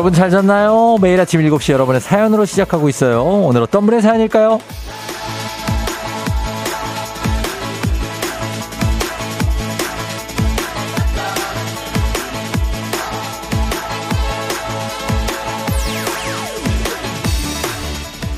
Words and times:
여러분 0.00 0.14
잘 0.14 0.30
잤나요? 0.30 0.96
매일 1.02 1.20
아침 1.20 1.42
7시 1.42 1.74
여러분의 1.74 2.00
사연으로 2.00 2.46
시작하고 2.46 2.88
있어요. 2.88 3.22
오늘 3.22 3.60
어떤 3.60 3.84
분의 3.84 4.00
사연일까요? 4.00 4.58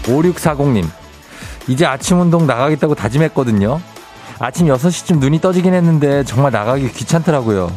5640님, 0.02 0.84
이제 1.68 1.86
아침 1.86 2.18
운동 2.18 2.44
나가겠다고 2.44 2.96
다짐했거든요. 2.96 3.80
아침 4.40 4.66
6시쯤 4.66 5.18
눈이 5.18 5.40
떠지긴 5.40 5.74
했는데 5.74 6.24
정말 6.24 6.50
나가기 6.50 6.90
귀찮더라고요. 6.90 7.70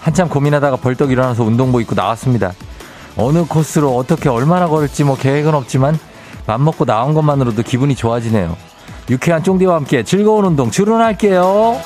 한참 0.00 0.28
고민하다가 0.28 0.76
벌떡 0.76 1.10
일어나서 1.10 1.42
운동복 1.42 1.80
입고 1.80 1.94
나왔습니다. 1.94 2.52
어느 3.16 3.44
코스로 3.44 3.96
어떻게 3.96 4.28
얼마나 4.28 4.68
걸을지 4.68 5.04
뭐 5.04 5.16
계획은 5.16 5.54
없지만 5.54 5.98
맘 6.46 6.64
먹고 6.64 6.84
나온 6.84 7.14
것만으로도 7.14 7.62
기분이 7.62 7.94
좋아지네요. 7.94 8.56
유쾌한 9.10 9.42
쫑디와 9.42 9.76
함께 9.76 10.02
즐거운 10.04 10.44
운동 10.44 10.70
출근할게요. 10.70 11.80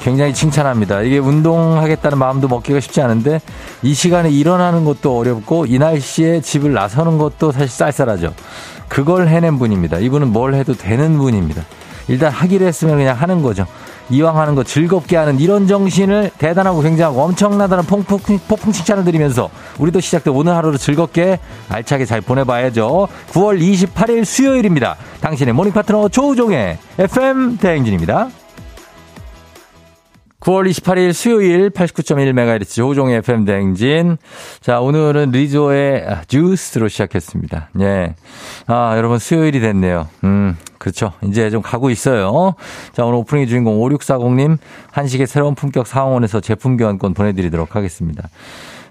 굉장히 0.00 0.32
칭찬합니다. 0.32 1.02
이게 1.02 1.18
운동하겠다는 1.18 2.16
마음도 2.16 2.48
먹기가 2.48 2.80
쉽지 2.80 3.02
않은데 3.02 3.40
이 3.82 3.92
시간에 3.92 4.30
일어나는 4.30 4.84
것도 4.84 5.18
어렵고 5.18 5.66
이 5.66 5.78
날씨에 5.78 6.40
집을 6.40 6.72
나서는 6.72 7.18
것도 7.18 7.52
사실 7.52 7.68
쌀쌀하죠. 7.68 8.32
그걸 8.88 9.28
해낸 9.28 9.58
분입니다. 9.58 9.98
이분은 9.98 10.28
뭘 10.28 10.54
해도 10.54 10.74
되는 10.74 11.18
분입니다. 11.18 11.62
일단 12.08 12.32
하기로 12.32 12.66
했으면 12.66 12.96
그냥 12.96 13.16
하는 13.16 13.42
거죠. 13.42 13.66
이왕 14.10 14.38
하는 14.38 14.54
거 14.54 14.64
즐겁게 14.64 15.16
하는 15.16 15.38
이런 15.38 15.66
정신을 15.66 16.30
대단하고 16.38 16.80
굉장하고 16.80 17.22
엄청나다는 17.22 17.84
폭풍, 17.84 18.38
폭풍 18.48 18.72
칭찬을 18.72 19.04
드리면서 19.04 19.50
우리도 19.78 20.00
시작된 20.00 20.32
오늘 20.32 20.54
하루를 20.54 20.78
즐겁게 20.78 21.38
알차게 21.68 22.06
잘 22.06 22.20
보내봐야죠. 22.22 23.08
9월 23.30 23.60
28일 23.60 24.24
수요일입니다. 24.24 24.96
당신의 25.20 25.52
morning 25.52 25.72
파트너 25.72 26.08
조우종의 26.08 26.78
FM 26.98 27.58
대행진입니다. 27.58 28.30
9월 30.40 30.70
28일 30.70 31.12
수요일 31.12 31.70
89.1MHz 31.70 32.74
조우종의 32.74 33.18
FM 33.18 33.44
대행진. 33.44 34.16
자, 34.60 34.80
오늘은 34.80 35.32
리조의 35.32 36.06
주스로 36.28 36.88
시작했습니다. 36.88 37.70
예. 37.80 38.14
아, 38.66 38.94
여러분 38.96 39.18
수요일이 39.18 39.60
됐네요. 39.60 40.08
음, 40.24 40.56
그렇죠. 40.88 41.12
이제 41.22 41.50
좀 41.50 41.60
가고 41.60 41.90
있어요. 41.90 42.54
자, 42.92 43.04
오늘 43.04 43.18
오프닝 43.18 43.46
주인공 43.46 43.78
5640님 43.78 44.56
한식의 44.90 45.26
새로운 45.26 45.54
품격 45.54 45.86
상원에서 45.86 46.40
제품 46.40 46.78
교환권 46.78 47.12
보내드리도록 47.12 47.76
하겠습니다. 47.76 48.28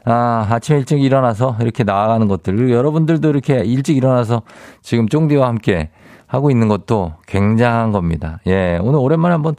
아, 0.06 0.48
아침 0.48 0.78
일찍 0.78 1.02
일어나서 1.02 1.58
이렇게 1.60 1.84
나아가는 1.84 2.28
것들. 2.28 2.70
여러분들도 2.70 3.30
이렇게 3.30 3.64
일찍 3.66 3.98
일어나서 3.98 4.44
지금 4.84 5.10
쫑디와 5.10 5.48
함께 5.48 5.90
하고 6.28 6.52
있는 6.52 6.68
것도 6.68 7.14
굉장한 7.28 7.92
겁니다. 7.92 8.40
예, 8.48 8.80
오늘 8.82 9.00
오랜만에 9.00 9.34
한번 9.34 9.56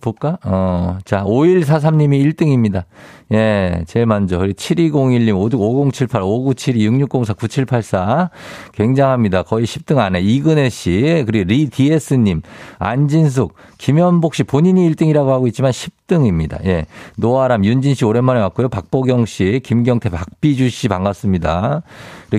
볼까? 0.00 0.38
어, 0.44 0.98
자, 1.04 1.24
5143님이 1.24 2.34
1등입니다. 2.34 2.84
예, 3.32 3.82
제일 3.88 4.06
먼저. 4.06 4.38
7201님, 4.38 5.34
5078, 5.34 6.22
5972, 6.22 6.84
6604, 6.86 7.34
9784. 7.34 8.30
굉장합니다. 8.72 9.42
거의 9.42 9.66
10등 9.66 9.98
안에. 9.98 10.20
이근혜 10.20 10.68
씨, 10.68 11.24
그리고 11.26 11.48
리디에스님, 11.48 12.42
안진숙, 12.78 13.54
김현복 13.78 14.36
씨 14.36 14.44
본인이 14.44 14.88
1등이라고 14.90 15.26
하고 15.28 15.48
있지만 15.48 15.72
10등입니다. 15.72 16.64
예. 16.66 16.86
노아람, 17.16 17.64
윤진 17.64 17.94
씨 17.94 18.04
오랜만에 18.04 18.40
왔고요. 18.40 18.68
박보경 18.68 19.26
씨, 19.26 19.60
김경태, 19.64 20.10
박비주 20.10 20.68
씨 20.70 20.86
반갑습니다. 20.86 21.82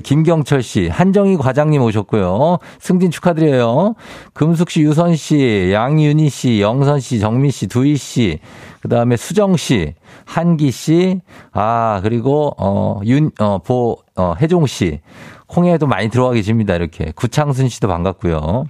김경철 0.02 0.62
씨, 0.62 0.88
한정희 0.88 1.36
과장님 1.36 1.82
오셨고요. 1.82 2.58
승진 2.78 3.10
축하드려요. 3.10 3.94
금숙 4.32 4.67
씨, 4.70 4.82
유선 4.82 5.16
씨, 5.16 5.70
양윤희 5.72 6.28
씨, 6.28 6.60
영선 6.60 7.00
씨, 7.00 7.20
정민 7.20 7.50
씨, 7.50 7.66
두희 7.66 7.96
씨, 7.96 8.38
그 8.80 8.88
다음에 8.88 9.16
수정 9.16 9.56
씨, 9.56 9.94
한기 10.24 10.70
씨, 10.70 11.20
아, 11.52 12.00
그리고, 12.02 12.54
어, 12.58 13.00
윤, 13.04 13.30
어, 13.38 13.58
보, 13.58 13.98
어, 14.16 14.34
혜종 14.40 14.66
씨. 14.66 15.00
콩에도 15.46 15.86
많이 15.86 16.10
들어와 16.10 16.34
계십니다. 16.34 16.74
이렇게. 16.74 17.10
구창순 17.16 17.70
씨도 17.70 17.88
반갑고요. 17.88 18.66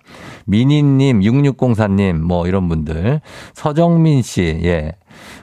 미니님, 0.46 1.20
6604님, 1.20 2.12
뭐 2.20 2.46
이런 2.46 2.68
분들. 2.68 3.20
서정민 3.52 4.22
씨, 4.22 4.60
예. 4.62 4.92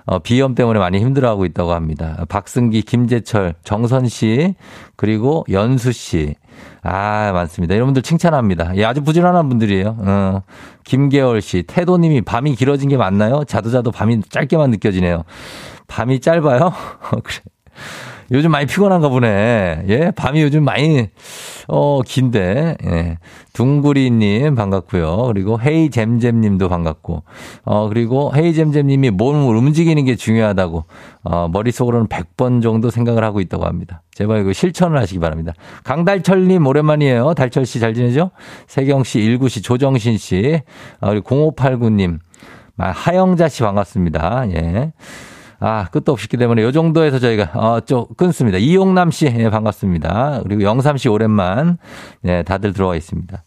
어, 0.05 0.19
비염 0.19 0.55
때문에 0.55 0.79
많이 0.79 0.99
힘들어하고 0.99 1.45
있다고 1.45 1.73
합니다. 1.73 2.25
박승기, 2.29 2.83
김재철, 2.83 3.55
정선 3.63 4.07
씨, 4.07 4.55
그리고 4.95 5.45
연수 5.51 5.91
씨. 5.91 6.35
아, 6.83 7.31
많습니다. 7.33 7.75
여러분들 7.75 8.01
칭찬합니다. 8.01 8.75
예, 8.77 8.85
아주 8.85 9.01
부지런한 9.03 9.49
분들이에요. 9.49 9.97
어, 9.99 10.41
김계월 10.83 11.41
씨, 11.41 11.63
태도님이 11.63 12.21
밤이 12.21 12.55
길어진 12.55 12.89
게 12.89 12.97
맞나요? 12.97 13.43
자도 13.45 13.71
자도 13.71 13.91
밤이 13.91 14.21
짧게만 14.29 14.71
느껴지네요. 14.71 15.23
밤이 15.87 16.19
짧아요? 16.19 16.73
그래. 17.23 17.39
요즘 18.31 18.51
많이 18.51 18.65
피곤한가 18.65 19.09
보네. 19.09 19.85
예, 19.87 20.11
밤이 20.15 20.41
요즘 20.41 20.63
많이, 20.63 21.09
어, 21.67 22.01
긴데, 22.01 22.77
예. 22.83 23.17
둥구리님 23.53 24.55
반갑고요. 24.55 25.27
그리고 25.27 25.59
헤이잼잼 25.61 26.41
님도 26.41 26.67
반갑고, 26.67 27.23
어, 27.65 27.87
그리고 27.89 28.31
헤이잼잼 28.35 28.87
님이 28.87 29.11
몸을 29.11 29.55
움직이는 29.55 30.05
게 30.05 30.15
중요하다고, 30.15 30.85
어, 31.23 31.47
머릿속으로는 31.51 32.07
100번 32.07 32.61
정도 32.61 32.89
생각을 32.89 33.23
하고 33.23 33.39
있다고 33.41 33.65
합니다. 33.65 34.01
제발 34.13 34.41
이거 34.41 34.53
실천을 34.53 34.97
하시기 34.99 35.19
바랍니다. 35.19 35.53
강달철 35.83 36.47
님 36.47 36.65
오랜만이에요. 36.65 37.33
달철 37.35 37.65
씨 37.65 37.79
잘 37.79 37.93
지내죠? 37.93 38.31
세경 38.67 39.03
씨, 39.03 39.19
일구 39.19 39.49
씨, 39.49 39.61
조정신 39.61 40.17
씨, 40.17 40.61
어, 40.99 41.09
그리고 41.09 41.53
0589 41.55 41.89
님, 41.91 42.19
하영자 42.77 43.47
씨 43.49 43.61
반갑습니다. 43.63 44.45
예. 44.55 44.91
아, 45.59 45.87
끝도 45.91 46.11
없기 46.11 46.37
때문에 46.37 46.61
요 46.63 46.71
정도에서 46.71 47.19
저희가, 47.19 47.51
어, 47.53 47.79
좀 47.81 48.05
끊습니다. 48.17 48.57
이용남 48.57 49.11
씨, 49.11 49.25
예, 49.25 49.49
반갑습니다. 49.49 50.41
그리고 50.43 50.63
영삼 50.63 50.97
씨 50.97 51.09
오랜만, 51.09 51.77
예, 52.25 52.43
다들 52.43 52.73
들어와 52.73 52.95
있습니다. 52.95 53.43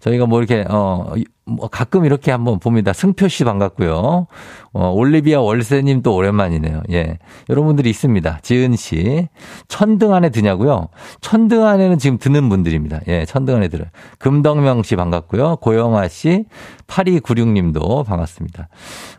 저희가 0.00 0.26
뭐 0.26 0.40
이렇게, 0.40 0.64
어, 0.68 1.12
뭐 1.50 1.68
가끔 1.68 2.04
이렇게 2.04 2.30
한번 2.30 2.58
봅니다. 2.58 2.92
승표 2.92 3.28
씨 3.28 3.44
반갑고요. 3.44 4.26
어, 4.72 4.88
올리비아 4.90 5.40
월세님 5.40 6.02
또 6.02 6.14
오랜만이네요. 6.14 6.82
예. 6.92 7.18
여러분들이 7.48 7.90
있습니다. 7.90 8.38
지은 8.42 8.76
씨. 8.76 9.28
천등 9.66 10.14
안에 10.14 10.30
드냐고요? 10.30 10.88
천등 11.20 11.66
안에는 11.66 11.98
지금 11.98 12.18
드는 12.18 12.48
분들입니다. 12.48 13.00
예, 13.08 13.24
천등 13.24 13.56
안에 13.56 13.68
들어요. 13.68 13.88
금덕명 14.18 14.84
씨 14.84 14.94
반갑고요. 14.94 15.56
고영아 15.56 16.08
씨, 16.08 16.44
8296님도 16.86 18.04
반갑습니다. 18.04 18.68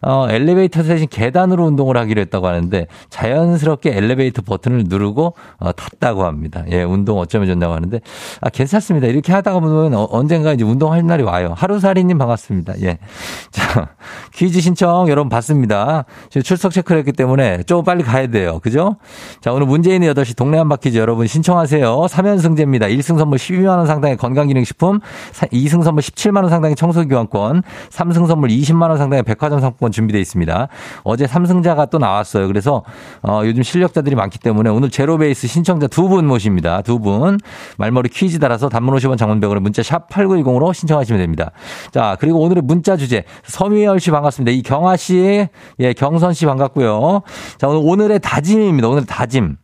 어, 0.02 0.28
엘리베이터 0.30 0.84
대신 0.84 1.08
계단으로 1.10 1.66
운동을 1.66 1.98
하기로 1.98 2.22
했다고 2.22 2.48
하는데 2.48 2.88
자연스럽게 3.10 3.96
엘리베이터 3.96 4.42
버튼을 4.42 4.86
누르고 4.88 5.36
어, 5.60 5.72
탔다고 5.72 6.26
합니다. 6.26 6.64
예, 6.72 6.84
운동 6.84 7.20
어쩌면 7.20 7.48
좋냐고 7.48 7.74
하는데 7.74 8.00
아, 8.42 8.50
괜찮습니다. 8.50 9.08
이렇게 9.08 9.34
하다가 9.34 9.60
보면 9.60 9.94
어, 9.96 10.08
언젠가 10.12 10.54
이제 10.54 10.64
운동할 10.64 11.06
날이 11.06 11.24
와요. 11.24 11.54
하루살이님 11.58 12.18
반갑습니다. 12.22 12.74
예. 12.82 12.98
자, 13.52 13.90
퀴즈 14.34 14.62
신청 14.62 15.10
여러분 15.10 15.30
받습니다. 15.30 16.06
지금 16.30 16.44
출석 16.44 16.72
체크를 16.72 17.00
했기 17.00 17.12
때문에 17.12 17.64
좀 17.64 17.84
빨리 17.84 18.04
가야 18.04 18.28
돼요. 18.28 18.60
그죠? 18.62 18.98
자, 19.42 19.52
오늘 19.52 19.66
문재인의 19.68 20.14
8시 20.14 20.38
동네 20.38 20.58
한바 20.58 20.78
퀴즈 20.78 20.98
여러분 20.98 21.28
신청하세요. 21.28 22.06
3연승제입니다. 22.10 22.84
1승 22.90 23.18
선물 23.18 23.38
12만원 23.38 23.88
상당의 23.88 24.18
건강기능식품, 24.18 25.00
2승 25.34 25.84
선물 25.84 26.04
17만원 26.04 26.50
상당의 26.50 26.76
청소기관권, 26.76 27.64
3승 27.90 28.28
선물 28.28 28.50
20만원 28.50 28.98
상당의 28.98 29.24
백화점 29.24 29.60
상품권 29.60 29.92
준비되어 29.92 30.22
있습니다. 30.22 30.68
어제 31.04 31.26
3승자가 31.26 31.90
또 31.90 31.98
나왔어요. 31.98 32.48
그래서, 32.48 32.84
어, 33.24 33.42
요즘 33.46 33.64
실력자들이 33.64 34.16
많기 34.16 34.38
때문에 34.40 34.70
오늘 34.70 34.90
제로베이스 34.90 35.48
신청자 35.48 35.88
두 35.88 36.12
분 36.12 36.28
모십니다. 36.28 36.82
두 36.82 37.00
분. 37.00 37.40
말머리 37.78 38.10
퀴즈 38.10 38.38
따라서 38.40 38.68
단문 38.68 38.94
50원 38.98 39.18
장문병으로 39.18 39.62
문자 39.62 39.82
샵 39.82 40.10
8910으로 40.10 40.74
신청하시면 40.74 41.22
됩니다. 41.22 41.52
자, 41.92 42.01
그리고 42.20 42.40
오늘의 42.40 42.64
문자 42.64 42.98
주제. 42.98 43.24
서미열 43.44 44.00
씨 44.00 44.12
반갑습니다. 44.12 44.52
이 44.52 44.62
경아 44.62 44.98
씨, 44.98 45.48
예, 45.80 45.94
경선 45.94 46.34
씨 46.34 46.46
반갑고요. 46.46 47.22
자, 47.58 47.68
오늘 47.68 47.82
오늘의 47.84 48.20
다짐입니다. 48.20 48.88
오늘 48.88 49.06
다짐. 49.06 49.58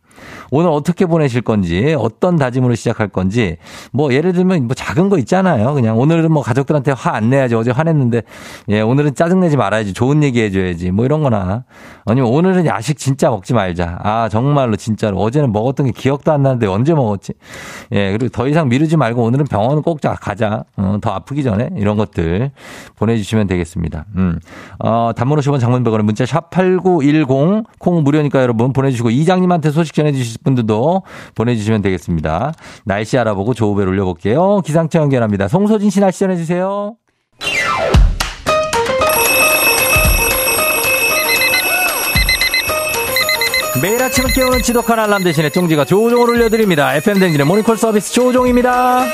오늘 0.50 0.70
어떻게 0.70 1.04
보내실 1.04 1.42
건지, 1.42 1.94
어떤 1.98 2.36
다짐으로 2.36 2.74
시작할 2.74 3.08
건지, 3.08 3.56
뭐 3.92 4.12
예를 4.12 4.32
들면 4.32 4.66
뭐 4.66 4.74
작은 4.74 5.08
거 5.08 5.18
있잖아요. 5.18 5.74
그냥 5.74 5.98
오늘은 5.98 6.32
뭐 6.32 6.42
가족들한테 6.42 6.92
화 6.92 7.08
안 7.18 7.30
내야지. 7.30 7.54
어제 7.54 7.70
화냈는데, 7.70 8.22
예, 8.68 8.80
오늘은 8.80 9.14
짜증내지 9.14 9.56
말아야지. 9.56 9.92
좋은 9.94 10.22
얘기 10.22 10.40
해줘야지. 10.42 10.90
뭐 10.90 11.04
이런 11.04 11.22
거나. 11.22 11.64
아니면 12.04 12.30
오늘은 12.30 12.66
야식 12.66 12.98
진짜 12.98 13.30
먹지 13.30 13.54
말자. 13.54 13.98
아, 14.02 14.28
정말로 14.30 14.76
진짜로. 14.76 15.18
어제는 15.18 15.52
먹었던 15.52 15.86
게 15.86 15.92
기억도 15.92 16.32
안 16.32 16.42
나는데 16.42 16.66
언제 16.66 16.94
먹었지? 16.94 17.32
예, 17.92 18.12
그리고 18.12 18.28
더 18.28 18.46
이상 18.46 18.68
미루지 18.68 18.96
말고 18.96 19.22
오늘은 19.22 19.46
병원 19.46 19.82
꼭 19.82 20.00
가자. 20.00 20.64
어, 20.76 20.98
더 21.00 21.10
아프기 21.10 21.42
전에. 21.42 21.70
이런 21.76 21.96
것들 21.96 22.50
보내주시면 22.96 23.46
되겠습니다. 23.46 24.04
음. 24.16 24.38
어, 24.78 25.12
단문 25.16 25.38
50원 25.38 25.60
장문 25.60 25.82
100원에 25.84 26.02
문자 26.02 26.24
샵8910 26.24 27.64
콩 27.78 28.02
무료니까 28.04 28.42
여러분 28.42 28.72
보내주시고 28.72 29.10
이장님한테 29.10 29.70
소식 29.70 29.94
전해 29.94 30.07
주실 30.16 30.38
분들도 30.42 31.02
보내주시면 31.34 31.82
되겠습니다. 31.82 32.52
날씨 32.84 33.18
알아보고 33.18 33.54
조우벨 33.54 33.88
올려볼게요. 33.88 34.62
기상청 34.64 35.02
연결합니다. 35.02 35.48
송소진 35.48 35.90
씨 35.90 36.00
날씨 36.00 36.20
전해주세요. 36.20 36.96
매일 43.80 44.02
아침을 44.02 44.32
깨우는 44.32 44.62
지독한 44.62 44.98
알람 44.98 45.22
대신에 45.22 45.50
쫑지가 45.50 45.84
조종을 45.84 46.30
올려드립니다. 46.30 46.96
FM댕진의 46.96 47.46
모니콜 47.46 47.76
서비스 47.76 48.12
조종입니다. 48.12 49.04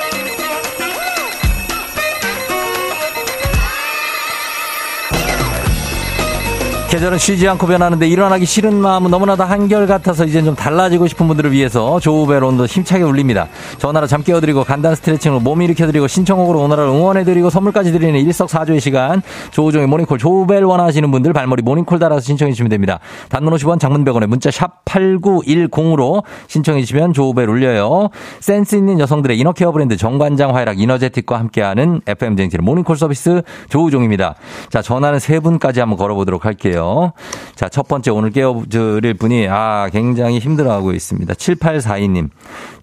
계절은 6.95 7.19
쉬지 7.19 7.49
않고 7.49 7.67
변하는데 7.67 8.07
일어나기 8.07 8.47
싫은 8.47 8.73
마음은 8.73 9.11
너무나도 9.11 9.43
한결같아서 9.43 10.27
이제 10.27 10.41
좀 10.45 10.55
달라지고 10.55 11.09
싶은 11.09 11.27
분들을 11.27 11.51
위해서 11.51 11.99
조우벨 11.99 12.45
오늘도 12.45 12.67
힘차게 12.67 13.03
울립니다. 13.03 13.49
전화로 13.79 14.07
잠 14.07 14.23
깨워드리고 14.23 14.63
간단 14.63 14.95
스트레칭으로 14.95 15.41
몸 15.41 15.61
일으켜드리고 15.61 16.07
신청곡으로 16.07 16.61
오늘을 16.61 16.85
응원해드리고 16.85 17.51
선물까지 17.51 17.91
드리는 17.91 18.21
일석사조의 18.21 18.81
시간 18.81 19.23
조우종의 19.51 19.89
모닝콜 19.89 20.19
조우벨 20.19 20.63
원하시는 20.63 21.11
분들 21.11 21.33
말머리 21.33 21.63
모닝콜 21.63 21.99
달아서 21.99 22.21
신청해 22.21 22.53
주시면 22.53 22.71
됩니다. 22.71 23.01
단문 23.29 23.53
50원 23.55 23.81
장문 23.81 24.05
100원에 24.05 24.29
문자 24.29 24.53
샵 24.53 24.85
8910으로 24.85 26.23
신청해 26.47 26.83
주시면 26.83 27.13
조우벨 27.13 27.49
울려요. 27.49 28.11
센스 28.39 28.77
있는 28.77 29.01
여성들의 29.01 29.37
inner 29.37 29.57
care 29.57 29.73
브랜드 29.73 29.97
정관장 29.97 30.55
화이락 30.55 30.79
이너제틱과 30.79 31.41
함께하는 31.41 32.03
FM 32.07 32.37
대행진 32.37 32.63
모닝콜 32.63 32.97
서비스 32.97 33.43
조우종입니다. 33.69 34.37
자 34.71 34.81
전화는 34.81 35.19
세 35.19 35.41
분까지 35.41 35.81
한번 35.81 35.99
걸어보도록 35.99 36.45
할게요. 36.45 36.84
볼게요. 36.85 37.13
자, 37.55 37.69
첫 37.69 37.89
번째 37.89 38.11
오늘 38.11 38.31
깨워드릴 38.31 39.15
분이, 39.15 39.49
아, 39.49 39.89
굉장히 39.91 40.39
힘들어하고 40.39 40.93
있습니다. 40.93 41.35
7842님. 41.35 42.29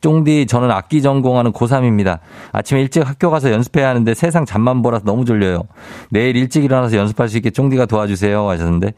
쫑디, 0.02 0.48
저는 0.48 0.72
악기 0.72 1.02
전공하는 1.02 1.52
고3입니다. 1.52 2.20
아침에 2.52 2.82
일찍 2.82 3.08
학교 3.08 3.30
가서 3.30 3.52
연습해야 3.52 3.88
하는데 3.90 4.14
세상 4.14 4.46
잠만 4.46 4.82
보라서 4.82 5.06
너무 5.06 5.26
졸려요. 5.26 5.64
내일 6.10 6.36
일찍 6.36 6.64
일어나서 6.64 6.98
연습할 6.98 7.30
수 7.30 7.38
있게 7.38 7.52
쫑디가 7.52 7.86
도와주세요. 7.86 8.50
하셨는데, 8.50 8.94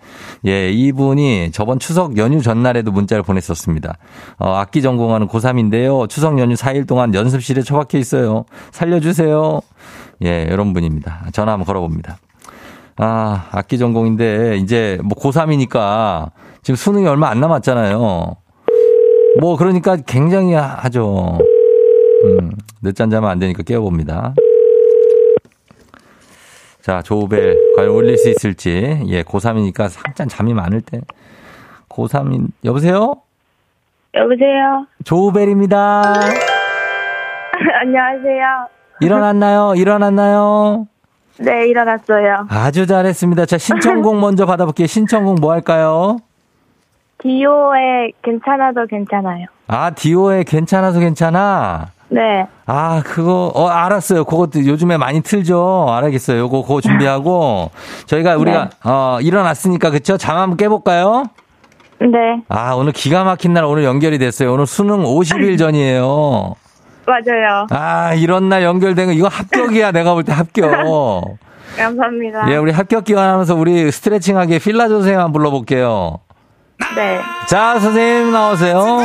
예, 0.46 0.72
이분이 0.72 1.52
저번 1.52 1.80
추석 1.80 2.18
연휴 2.18 2.42
전날에도 2.42 2.92
문자를 2.92 3.24
보냈었습니다. 3.24 3.98
어, 4.40 4.54
악기 4.56 4.82
전공하는 4.82 5.28
고3인데요. 5.28 6.08
추석 6.08 6.40
연휴 6.40 6.56
4일 6.56 6.88
동안 6.88 7.14
연습실에 7.14 7.62
처박혀 7.64 7.98
있어요. 7.98 8.46
살려주세요. 8.72 9.62
예, 10.24 10.48
이런 10.50 10.74
분입니다. 10.74 11.26
전화 11.34 11.54
한번 11.54 11.66
걸어봅니다. 11.66 12.18
아, 12.98 13.48
악기 13.52 13.78
전공인데 13.78 14.58
이제 14.58 15.00
뭐 15.04 15.18
고3이니까 15.18 16.32
지금 16.62 16.76
수능이 16.76 17.08
얼마 17.08 17.30
안 17.30 17.40
남았잖아요. 17.40 18.36
뭐 19.40 19.58
그러니까 19.58 19.98
굉장히 20.06 20.54
하죠. 20.54 21.40
음, 22.26 22.52
늦잠 22.82 23.10
자면 23.10 23.30
안 23.30 23.40
되니까 23.40 23.64
깨워봅니다. 23.64 24.36
자, 26.82 27.02
조우벨 27.02 27.58
과연 27.76 27.90
올릴 27.90 28.18
수 28.18 28.30
있을지. 28.30 29.02
예, 29.08 29.24
고3이니까 29.24 29.90
살짝 29.90 30.28
잠이 30.30 30.54
많을 30.54 30.82
때. 30.82 31.02
고3인 31.90 32.48
여보세요? 32.66 33.16
여보세요? 34.16 34.86
조우벨입니다. 35.04 36.02
안녕하세요. 37.82 38.68
일어났나요? 39.02 39.74
일어났나요? 39.76 40.88
네, 41.38 41.68
일어났어요. 41.68 42.48
아주 42.50 42.86
잘했습니다. 42.86 43.46
자, 43.46 43.58
신청곡 43.58 44.20
먼저 44.20 44.46
받아볼게요. 44.46 44.88
신청곡 44.88 45.40
뭐 45.40 45.52
할까요? 45.52 46.18
디오의 47.20 48.14
괜찮아도 48.22 48.86
괜찮아요. 48.86 49.46
아, 49.68 49.90
디오의 49.92 50.44
괜찮아서 50.44 51.00
괜찮아? 51.00 51.88
네. 52.10 52.46
아, 52.66 53.02
그거, 53.04 53.52
어, 53.56 53.68
알았어요. 53.68 54.26
그것도 54.26 54.66
요즘에 54.68 54.98
많이 54.98 55.22
틀죠. 55.22 55.88
알겠어요. 55.90 56.40
요거, 56.42 56.62
그거 56.64 56.82
준비하고. 56.82 57.72
저희가 58.06 58.36
우리가, 58.38 58.70
네. 58.70 58.90
어, 58.90 59.18
일어났으니까, 59.22 59.90
그쵸? 59.90 60.18
잠 60.18 60.38
한번 60.38 60.58
깨볼까요? 60.58 61.24
네. 62.00 62.44
아, 62.50 62.74
오늘 62.74 62.92
기가 62.92 63.24
막힌 63.24 63.54
날 63.54 63.64
오늘 63.64 63.84
연결이 63.84 64.20
됐어요. 64.20 64.54
오늘 64.54 64.68
수능 64.68 65.04
50일 65.04 65.58
전이에요. 65.58 66.56
맞아요. 67.06 67.68
아, 67.70 68.14
이런 68.14 68.50
날 68.50 68.64
연결된 68.64 69.08
거, 69.08 69.12
이거 69.12 69.28
합격이야. 69.28 69.92
내가 69.92 70.14
볼 70.14 70.24
때 70.24 70.32
합격. 70.32 70.70
감사합니다. 71.78 72.52
예, 72.52 72.58
우리 72.58 72.72
합격 72.72 73.04
기원하면서 73.04 73.56
우리 73.56 73.92
스트레칭하게 73.92 74.60
필라조 74.60 74.96
선생님 74.96 75.20
한번 75.20 75.34
불러볼게요. 75.34 76.20
네. 76.96 77.20
자, 77.48 77.80
선생님 77.80 78.32
나오세요. 78.32 79.00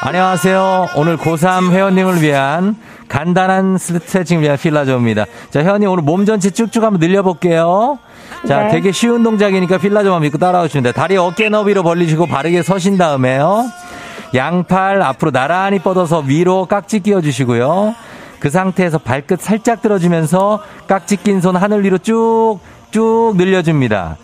안녕하세요. 0.00 0.88
오늘 0.96 1.16
고3 1.16 1.70
회원님을 1.72 2.20
위한 2.22 2.76
간단한 3.08 3.78
스트레칭을 3.78 4.42
위한 4.42 4.56
필라조입니다. 4.56 5.26
자, 5.50 5.60
회원님 5.60 5.88
오늘 5.88 6.02
몸 6.02 6.24
전체 6.24 6.50
쭉쭉 6.50 6.82
한번 6.82 7.00
늘려볼게요. 7.00 7.98
자, 8.46 8.64
네. 8.64 8.68
되게 8.70 8.92
쉬운 8.92 9.22
동작이니까 9.22 9.78
필라조만 9.78 10.22
믿고 10.22 10.38
따라오시면 10.38 10.82
돼요. 10.84 10.92
다리 10.92 11.16
어깨 11.16 11.48
너비로 11.48 11.82
벌리시고 11.82 12.26
바르게 12.26 12.62
서신 12.62 12.96
다음에요. 12.98 13.66
양팔 14.34 15.02
앞으로 15.02 15.30
나란히 15.30 15.78
뻗어서 15.78 16.20
위로 16.20 16.66
깍지 16.66 17.00
끼워주시고요. 17.00 17.94
그 18.38 18.50
상태에서 18.50 18.98
발끝 18.98 19.40
살짝 19.40 19.82
들어주면서 19.82 20.62
깍지 20.86 21.16
낀 21.16 21.40
손 21.40 21.56
하늘 21.56 21.82
위로 21.84 21.98
쭉, 21.98 22.58
쭉 22.90 23.34
늘려줍니다. 23.36 24.16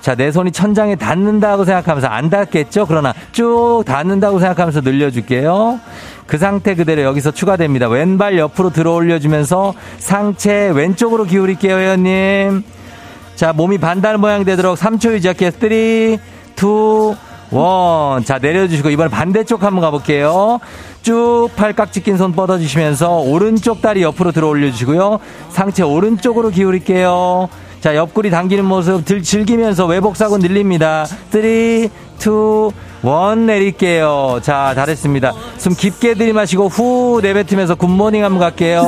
자, 0.00 0.14
내 0.14 0.30
손이 0.30 0.52
천장에 0.52 0.96
닿는다고 0.96 1.64
생각하면서 1.64 2.08
안 2.08 2.28
닿겠죠? 2.28 2.84
그러나 2.86 3.14
쭉 3.32 3.84
닿는다고 3.86 4.38
생각하면서 4.38 4.82
늘려줄게요. 4.82 5.80
그 6.26 6.36
상태 6.36 6.74
그대로 6.74 7.02
여기서 7.02 7.30
추가됩니다. 7.30 7.88
왼발 7.88 8.36
옆으로 8.36 8.70
들어 8.70 8.92
올려주면서 8.92 9.72
상체 9.98 10.72
왼쪽으로 10.74 11.24
기울일게요, 11.24 11.74
회원님. 11.74 12.64
자, 13.34 13.54
몸이 13.54 13.78
반달 13.78 14.18
모양이 14.18 14.44
되도록 14.44 14.76
3초 14.76 15.12
유지할게요. 15.12 15.50
3, 15.52 15.72
2, 15.72 16.18
원. 17.54 18.24
자, 18.24 18.38
내려주시고, 18.38 18.90
이번에 18.90 19.08
반대쪽 19.08 19.62
한번 19.62 19.80
가볼게요. 19.80 20.60
쭉 21.02 21.48
팔깍지 21.56 22.02
낀 22.02 22.16
손 22.16 22.32
뻗어주시면서, 22.32 23.18
오른쪽 23.18 23.80
다리 23.80 24.02
옆으로 24.02 24.32
들어 24.32 24.48
올려주시고요. 24.48 25.18
상체 25.50 25.82
오른쪽으로 25.82 26.50
기울일게요. 26.50 27.48
자, 27.80 27.96
옆구리 27.96 28.30
당기는 28.30 28.64
모습 28.64 29.04
들, 29.04 29.22
즐기면서 29.22 29.86
외복사고 29.86 30.38
늘립니다. 30.38 31.04
3, 31.04 31.44
2, 31.44 31.90
1 33.04 33.46
내릴게요. 33.46 34.40
자, 34.42 34.72
잘했습니다. 34.74 35.32
숨 35.58 35.74
깊게 35.74 36.14
들이마시고, 36.14 36.68
후 36.68 37.20
내뱉으면서 37.22 37.74
good 37.74 37.92
morning 37.92 38.24
한번 38.24 38.40
갈게요. 38.40 38.82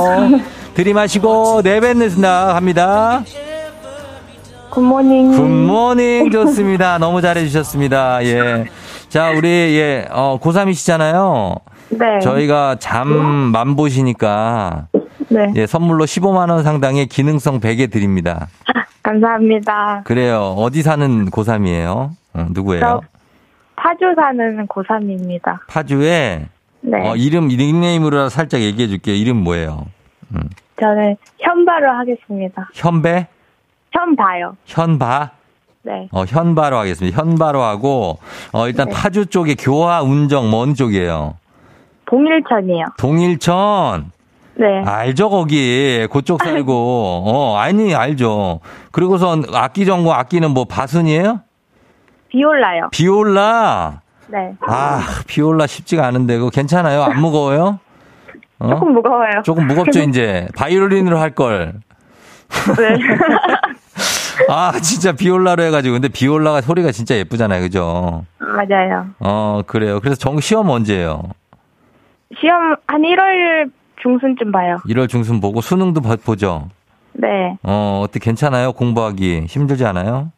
들이마시고, 0.75 1.61
내뱉는다. 1.63 2.55
갑니다. 2.55 3.23
Good 4.71 4.92
morning. 4.92 5.33
Good 5.33 5.68
morning 5.68 6.31
좋습니다. 6.31 6.99
너무 6.99 7.21
잘해주셨습니다. 7.21 8.25
예. 8.25 8.65
자, 9.09 9.31
우리, 9.31 9.49
예, 9.49 10.07
어, 10.11 10.39
고3이시잖아요. 10.41 11.61
네. 11.91 12.19
저희가 12.21 12.77
잠 12.79 13.09
만 13.53 13.77
보시니까. 13.77 14.89
네. 15.29 15.53
예, 15.57 15.67
선물로 15.67 16.05
15만원 16.05 16.63
상당의 16.63 17.07
기능성 17.07 17.61
베개 17.61 17.89
드립니다. 17.89 18.49
감사합니다. 19.03 20.03
그래요. 20.05 20.55
어디 20.57 20.83
사는 20.83 21.31
고3이에요? 21.31 22.11
어, 22.35 22.47
누구예요? 22.51 23.01
파주 23.77 24.15
사는 24.17 24.67
고3입니다. 24.67 25.59
파주에? 25.69 26.47
네. 26.81 27.09
어, 27.09 27.17
이름, 27.17 27.49
닉네임으로 27.49 28.29
살짝 28.29 28.61
얘기해 28.61 28.89
줄게요. 28.89 29.15
이름 29.15 29.37
뭐예요? 29.43 29.87
음. 30.35 30.41
저는 30.81 31.17
현바로 31.39 31.91
하겠습니다. 31.93 32.69
현배? 32.75 33.27
현바요. 33.97 34.57
현바? 34.67 35.31
네. 35.83 36.09
어, 36.13 36.25
현바로 36.27 36.77
하겠습니다. 36.79 37.17
현바로 37.17 37.63
하고, 37.63 38.19
어, 38.53 38.67
일단 38.67 38.89
네. 38.89 38.95
파주 38.95 39.27
쪽에 39.27 39.55
교화 39.59 40.03
운정 40.03 40.51
뭔 40.51 40.75
쪽이에요? 40.75 41.35
동일천이요. 42.07 42.85
동일천? 42.99 44.11
네. 44.57 44.83
알죠, 44.85 45.31
거기. 45.31 46.07
그쪽 46.11 46.43
살고. 46.43 46.73
어, 47.27 47.57
아니, 47.57 47.95
알죠. 47.95 48.61
그리고선 48.91 49.45
악기 49.53 49.87
전공, 49.87 50.13
악기는 50.13 50.51
뭐 50.51 50.65
바순이에요? 50.65 51.41
비올라요. 52.29 52.89
비올라? 52.91 54.01
네. 54.29 54.55
아, 54.67 55.01
비올라 55.27 55.67
쉽지가 55.67 56.05
않은데, 56.07 56.39
그거 56.39 56.51
괜찮아요? 56.51 57.03
안 57.03 57.21
무거워요? 57.21 57.79
어? 58.59 58.69
조금 58.71 58.93
무거워요. 58.93 59.31
조금 59.45 59.67
무겁죠, 59.67 60.01
이제. 60.01 60.49
바이올린으로 60.57 61.19
할 61.19 61.31
걸. 61.35 61.75
네. 62.77 62.97
아, 64.49 64.73
진짜 64.81 65.13
비올라로 65.13 65.63
해가지고. 65.65 65.95
근데 65.95 66.09
비올라가 66.09 66.61
소리가 66.61 66.93
진짜 66.93 67.17
예쁘잖아요. 67.17 67.61
그죠? 67.63 68.25
맞아요. 68.39 69.07
어, 69.21 69.63
그래요. 69.67 70.01
그래서 70.01 70.17
정, 70.17 70.39
시험 70.41 70.69
언제예요? 70.71 71.23
시험 72.41 72.77
한 72.87 73.03
1월 73.03 73.71
중순쯤 74.03 74.53
봐요. 74.53 74.77
1월 74.89 75.09
중순 75.09 75.41
보고 75.41 75.61
수능도 75.61 76.01
봐- 76.01 76.17
보죠? 76.17 76.69
네. 77.15 77.57
어, 77.63 78.03
어때 78.05 78.19
괜찮아요? 78.19 78.73
공부하기 78.73 79.47
힘들지 79.49 79.85
않아요? 79.87 80.31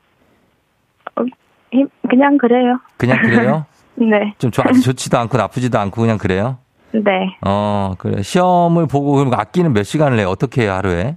힘- 1.73 1.89
그냥 2.09 2.39
그래요. 2.39 2.79
그냥 2.97 3.21
그래요? 3.21 3.67
네. 3.97 4.35
좀 4.39 4.51
좋, 4.51 4.63
아주 4.67 4.81
좋지도 4.81 5.19
않고 5.19 5.37
나쁘지도 5.37 5.79
않고 5.79 6.01
그냥 6.01 6.19
그래요? 6.19 6.59
네. 6.93 7.37
어, 7.45 7.95
그래. 7.99 8.23
시험을 8.23 8.87
보고 8.87 9.13
그럼 9.17 9.35
악기는 9.35 9.73
몇 9.73 9.83
시간을 9.83 10.19
해요? 10.21 10.29
어떻게 10.31 10.63
해요, 10.63 10.73
하루에? 10.75 11.17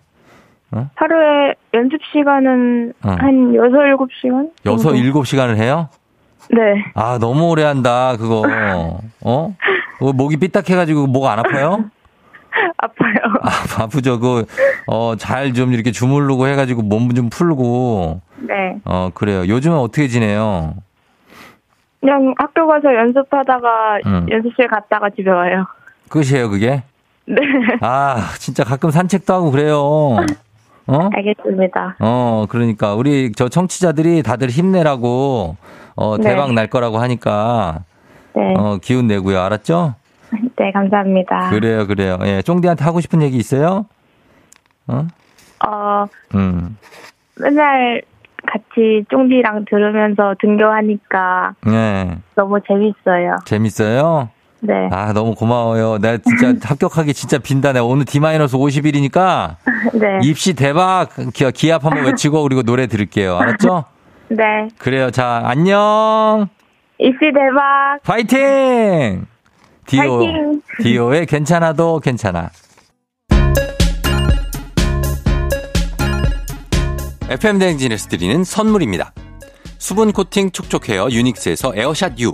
하루에 0.95 1.53
연습 1.73 1.99
시간은 2.13 2.93
어. 3.03 3.11
한 3.11 3.53
6, 3.53 3.61
7시간? 3.61 4.51
여섯, 4.65 4.95
일곱 4.95 5.25
시간을 5.27 5.57
해요? 5.57 5.89
네. 6.49 6.59
아, 6.95 7.17
너무 7.19 7.49
오래 7.49 7.63
한다, 7.63 8.15
그거. 8.17 8.43
어? 9.21 9.55
목이 9.99 10.37
삐딱해가지고 10.37 11.07
목 11.07 11.25
안 11.27 11.39
아파요? 11.39 11.85
아파요. 12.77 13.15
아, 13.43 13.83
아프죠. 13.83 14.19
그, 14.19 14.45
어, 14.87 15.15
잘 15.17 15.53
좀 15.53 15.73
이렇게 15.73 15.91
주무르고 15.91 16.47
해가지고 16.47 16.81
몸 16.81 17.13
좀 17.13 17.29
풀고, 17.29 18.21
네. 18.39 18.77
어, 18.85 19.09
그래요. 19.13 19.47
요즘은 19.47 19.77
어떻게 19.77 20.07
지내요? 20.07 20.73
그냥 21.99 22.33
학교 22.37 22.65
가서 22.67 22.93
연습하다가 22.95 23.99
음. 24.05 24.25
연습실 24.29 24.67
갔다가 24.67 25.09
집에 25.11 25.29
와요. 25.29 25.65
끝이에요, 26.09 26.49
그게? 26.49 26.83
네. 27.25 27.35
아, 27.81 28.31
진짜 28.39 28.63
가끔 28.63 28.89
산책도 28.89 29.33
하고 29.33 29.51
그래요. 29.51 30.17
어? 30.91 31.09
알겠습니다. 31.13 31.95
어, 31.99 32.45
그러니까 32.49 32.95
우리 32.95 33.31
저 33.31 33.47
청취자들이 33.47 34.23
다들 34.23 34.49
힘내라고 34.49 35.55
어, 35.95 36.17
네. 36.17 36.23
대박 36.29 36.53
날 36.53 36.67
거라고 36.67 36.97
하니까 36.97 37.83
네. 38.35 38.53
어, 38.57 38.77
기운 38.81 39.07
내고요. 39.07 39.39
알았죠? 39.39 39.95
네, 40.57 40.71
감사합니다. 40.73 41.49
그래요, 41.49 41.87
그래요. 41.87 42.17
예, 42.25 42.41
쫑디한테 42.41 42.83
하고 42.83 42.99
싶은 42.99 43.21
얘기 43.21 43.37
있어요? 43.37 43.85
어? 44.87 45.07
어, 45.65 46.07
음. 46.35 46.77
맨날 47.39 48.01
같이 48.45 49.05
쫑디랑 49.09 49.65
들으면서 49.69 50.35
등교하니까 50.41 51.53
예. 51.67 52.17
너무 52.35 52.59
재밌어요. 52.67 53.37
재밌어요? 53.45 54.29
네. 54.63 54.73
아, 54.91 55.11
너무 55.13 55.33
고마워요. 55.33 55.97
내가 55.97 56.17
진짜 56.19 56.53
합격하기 56.69 57.13
진짜 57.13 57.37
빈다. 57.39 57.73
내가 57.73 57.85
오늘 57.85 58.05
D-50일이니까 58.05 59.55
네. 59.93 60.19
입시 60.23 60.53
대박 60.53 61.09
기- 61.33 61.51
기합 61.51 61.83
한번 61.83 62.05
외치고 62.05 62.43
그리고 62.43 62.61
노래 62.63 62.87
들을게요. 62.87 63.37
알았죠? 63.37 63.85
네. 64.29 64.67
그래요. 64.77 65.09
자, 65.11 65.41
안녕. 65.45 66.47
입시 66.99 67.19
대박. 67.33 67.99
파이팅! 68.03 69.25
디오. 69.87 70.19
파이팅! 70.19 70.61
디오의 70.83 71.25
괜찮아도 71.25 71.99
괜찮아. 71.99 72.49
FM 77.29 77.59
대행진에서 77.59 78.09
드리는 78.09 78.43
선물입니다. 78.43 79.13
수분 79.77 80.11
코팅 80.11 80.51
촉촉 80.51 80.89
헤어 80.89 81.07
유닉스에서 81.09 81.73
에어샷 81.75 82.19
U. 82.19 82.33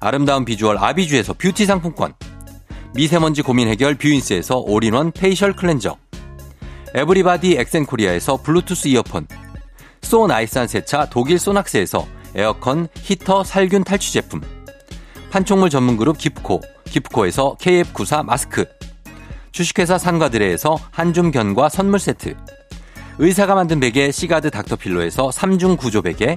아름다운 0.00 0.44
비주얼 0.44 0.78
아비주에서 0.78 1.34
뷰티 1.34 1.66
상품권. 1.66 2.14
미세먼지 2.94 3.42
고민 3.42 3.68
해결 3.68 3.94
뷰인스에서 3.94 4.58
all-in-one 4.58 5.12
facial 5.12 5.54
cleanser. 5.54 5.96
Everybody 6.94 7.56
엑센코리아에서 7.58 8.38
블루투스 8.38 8.88
이어폰. 8.88 9.26
So 10.02 10.26
nice한 10.26 10.68
세차 10.68 11.06
독일 11.10 11.38
소낙스에서 11.38 12.06
에어컨 12.34 12.88
히터 13.02 13.44
살균 13.44 13.84
탈취 13.84 14.12
제품. 14.12 14.40
판촉물 15.30 15.68
전문 15.70 15.96
그룹 15.96 16.16
기프코. 16.16 16.60
기프코에서 16.84 17.56
KF94 17.60 18.24
마스크. 18.24 18.64
주식회사 19.52 19.98
산과드레에서 19.98 20.78
한줌 20.90 21.30
견과 21.30 21.68
선물 21.68 21.98
세트. 21.98 22.34
의사가 23.18 23.54
만든 23.54 23.80
베개 23.80 24.12
시가드 24.12 24.50
닥터필로에서 24.50 25.30
3중 25.30 25.78
구조 25.78 26.02
베개. 26.02 26.36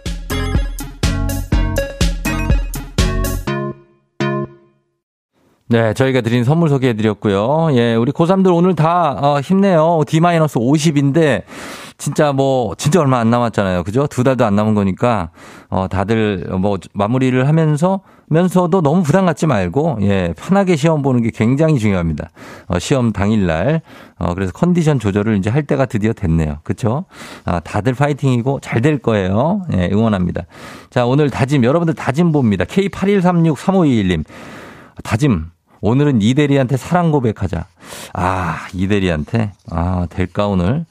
네, 5.71 5.93
저희가 5.93 6.19
드린 6.19 6.43
선물 6.43 6.67
소개해 6.67 6.95
드렸고요. 6.95 7.69
예, 7.77 7.95
우리 7.95 8.11
고3들 8.11 8.53
오늘 8.53 8.75
다 8.75 9.17
어, 9.21 9.39
힘내요. 9.39 10.01
D-50인데 10.05 11.43
진짜 11.97 12.33
뭐 12.33 12.75
진짜 12.75 12.99
얼마 12.99 13.19
안 13.19 13.29
남았잖아요. 13.29 13.83
그죠? 13.83 14.05
두 14.07 14.25
달도 14.25 14.43
안 14.43 14.53
남은 14.57 14.73
거니까 14.73 15.29
어 15.69 15.87
다들 15.87 16.45
뭐 16.59 16.77
마무리를 16.93 17.47
하면서 17.47 18.01
면서도 18.27 18.81
너무 18.81 19.01
부담 19.01 19.25
갖지 19.25 19.47
말고 19.47 19.99
예, 20.01 20.33
편하게 20.35 20.75
시험 20.75 21.01
보는 21.03 21.21
게 21.21 21.31
굉장히 21.33 21.79
중요합니다. 21.79 22.31
어, 22.67 22.77
시험 22.77 23.13
당일 23.13 23.45
날. 23.45 23.81
어 24.19 24.33
그래서 24.33 24.51
컨디션 24.51 24.99
조절을 24.99 25.37
이제 25.37 25.49
할 25.49 25.63
때가 25.63 25.85
드디어 25.85 26.11
됐네요. 26.11 26.57
그렇죠? 26.63 27.05
아, 27.45 27.61
다들 27.61 27.93
파이팅이고 27.93 28.59
잘 28.59 28.81
될 28.81 28.97
거예요. 28.97 29.61
예, 29.73 29.87
응원합니다. 29.93 30.41
자, 30.89 31.05
오늘 31.05 31.29
다짐 31.29 31.63
여러분들 31.63 31.93
다짐 31.93 32.33
봅니다. 32.33 32.65
K81363521님. 32.65 34.25
다짐 35.03 35.45
오늘은 35.81 36.21
이대리한테 36.21 36.77
사랑 36.77 37.11
고백하자. 37.11 37.65
아, 38.13 38.67
이대리한테? 38.73 39.51
아, 39.71 40.07
될까, 40.09 40.47
오늘? 40.47 40.85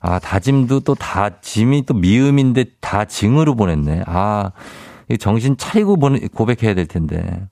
아, 0.00 0.18
다짐도 0.18 0.80
또 0.80 0.94
다 0.94 1.40
짐이 1.40 1.86
또 1.86 1.94
미음인데 1.94 2.66
다 2.80 3.04
징으로 3.04 3.54
보냈네. 3.56 4.04
아, 4.06 4.50
이 5.10 5.18
정신 5.18 5.56
차리고 5.56 5.96
보내, 5.96 6.20
고백해야 6.32 6.74
될 6.74 6.86
텐데. 6.86 7.46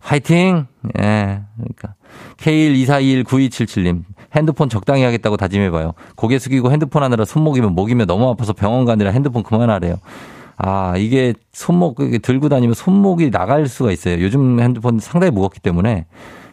화이팅! 0.00 0.66
예, 0.98 1.42
그러니까. 1.56 1.94
K124219277님. 2.38 4.02
핸드폰 4.34 4.68
적당히 4.68 5.02
하겠다고 5.04 5.36
다짐해봐요. 5.36 5.92
고개 6.16 6.38
숙이고 6.38 6.72
핸드폰 6.72 7.02
하느라 7.02 7.24
손목이면 7.24 7.74
목이면 7.74 8.06
너무 8.06 8.28
아파서 8.30 8.52
병원 8.54 8.86
가느라 8.86 9.10
핸드폰 9.10 9.42
그만하래요. 9.42 9.96
아, 10.64 10.94
이게 10.96 11.34
손목, 11.52 11.96
들고 12.22 12.48
다니면 12.48 12.74
손목이 12.74 13.32
나갈 13.32 13.66
수가 13.66 13.90
있어요. 13.90 14.22
요즘 14.22 14.60
핸드폰 14.60 15.00
상당히 15.00 15.32
무겁기 15.32 15.58
때문에. 15.58 16.06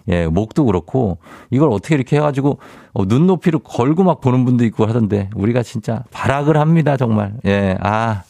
예, 0.07 0.25
목도 0.25 0.65
그렇고, 0.65 1.19
이걸 1.51 1.69
어떻게 1.71 1.93
이렇게 1.93 2.15
해가지고, 2.15 2.57
어, 2.93 3.05
눈높이로 3.05 3.59
걸고 3.59 4.03
막 4.03 4.19
보는 4.19 4.45
분도 4.45 4.65
있고 4.65 4.87
하던데, 4.87 5.29
우리가 5.35 5.61
진짜 5.61 6.03
발악을 6.09 6.57
합니다, 6.57 6.97
정말. 6.97 7.33
예, 7.45 7.77
아. 7.81 8.23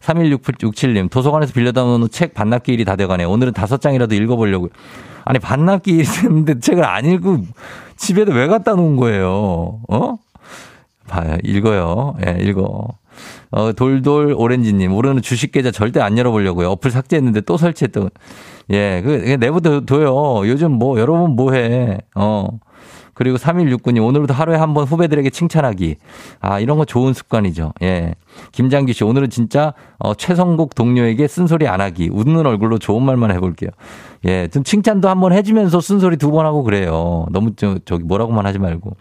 3167님, 0.00 1.10
도서관에서 1.10 1.52
빌려다 1.52 1.82
놓은 1.82 2.08
책 2.12 2.32
반납기 2.32 2.72
일이 2.72 2.84
다 2.84 2.94
돼가네. 2.94 3.24
오늘은 3.24 3.52
다섯 3.52 3.80
장이라도 3.80 4.14
읽어보려고. 4.14 4.68
아니, 5.24 5.40
반납기 5.40 5.90
일이 5.90 6.04
됐는데 6.04 6.60
책을 6.60 6.84
안 6.84 7.04
읽고 7.04 7.38
집에도 7.96 8.30
왜 8.30 8.46
갖다 8.46 8.74
놓은 8.76 8.94
거예요? 8.94 9.80
어? 9.88 10.14
봐요. 11.08 11.36
읽어요. 11.42 12.14
예, 12.24 12.34
네, 12.34 12.44
읽어. 12.44 12.86
어, 13.50 13.72
돌돌 13.72 14.34
오렌지님, 14.36 14.92
오늘은 14.92 15.22
주식 15.22 15.52
계좌 15.52 15.70
절대 15.70 16.00
안 16.00 16.18
열어보려고요. 16.18 16.70
어플 16.72 16.90
삭제했는데 16.90 17.42
또 17.42 17.56
설치했던. 17.56 18.10
예, 18.72 19.00
그, 19.04 19.36
내부도둬요. 19.38 20.48
요즘 20.48 20.72
뭐, 20.72 20.98
여러분 20.98 21.36
뭐 21.36 21.52
해. 21.52 21.98
어. 22.14 22.48
그리고 23.14 23.38
3169님, 23.38 24.04
오늘부터 24.06 24.34
하루에 24.34 24.56
한 24.56 24.74
번 24.74 24.84
후배들에게 24.84 25.30
칭찬하기. 25.30 25.96
아, 26.40 26.60
이런 26.60 26.76
거 26.76 26.84
좋은 26.84 27.14
습관이죠. 27.14 27.72
예. 27.82 28.14
김장기 28.52 28.92
씨, 28.92 29.04
오늘은 29.04 29.30
진짜, 29.30 29.72
어, 29.98 30.12
최성국 30.12 30.74
동료에게 30.74 31.26
쓴소리 31.26 31.66
안 31.66 31.80
하기. 31.80 32.10
웃는 32.12 32.44
얼굴로 32.44 32.78
좋은 32.78 33.02
말만 33.02 33.30
해볼게요. 33.30 33.70
예. 34.26 34.48
좀 34.48 34.64
칭찬도 34.64 35.08
한번 35.08 35.32
해주면서 35.32 35.80
쓴소리 35.80 36.18
두 36.18 36.30
번 36.30 36.44
하고 36.44 36.62
그래요. 36.62 37.24
너무, 37.30 37.54
저, 37.56 37.78
저기, 37.86 38.04
뭐라고만 38.04 38.44
하지 38.44 38.58
말고. 38.58 38.96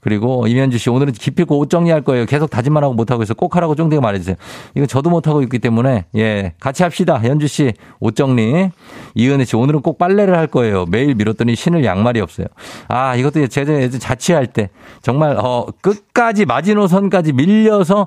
그리고 0.00 0.46
이면주 0.46 0.78
씨 0.78 0.90
오늘은 0.90 1.12
기필코 1.12 1.58
옷 1.58 1.70
정리할 1.70 2.02
거예요. 2.02 2.24
계속 2.26 2.48
다짐만 2.50 2.84
하고 2.84 2.94
못 2.94 3.10
하고 3.10 3.22
있어. 3.22 3.34
꼭 3.34 3.56
하라고 3.56 3.74
쫑대가 3.74 4.00
말해주세요. 4.00 4.36
이거 4.76 4.86
저도 4.86 5.10
못 5.10 5.26
하고 5.26 5.42
있기 5.42 5.58
때문에 5.58 6.04
예 6.16 6.52
같이 6.60 6.82
합시다. 6.82 7.20
연주 7.24 7.48
씨 7.48 7.72
옷 8.00 8.14
정리. 8.14 8.70
이은혜 9.14 9.44
씨 9.44 9.56
오늘은 9.56 9.80
꼭 9.82 9.98
빨래를 9.98 10.36
할 10.36 10.46
거예요. 10.46 10.86
매일 10.86 11.14
미뤘더니 11.14 11.56
신을 11.56 11.84
양말이 11.84 12.20
없어요. 12.20 12.46
아 12.86 13.16
이것도 13.16 13.46
제가 13.48 13.88
자취할 13.98 14.46
때 14.46 14.70
정말 15.02 15.36
어 15.36 15.66
끝까지 15.80 16.44
마지노선까지 16.46 17.32
밀려서 17.32 18.06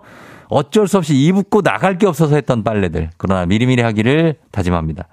어쩔 0.51 0.86
수 0.86 0.98
없이 0.98 1.15
입고 1.15 1.62
나갈 1.62 1.98
게 1.98 2.05
없어서 2.05 2.36
했던 2.36 2.63
빨래들. 2.63 3.10
그러나 3.17 3.46
미리미리 3.46 3.81
하기를 3.81 4.36
다짐합니다. 4.51 5.08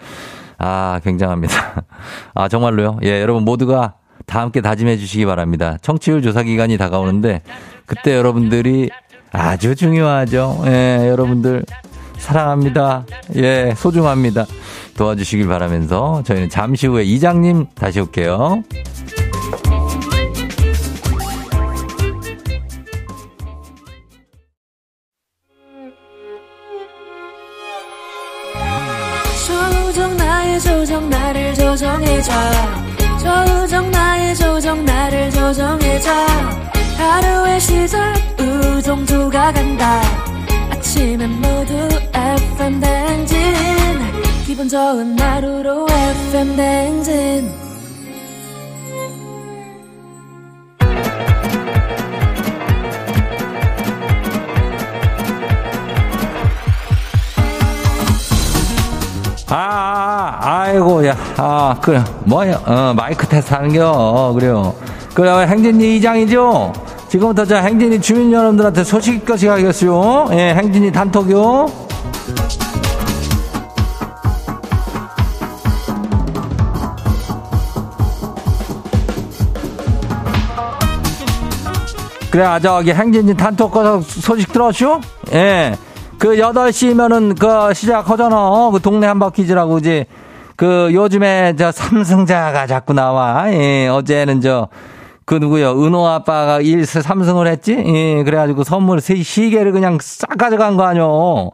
아, 0.56 1.00
굉장합니다. 1.04 1.84
아, 2.34 2.48
정말로요? 2.48 3.00
예, 3.02 3.20
여러분 3.20 3.44
모두가 3.44 3.96
다 4.24 4.40
함께 4.40 4.62
다짐해 4.62 4.96
주시기 4.96 5.26
바랍니다. 5.26 5.76
청취율 5.82 6.22
조사 6.22 6.42
기간이 6.42 6.78
다가오는데, 6.78 7.42
그때 7.84 8.16
여러분들이 8.16 8.88
아주 9.30 9.74
중요하죠. 9.74 10.62
예, 10.68 11.08
여러분들 11.10 11.64
사랑합니다. 12.22 13.04
예, 13.36 13.74
소중합니다. 13.76 14.46
도와주시길 14.96 15.48
바라면서 15.48 16.22
저희는 16.24 16.48
잠시 16.48 16.86
후에 16.86 17.02
이장님 17.04 17.66
다시 17.74 18.00
올게요. 18.00 18.62
조정 29.46 30.16
나의 30.16 30.60
조정 30.60 31.10
나를 31.10 31.54
조정해줘 31.54 32.32
조정 33.18 33.90
나의 33.90 34.36
조정 34.36 34.84
나를 34.84 35.30
조정해줘 35.30 36.10
하루의 36.98 37.60
시절 37.60 38.14
우정조가 38.38 39.52
간다 39.52 40.31
아침엔 40.92 41.30
모두 41.40 41.88
FM 42.12 42.78
댕진 42.78 43.38
기분 44.44 44.68
좋은 44.68 45.18
하루로 45.18 45.86
FM 45.88 46.54
댕진 46.54 47.50
아, 59.48 59.54
아, 59.54 60.60
아이고, 60.62 61.06
야, 61.06 61.16
아, 61.36 61.78
그래, 61.82 62.02
뭐야, 62.24 62.56
어, 62.66 62.94
마이크 62.94 63.26
테스트 63.26 63.52
하는겨, 63.52 63.90
어, 63.90 64.32
그래요. 64.32 64.74
그래, 65.14 65.30
행진이 65.46 65.96
이장이죠? 65.96 66.72
지금부터 67.12 67.44
자 67.44 67.58
행진이 67.58 68.00
주민 68.00 68.32
여러분들한테 68.32 68.84
소식까지 68.84 69.46
가겠어요. 69.46 70.28
예, 70.32 70.54
행진이 70.54 70.90
단톡요. 70.92 71.66
그래, 82.30 82.44
아, 82.44 82.58
저기 82.58 82.94
행진이 82.94 83.36
단톡 83.36 83.74
소식 84.04 84.50
들었슈? 84.50 84.98
예. 85.34 85.76
그 86.18 86.36
8시면은 86.36 87.38
그 87.38 87.74
시작하잖아. 87.74 88.70
그 88.72 88.80
동네 88.80 89.06
한바퀴즈라고 89.06 89.80
이제 89.80 90.06
그 90.56 90.88
요즘에 90.94 91.56
저 91.58 91.72
삼승자가 91.72 92.66
자꾸 92.66 92.94
나와. 92.94 93.52
예, 93.52 93.88
어제는 93.88 94.40
저 94.40 94.68
그 95.24 95.34
누구요? 95.36 95.70
은호 95.84 96.06
아빠가 96.06 96.60
1, 96.60 96.82
3승을 96.82 97.46
했지? 97.46 97.72
예, 97.72 98.22
그래가지고 98.24 98.64
선물 98.64 99.00
시계를 99.00 99.72
그냥 99.72 99.98
싹 100.00 100.36
가져간 100.36 100.76
거 100.76 100.84
아뇨. 100.84 101.50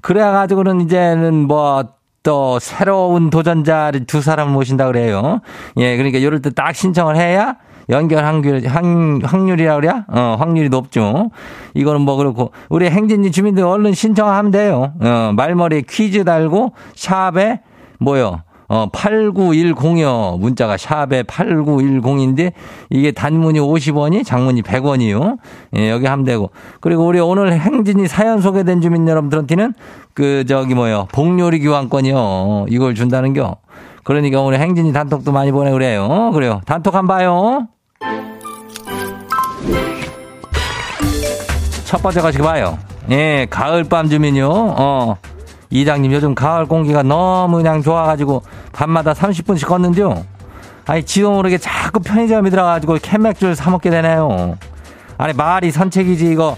그래가지고는 0.00 0.82
이제는 0.82 1.46
뭐, 1.46 1.84
또 2.22 2.58
새로운 2.58 3.30
도전자를 3.30 4.06
두 4.06 4.20
사람을 4.22 4.52
모신다 4.52 4.86
그래요. 4.86 5.40
예, 5.76 5.96
그러니까 5.96 6.18
이럴 6.18 6.40
때 6.40 6.50
딱 6.50 6.74
신청을 6.74 7.16
해야 7.16 7.56
연결 7.90 8.24
확률, 8.24 8.62
확률이라 8.66 9.74
그래야? 9.76 10.04
어, 10.08 10.36
확률이 10.38 10.70
높죠. 10.70 11.30
이거는 11.74 12.00
뭐 12.00 12.16
그렇고, 12.16 12.50
우리 12.70 12.88
행진지 12.88 13.30
주민들 13.30 13.62
얼른 13.64 13.92
신청하면 13.92 14.50
돼요. 14.52 14.94
어, 15.00 15.32
말머리에 15.36 15.82
퀴즈 15.82 16.24
달고, 16.24 16.72
샵에, 16.96 17.60
뭐요? 18.00 18.40
어, 18.68 18.88
8910이요. 18.90 20.38
문자가 20.38 20.76
샵에 20.76 21.22
8910인데 21.24 22.52
이게 22.90 23.12
단문이 23.12 23.60
50원이 23.60 24.24
장문이 24.24 24.62
100원이요. 24.62 25.38
예, 25.76 25.90
여기 25.90 26.06
하면 26.06 26.24
되고. 26.24 26.50
그리고 26.80 27.06
우리 27.06 27.20
오늘 27.20 27.52
행진이 27.58 28.08
사연 28.08 28.40
소개된 28.40 28.80
주민 28.80 29.06
여러분들한테는 29.06 29.74
그 30.14 30.44
저기 30.46 30.74
뭐요. 30.74 31.08
복요리 31.12 31.60
교환권이요. 31.60 32.66
이걸 32.68 32.94
준다는겨. 32.94 33.56
그러니까 34.02 34.40
오늘 34.40 34.60
행진이 34.60 34.92
단톡도 34.92 35.32
많이 35.32 35.50
보내 35.50 35.70
그래요. 35.70 36.30
그래요. 36.32 36.60
단톡 36.66 36.94
한 36.94 37.06
봐요. 37.06 37.68
첫 41.84 42.02
번째 42.02 42.20
가시기 42.20 42.42
봐요. 42.42 42.78
예, 43.10 43.46
가을밤 43.50 44.08
주민요. 44.08 44.48
어. 44.50 45.16
이장님 45.74 46.12
요즘 46.12 46.36
가을 46.36 46.66
공기가 46.66 47.02
너무 47.02 47.56
그냥 47.56 47.82
좋아가지고 47.82 48.42
밤마다 48.72 49.12
30분씩 49.12 49.66
걷는데요. 49.66 50.24
아니 50.86 51.02
지도 51.02 51.32
모르게 51.32 51.58
자꾸 51.58 51.98
편의점에 51.98 52.48
들어가가지고 52.48 52.98
캔맥주를 53.02 53.56
사 53.56 53.70
먹게 53.70 53.90
되네요. 53.90 54.56
아니 55.18 55.32
말이 55.32 55.72
선책이지 55.72 56.30
이거 56.30 56.56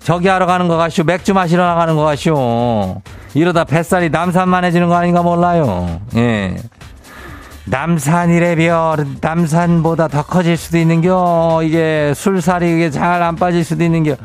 저기 0.00 0.28
하러 0.28 0.46
가는 0.46 0.68
거 0.68 0.76
같쇼 0.78 1.04
맥주 1.04 1.34
마시러 1.34 1.66
나가는 1.66 1.94
거 1.96 2.02
같쇼 2.04 3.02
이러다 3.34 3.64
뱃살이 3.64 4.08
남산만해지는 4.08 4.88
거 4.88 4.94
아닌가 4.94 5.22
몰라요. 5.22 6.00
예. 6.16 6.56
남산이래 7.66 8.54
별 8.56 9.04
남산보다 9.20 10.08
더 10.08 10.22
커질 10.22 10.56
수도 10.56 10.78
있는겨 10.78 11.60
이게 11.62 12.12
술살이 12.14 12.72
이게 12.72 12.90
잘 12.90 13.22
안 13.22 13.36
빠질 13.36 13.64
수도 13.64 13.84
있는겨 13.84 14.16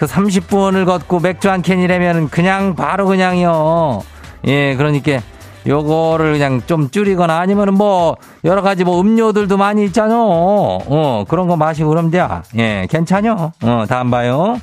그 0.00 0.06
30분을 0.06 0.86
걷고 0.86 1.20
맥주 1.20 1.50
한 1.50 1.60
캔이라면 1.60 2.30
그냥 2.30 2.74
바로 2.74 3.04
그냥이요. 3.04 4.02
예, 4.46 4.74
그러니까 4.74 5.20
요거를 5.66 6.32
그냥 6.32 6.62
좀 6.66 6.88
줄이거나 6.88 7.38
아니면은 7.38 7.74
뭐 7.74 8.16
여러 8.44 8.62
가지 8.62 8.82
뭐 8.82 8.98
음료들도 8.98 9.58
많이 9.58 9.84
있잖아. 9.84 10.14
어, 10.18 11.24
그런 11.28 11.48
거 11.48 11.56
마시고 11.56 11.90
그럼 11.90 12.10
돼. 12.10 12.26
예, 12.56 12.86
괜찮요. 12.90 13.52
어, 13.62 13.84
다음 13.86 14.10
봐요. 14.10 14.56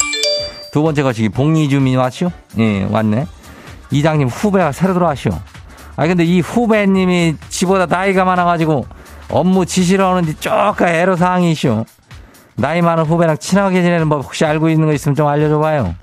두 0.73 0.82
번째 0.82 1.04
것이 1.04 1.30
봉이 1.30 1.69
주민 1.69 2.00
왔슈? 2.00 2.32
예, 2.58 2.88
왔네. 2.89 3.28
이장님 3.91 4.30
후배가 4.30 4.71
새로 4.71 4.95
들어왔시오. 4.95 5.34
아 5.97 6.08
근데 6.08 6.23
이 6.23 6.39
후배님이 6.39 7.36
지보다 7.50 7.86
나이가 7.86 8.26
많아가지고 8.26 8.88
업무 9.30 9.67
지시를 9.67 10.04
하는데 10.04 10.34
쪼까 10.39 10.95
애로사항이시오. 10.95 11.86
나이 12.58 12.82
많은 12.82 13.06
후배랑 13.06 13.38
친하게 13.38 13.82
지내는 13.82 14.10
법 14.10 14.24
혹시 14.24 14.43
알고 14.43 14.70
있는 14.70 14.88
거 14.88 14.93
있으면 14.93 15.15
좀 15.15 15.28
알려줘봐요. 15.28 15.96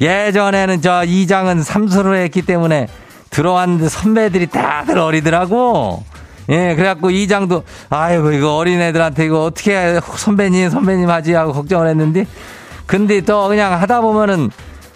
예전에는 0.00 0.82
저 0.82 1.04
이장은 1.04 1.62
삼수를 1.62 2.16
했기 2.16 2.42
때문에 2.42 2.88
들어왔는데 3.30 3.88
선배들이 3.88 4.46
다들 4.48 4.98
어리더라고. 4.98 6.04
예, 6.48 6.74
그래갖고 6.76 7.10
이장도, 7.10 7.64
아이고, 7.90 8.30
이거 8.30 8.56
어린애들한테 8.56 9.26
이거 9.26 9.44
어떻게 9.44 9.98
선배님, 10.00 10.70
선배님 10.70 11.10
하지 11.10 11.34
하고 11.34 11.52
걱정을 11.52 11.88
했는데, 11.88 12.24
근데 12.86 13.20
또 13.20 13.48
그냥 13.48 13.72
하다 13.72 14.00
보면은 14.00 14.50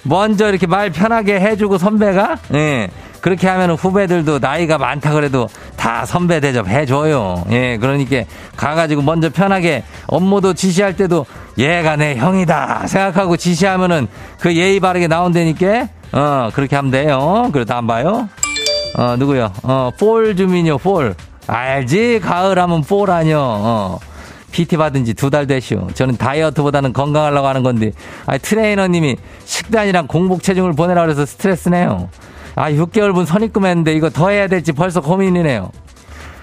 먼저 0.05 0.48
이렇게 0.48 0.68
말 0.68 0.90
편하게 0.90 1.40
해주고 1.40 1.79
선배가, 1.79 2.38
예, 2.55 2.88
그렇게 3.20 3.48
하면 3.48 3.72
후배들도 3.72 4.38
나이가 4.38 4.78
많다 4.78 5.12
그래도 5.12 5.48
다 5.76 6.04
선배 6.06 6.40
대접 6.40 6.68
해줘요. 6.68 7.44
예, 7.50 7.76
그러니까 7.78 8.24
가가지고 8.56 9.02
먼저 9.02 9.28
편하게 9.30 9.85
업무도 10.06 10.54
지시할 10.54 10.96
때도 10.96 11.26
얘가 11.59 11.96
내 11.96 12.16
형이다 12.16 12.87
생각하고 12.87 13.37
지시하면은 13.37 14.09
그 14.38 14.54
예의 14.56 14.80
바르게 14.80 15.06
나온다니까, 15.09 15.88
어, 16.12 16.50
그렇게 16.54 16.76
하면 16.76 16.90
돼요. 16.90 17.50
그래, 17.52 17.64
다안 17.64 17.87
봐요? 17.87 18.28
어, 18.96 19.16
누구요? 19.18 19.52
어, 19.62 19.90
폴 19.98 20.35
주민요, 20.37 20.78
폴. 20.78 21.14
알지? 21.46 22.20
가을 22.22 22.59
하면 22.59 22.83
폴 22.83 23.11
아니요. 23.11 23.38
어. 23.40 23.98
PT 24.52 24.76
받은 24.78 25.04
지 25.04 25.14
두 25.14 25.30
달 25.30 25.46
되시오. 25.46 25.88
저는 25.94 26.16
다이어트보다는 26.16 26.92
건강하려고 26.92 27.46
하는 27.46 27.62
건데, 27.62 27.92
아 28.26 28.37
트레이너님이 28.37 29.16
식단이랑 29.44 30.09
공복 30.09 30.42
체중을 30.42 30.72
보내라 30.72 31.02
그래서 31.02 31.24
스트레스네요. 31.24 32.09
아, 32.54 32.70
6개월분 32.70 33.26
선입금했는데 33.26 33.94
이거 33.94 34.10
더 34.10 34.28
해야 34.30 34.46
될지 34.48 34.72
벌써 34.72 35.00
고민이네요. 35.00 35.70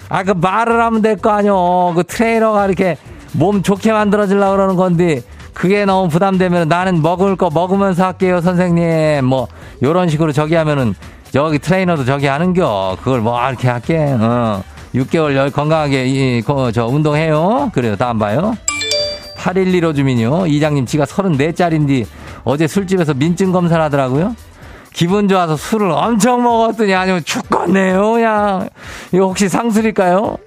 아, 0.10 0.24
그 0.24 0.32
말을 0.32 0.82
하면 0.82 1.02
될 1.02 1.18
거 1.18 1.32
아니오. 1.32 1.94
그 1.96 2.04
트레이너가 2.04 2.66
이렇게 2.68 2.98
몸 3.34 3.62
좋게 3.62 3.92
만들어주려고 3.92 4.56
그러는 4.56 4.76
건데, 4.78 5.22
그게 5.54 5.86
너무 5.86 6.08
부담되면 6.08 6.70
나는 6.70 7.02
먹을 7.02 7.36
거 7.36 7.50
먹으면서 7.54 8.06
할게요, 8.06 8.40
선생님. 8.42 9.26
뭐, 9.26 9.48
요런 9.84 10.08
식으로 10.10 10.32
저기 10.32 10.56
하면은, 10.56 10.94
여기 11.36 11.60
트레이너도 11.60 12.06
저기 12.06 12.28
하는겨. 12.28 12.98
그걸 13.00 13.22
뭐, 13.22 13.38
이렇게 13.50 13.68
할게. 13.68 13.98
어. 14.20 14.64
6개월 14.96 15.52
건강하게, 15.52 16.06
이, 16.06 16.44
저, 16.74 16.88
운동해요. 16.88 17.72
그래요. 17.74 17.96
다음 17.98 18.18
봐요. 18.18 18.56
8115 19.36 19.94
주민요. 19.94 20.48
이장님, 20.48 20.86
지가 20.86 21.06
34짜린디 21.06 22.06
어제 22.44 22.66
술집에서 22.68 23.14
민증 23.14 23.52
검사를 23.52 23.82
하더라고요. 23.84 24.36
기분 24.94 25.28
좋아서 25.28 25.56
술을 25.56 25.92
엄청 25.92 26.44
먹었더니 26.44 26.94
아니면 26.94 27.24
죽겠네요. 27.24 28.14
그냥. 28.14 28.68
이거 29.12 29.26
혹시 29.26 29.48
상술일까요? 29.50 30.38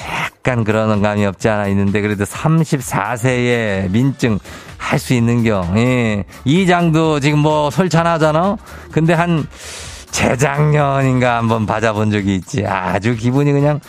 약간 0.00 0.64
그런 0.64 1.00
감이 1.00 1.24
없지 1.24 1.48
않아 1.48 1.68
있는데 1.68 2.00
그래도 2.00 2.24
34세에 2.24 3.90
민증 3.90 4.38
할 4.78 4.98
수 4.98 5.14
있는겨. 5.14 5.68
예. 5.76 6.24
이장도 6.44 7.20
지금 7.20 7.38
뭐 7.38 7.70
솔찬하잖아. 7.70 8.56
근데 8.90 9.14
한 9.14 9.46
재작년인가 10.10 11.36
한번 11.38 11.64
받아본 11.64 12.10
적이 12.10 12.34
있지. 12.36 12.66
아주 12.66 13.16
기분이 13.16 13.52
그냥 13.52 13.80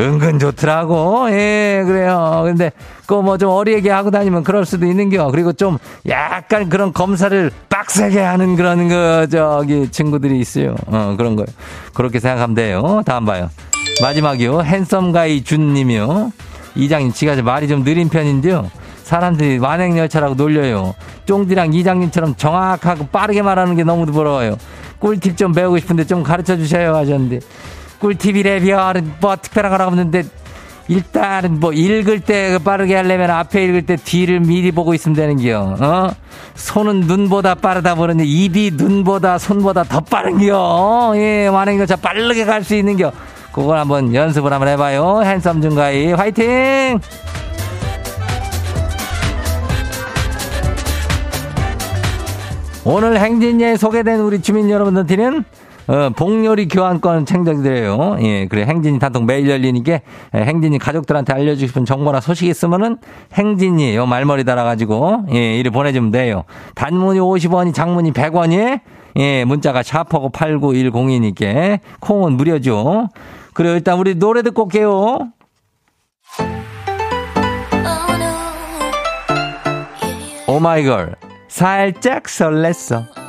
은근 0.00 0.38
좋더라고. 0.38 1.28
예, 1.30 1.82
그래요. 1.86 2.42
근데 2.44 2.70
그 3.06 3.20
뭐 3.22 3.36
좀 3.38 3.50
어리게 3.50 3.90
하고 3.90 4.10
다니면 4.10 4.44
그럴 4.44 4.64
수도 4.64 4.86
있는겨. 4.86 5.30
그리고 5.30 5.52
좀 5.52 5.78
약간 6.08 6.68
그런 6.68 6.92
검사를 6.92 7.50
빡세게 7.68 8.20
하는 8.20 8.54
그런 8.56 8.88
그 8.88 9.26
저기 9.30 9.88
친구들이 9.90 10.38
있어요. 10.38 10.74
어, 10.86 11.14
그런 11.16 11.34
거요. 11.36 11.46
그렇게 11.94 12.20
생각하면 12.20 12.54
돼요. 12.54 13.02
다음 13.04 13.24
봐요. 13.24 13.50
마지막이요. 14.02 14.62
핸섬 14.62 15.10
가이 15.12 15.42
준 15.42 15.72
님이요. 15.74 16.32
이장님, 16.76 17.12
지가 17.12 17.40
말이 17.42 17.66
좀 17.66 17.82
느린 17.82 18.08
편인데요. 18.08 18.70
사람들이 19.02 19.58
만행열차라고 19.58 20.34
놀려요. 20.34 20.94
쫑디랑 21.24 21.72
이장님처럼 21.72 22.36
정확하고 22.36 23.06
빠르게 23.06 23.42
말하는 23.42 23.74
게 23.74 23.82
너무 23.82 24.06
부러워요. 24.06 24.56
꿀팁 25.00 25.36
좀 25.36 25.52
배우고 25.52 25.78
싶은데 25.78 26.04
좀 26.04 26.22
가르쳐 26.22 26.56
주셔요 26.56 26.94
하셨는데 26.94 27.40
꿀팁이래 28.00 28.60
별은 28.60 29.12
뭐 29.20 29.36
특별한 29.36 29.70
거라고 29.70 29.90
없는데 29.90 30.24
일단은 30.88 31.60
뭐 31.60 31.72
읽을 31.72 32.20
때 32.20 32.58
빠르게 32.64 32.96
하려면 32.96 33.30
앞에 33.30 33.62
읽을 33.64 33.82
때 33.84 33.96
뒤를 33.96 34.40
미리 34.40 34.72
보고 34.72 34.94
있으면 34.94 35.14
되는겨. 35.16 35.76
어? 35.80 36.10
손은 36.54 37.00
눈보다 37.00 37.54
빠르다 37.54 37.94
보는데 37.94 38.24
입이 38.24 38.72
눈보다 38.74 39.36
손보다 39.38 39.84
더 39.84 40.00
빠른겨. 40.00 41.12
예, 41.16 41.50
만행열차 41.50 41.96
빠르게 41.96 42.44
갈 42.44 42.62
수 42.64 42.74
있는겨. 42.74 43.12
그걸 43.52 43.78
한번 43.78 44.14
연습을 44.14 44.52
한번 44.52 44.68
해봐요. 44.68 45.22
핸섬 45.24 45.60
중가이 45.60 46.12
화이팅! 46.12 47.00
오늘 52.84 53.20
행진리에 53.20 53.76
소개된 53.76 54.20
우리 54.20 54.40
주민 54.40 54.70
여러분들한테는 54.70 55.44
어, 55.88 56.10
복요리 56.14 56.68
교환권 56.68 57.24
챙겨드려요. 57.24 58.18
예, 58.20 58.46
그래. 58.46 58.64
행진이 58.64 58.98
단통 58.98 59.24
매일 59.24 59.48
열리니까 59.48 59.92
예, 60.34 60.38
행진이 60.38 60.78
가족들한테 60.78 61.32
알려주고 61.32 61.66
싶은 61.68 61.84
정보나 61.86 62.20
소식 62.20 62.46
있으면은 62.46 62.98
행진이 63.32 63.96
요 63.96 64.04
말머리 64.04 64.44
달아가지고 64.44 65.24
예, 65.32 65.58
이리 65.58 65.70
보내주면 65.70 66.10
돼요. 66.10 66.44
단문이 66.74 67.18
50원이 67.20 67.72
장문이 67.72 68.12
100원이 68.12 68.80
예, 69.16 69.44
문자가 69.44 69.82
샤퍼고 69.82 70.30
8910이니까 70.30 71.80
콩은 72.00 72.34
무료죠. 72.34 73.08
그래 73.54 73.72
일단 73.72 73.98
우리 73.98 74.14
노래 74.14 74.42
듣고 74.42 74.64
올게요. 74.64 75.18
오마이걸 80.46 81.16
살짝 81.48 82.24
설렜어. 82.24 83.27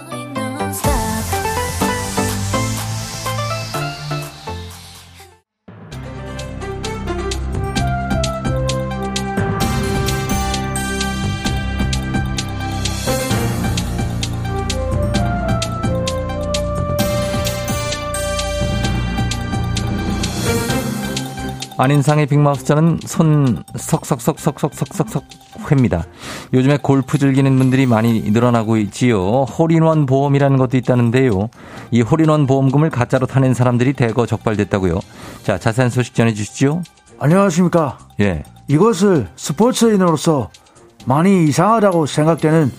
안인상의 21.80 22.26
빅마우스 22.26 22.66
저는 22.66 23.00
손 23.06 23.64
석석석석석석석 23.74 25.24
회입니다. 25.72 26.04
요즘에 26.54 26.78
골프 26.82 27.18
즐기는 27.18 27.58
분들이 27.58 27.86
많이 27.86 28.20
늘어나고 28.32 28.76
있지요. 28.76 29.44
홀인원 29.44 30.06
보험이라는 30.06 30.58
것도 30.58 30.76
있다는데요. 30.76 31.50
이 31.92 32.02
홀인원 32.02 32.48
보험금을 32.48 32.90
가짜로 32.90 33.28
타낸 33.28 33.54
사람들이 33.54 33.94
대거 33.94 34.26
적발됐다고요. 34.26 35.00
자, 35.44 35.58
자세한 35.58 35.90
소식 35.90 36.16
전해 36.16 36.34
주시죠. 36.34 36.82
안녕하십니까. 37.18 37.98
예. 38.20 38.44
이것을 38.68 39.30
스포츠인으로서 39.38 40.50
많이 41.06 41.46
이상하다고 41.46 42.08
생각되는 42.08 42.74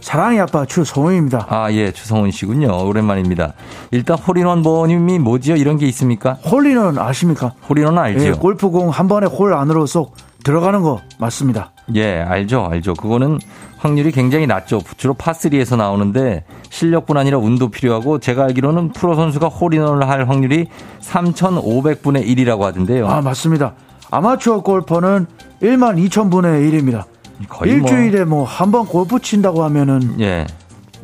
사랑의 0.00 0.40
아빠 0.40 0.64
추성훈입니다. 0.64 1.46
아, 1.48 1.70
예, 1.72 1.92
추성훈 1.92 2.30
씨군요. 2.30 2.86
오랜만입니다. 2.86 3.54
일단 3.90 4.16
홀인원 4.18 4.62
보험이 4.62 5.18
뭐지요? 5.18 5.56
이런 5.56 5.76
게 5.76 5.86
있습니까? 5.86 6.34
홀인원 6.50 6.98
아십니까? 6.98 7.52
홀인원 7.68 7.98
알죠. 7.98 8.24
예, 8.24 8.32
골프공 8.32 8.90
한 8.90 9.08
번에 9.08 9.26
홀 9.26 9.54
안으로 9.54 9.86
쏙 9.86 10.16
들어가는 10.44 10.80
거 10.82 11.00
맞습니다. 11.18 11.72
예, 11.94 12.20
알죠, 12.20 12.66
알죠. 12.70 12.94
그거는 12.94 13.38
확률이 13.78 14.10
굉장히 14.12 14.46
낮죠. 14.46 14.80
주로 14.96 15.14
파3에서 15.14 15.76
나오는데 15.76 16.44
실력뿐 16.70 17.16
아니라 17.16 17.38
운도 17.38 17.68
필요하고 17.70 18.18
제가 18.18 18.44
알기로는 18.44 18.92
프로 18.92 19.14
선수가 19.14 19.48
홀인원을 19.48 20.08
할 20.08 20.28
확률이 20.28 20.66
3,500분의 21.00 22.26
1이라고 22.26 22.60
하던데요. 22.60 23.08
아, 23.08 23.20
맞습니다. 23.20 23.74
아마추어 24.10 24.62
골퍼는 24.62 25.26
1만 25.62 26.08
2천분의 26.08 26.70
1입니다. 26.70 27.04
거의 27.48 27.76
뭐 27.76 27.88
일주일에 27.90 28.24
뭐 28.24 28.44
한 28.44 28.70
번 28.70 28.86
골프 28.86 29.18
친다고 29.20 29.62
하면은 29.64 30.16
예. 30.20 30.46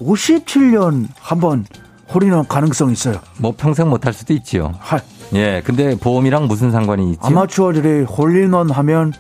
57년 0.01 1.07
한 1.20 1.40
번 1.40 1.64
홀인원 2.12 2.46
가능성 2.46 2.92
있어요. 2.92 3.16
뭐 3.38 3.55
평생 3.57 3.88
못 3.90 4.07
할 4.07 4.12
수도 4.12 4.33
있지요. 4.35 4.72
할. 4.79 5.01
예. 5.35 5.61
근데 5.64 5.96
보험이랑 5.99 6.46
무슨 6.46 6.70
상관이 6.70 7.11
있지? 7.12 7.18
아마추어들이 7.22 8.05
홀인원 8.05 8.70
하면 8.70 9.12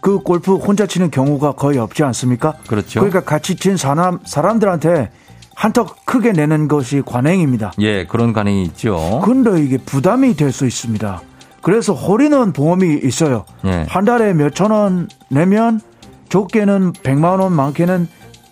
그 0.00 0.18
골프 0.18 0.56
혼자 0.56 0.86
치는 0.86 1.10
경우가 1.10 1.52
거의 1.52 1.78
없지 1.78 2.02
않습니까? 2.02 2.54
그렇죠. 2.66 3.00
그러니까 3.00 3.20
같이 3.20 3.54
친 3.56 3.76
사람 3.76 4.18
사람들한테 4.24 5.10
한턱 5.54 6.04
크게 6.04 6.32
내는 6.32 6.66
것이 6.66 7.02
관행입니다. 7.06 7.72
예, 7.78 8.04
그런 8.04 8.32
관행이 8.32 8.64
있죠. 8.64 9.22
근데 9.24 9.62
이게 9.62 9.78
부담이 9.78 10.34
될 10.34 10.50
수 10.50 10.66
있습니다. 10.66 11.22
그래서 11.62 11.94
홀인원 11.94 12.52
보험이 12.52 12.98
있어요. 13.04 13.44
예. 13.64 13.86
한 13.88 14.04
달에 14.04 14.34
몇천 14.34 14.72
원 14.72 15.08
내면 15.30 15.80
좋게는 16.34 16.94
100만 16.94 17.40
원, 17.40 17.52
많게는 17.52 18.08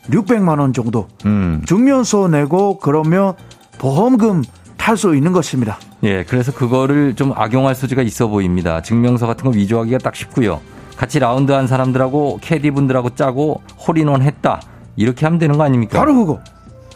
600만 0.09 0.61
원 0.61 0.73
정도 0.73 1.09
음. 1.27 1.64
증명서 1.66 2.29
내고 2.29 2.79
그러면 2.79 3.35
보험금 3.79 4.45
탈 4.77 4.97
수 4.97 5.16
있는 5.16 5.33
것입니다. 5.33 5.79
예, 6.05 6.23
그래서 6.23 6.53
그거를 6.53 7.16
좀 7.16 7.33
악용할 7.35 7.75
소지가 7.75 8.03
있어 8.03 8.29
보입니다. 8.29 8.83
증명서 8.83 9.27
같은 9.27 9.45
거 9.45 9.51
위조하기가 9.51 9.99
딱 9.99 10.14
쉽고요. 10.14 10.61
같이 10.97 11.18
라운드한 11.18 11.66
사람들하고 11.66 12.38
캐디 12.40 12.71
분들하고 12.71 13.16
짜고 13.16 13.62
홀인원 13.88 14.23
했다. 14.23 14.61
이렇게 14.95 15.27
하면 15.27 15.40
되는 15.40 15.59
거 15.59 15.64
아닙니까? 15.64 15.99
바로 15.99 16.14
그거. 16.14 16.38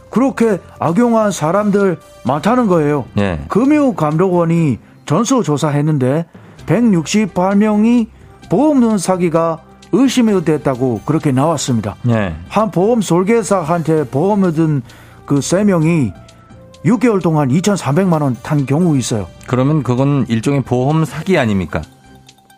그렇게 0.09 0.61
악용한 0.79 1.33
사람들 1.33 1.99
많다는 2.25 2.69
거예요. 2.69 3.07
예. 3.19 3.41
금융감독원이 3.49 4.79
전수조사했는데 5.05 6.27
168명이 6.67 8.07
보험 8.49 8.99
사기가 8.99 9.66
의심이 10.01 10.45
됐다고 10.45 11.01
그렇게 11.05 11.33
나왔습니다. 11.33 11.97
예. 12.09 12.35
한 12.49 12.71
보험 12.71 13.01
설계사한테 13.03 14.05
보험 14.09 14.45
얻은 14.45 14.83
그세 15.25 15.65
명이 15.65 16.13
6개월 16.85 17.21
동안 17.23 17.49
2,400만 17.49 18.23
원 18.23 18.37
탄 18.43 18.65
경우 18.67 18.97
있어요. 18.97 19.27
그러면 19.47 19.83
그건 19.83 20.25
일종의 20.29 20.63
보험 20.63 21.05
사기 21.05 21.37
아닙니까? 21.39 21.83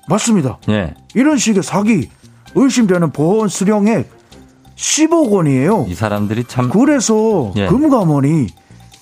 맞습니다. 0.09 0.59
예. 0.69 0.95
이런 1.15 1.39
식의 1.39 1.63
사기 1.63 2.11
의심되는 2.55 3.11
보험 3.13 3.49
수령액 3.49 4.11
10억 4.77 5.31
원이에요. 5.31 5.87
이 5.89 5.95
사람들이 5.95 6.45
참 6.45 6.69
그래서 6.71 7.53
예. 7.57 7.67
금감원이 7.67 8.49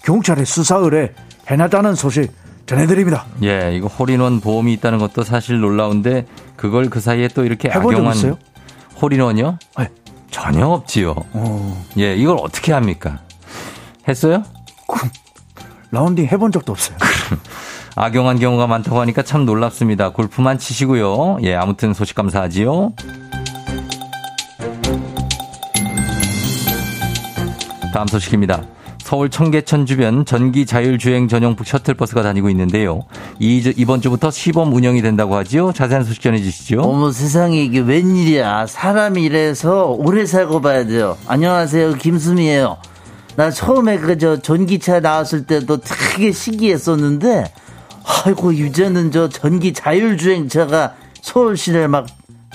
경찰에 0.05 0.45
수사 0.45 0.77
의뢰 0.77 1.13
해놨다는 1.49 1.95
소식 1.95 2.31
전해드립니다. 2.67 3.27
예, 3.43 3.73
이거 3.75 3.87
홀인원 3.87 4.41
보험이 4.41 4.73
있다는 4.75 4.99
것도 4.99 5.23
사실 5.23 5.61
놀라운데 5.61 6.27
그걸 6.57 6.91
그 6.91 7.01
사이에 7.01 7.29
또 7.29 7.45
이렇게 7.45 7.71
악용한 7.71 8.17
있어요? 8.17 8.39
홀인원이요? 9.01 9.59
네. 9.79 9.89
전혀 10.31 10.67
없지요. 10.67 11.15
어. 11.33 11.87
예, 11.99 12.15
이걸 12.17 12.37
어떻게 12.41 12.73
합니까? 12.73 13.21
했어요? 14.09 14.43
라운딩 15.91 16.27
해본 16.27 16.53
적도 16.53 16.73
없어요. 16.73 16.97
악용한 17.95 18.39
경우가 18.39 18.67
많다고 18.67 19.01
하니까 19.01 19.23
참 19.23 19.47
놀랍습니다. 19.47 20.11
골프만 20.11 20.59
치시고요. 20.59 21.39
예, 21.43 21.55
아무튼 21.55 21.95
소식 21.95 22.15
감사하지요. 22.17 22.93
다음 27.95 28.07
소식입니다. 28.09 28.63
서울 29.07 29.31
청계천 29.31 29.87
주변 29.87 30.25
전기 30.25 30.67
자율주행 30.67 31.29
전용 31.29 31.55
셔틀버스가 31.65 32.25
다니고 32.25 32.51
있는데요. 32.51 33.05
이, 33.39 33.73
이번 33.77 34.01
주부터 34.01 34.33
시범 34.33 34.75
운영이 34.75 35.01
된다고 35.01 35.37
하지요. 35.37 35.73
자세한 35.73 36.03
소식 36.03 36.21
전해 36.21 36.43
주시죠. 36.43 36.81
어머 36.81 37.13
세상에 37.13 37.63
이게 37.63 37.79
웬일이야. 37.79 38.67
사람이 38.67 39.23
이래서 39.23 39.85
오래 39.87 40.27
살고 40.27 40.61
봐야 40.61 40.85
돼요. 40.85 41.17
안녕하세요. 41.29 41.95
김수미예요. 41.95 42.79
나 43.37 43.53
처음에 43.53 43.99
그 43.99 44.19
저 44.19 44.41
전기차 44.43 44.99
나왔을 44.99 45.47
때도 45.47 45.79
되게 45.83 46.33
신기했었는데 46.33 47.45
아이고 48.25 48.51
이제는 48.51 49.13
저 49.13 49.29
전기 49.29 49.73
자율주행차가 49.73 50.95
서울 51.23 51.57
시내를 51.57 51.87
막 51.87 52.09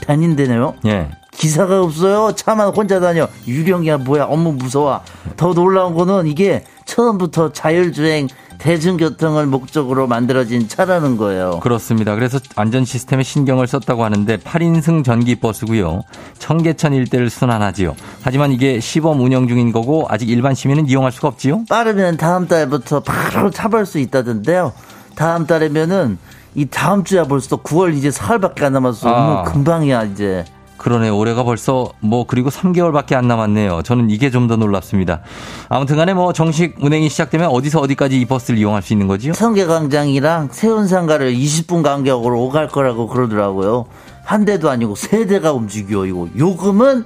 다닌대네요. 0.06 0.74
예. 0.88 1.08
기사가 1.42 1.82
없어요. 1.82 2.34
차만 2.36 2.70
혼자 2.70 3.00
다녀. 3.00 3.28
유령이야 3.48 3.98
뭐야. 3.98 4.26
어머 4.26 4.52
무서워. 4.52 5.02
더 5.38 5.56
놀라운 5.56 5.96
거는 5.96 6.28
이게 6.28 6.64
처음부터 6.86 7.52
자율주행 7.52 8.28
대중교통을 8.60 9.48
목적으로 9.48 10.06
만들어진 10.06 10.68
차라는 10.68 11.18
거예요. 11.18 11.60
그렇습니다. 11.62 12.14
그래서 12.14 12.38
안전 12.56 12.86
시스템에 12.86 13.24
신경을 13.24 13.66
썼다고 13.66 14.04
하는데 14.04 14.38
8인승 14.38 15.04
전기 15.04 15.34
버스고요. 15.34 16.04
청계천 16.38 16.94
일대를 16.94 17.32
순환하지요. 17.32 17.96
하지만 18.22 18.52
이게 18.52 18.80
시범 18.80 19.20
운영 19.20 19.48
중인 19.48 19.72
거고 19.72 20.06
아직 20.10 20.30
일반 20.30 20.54
시민은 20.54 20.90
이용할 20.90 21.12
수가 21.12 21.28
없지요. 21.30 21.64
빠르면 21.68 22.18
다음 22.18 22.48
달부터 22.48 23.00
바로 23.00 23.50
타볼 23.50 23.88
수 23.88 23.98
있다던데요. 23.98 24.74
다음 25.16 25.48
달이면은 25.48 26.20
이 26.54 26.68
다음 26.68 27.04
주야 27.04 27.24
벌써 27.24 27.58
9월 27.58 27.98
이제 27.98 28.12
사흘밖에 28.12 28.64
안 28.64 28.74
남았어. 28.74 29.10
아. 29.10 29.42
금방이야 29.42 30.04
이제. 30.04 30.46
그러네. 30.82 31.10
올해가 31.10 31.44
벌써 31.44 31.92
뭐 32.00 32.26
그리고 32.28 32.50
3개월밖에 32.50 33.14
안 33.14 33.28
남았네요. 33.28 33.84
저는 33.84 34.10
이게 34.10 34.30
좀 34.30 34.42
더 34.48 34.56
놀랍습니다. 34.56 35.22
아무튼 35.70 35.96
간에 35.98 36.16
뭐 36.16 36.34
정식 36.34 36.76
운행이 36.82 37.08
시작되면 37.10 37.50
어디서 37.50 37.80
어디까지 37.80 38.20
이 38.20 38.26
버스를 38.26 38.60
이용할 38.60 38.82
수 38.82 38.92
있는 38.94 39.06
거지요? 39.08 39.34
성계광장이랑 39.34 40.50
세운상가를 40.52 41.34
20분 41.36 41.84
간격으로 41.84 42.42
오갈 42.42 42.68
거라고 42.68 43.08
그러더라고요. 43.08 43.86
한 44.24 44.44
대도 44.44 44.70
아니고 44.72 44.96
세 44.96 45.28
대가 45.28 45.54
움직여. 45.54 46.08
이거 46.08 46.28
요금은 46.36 47.06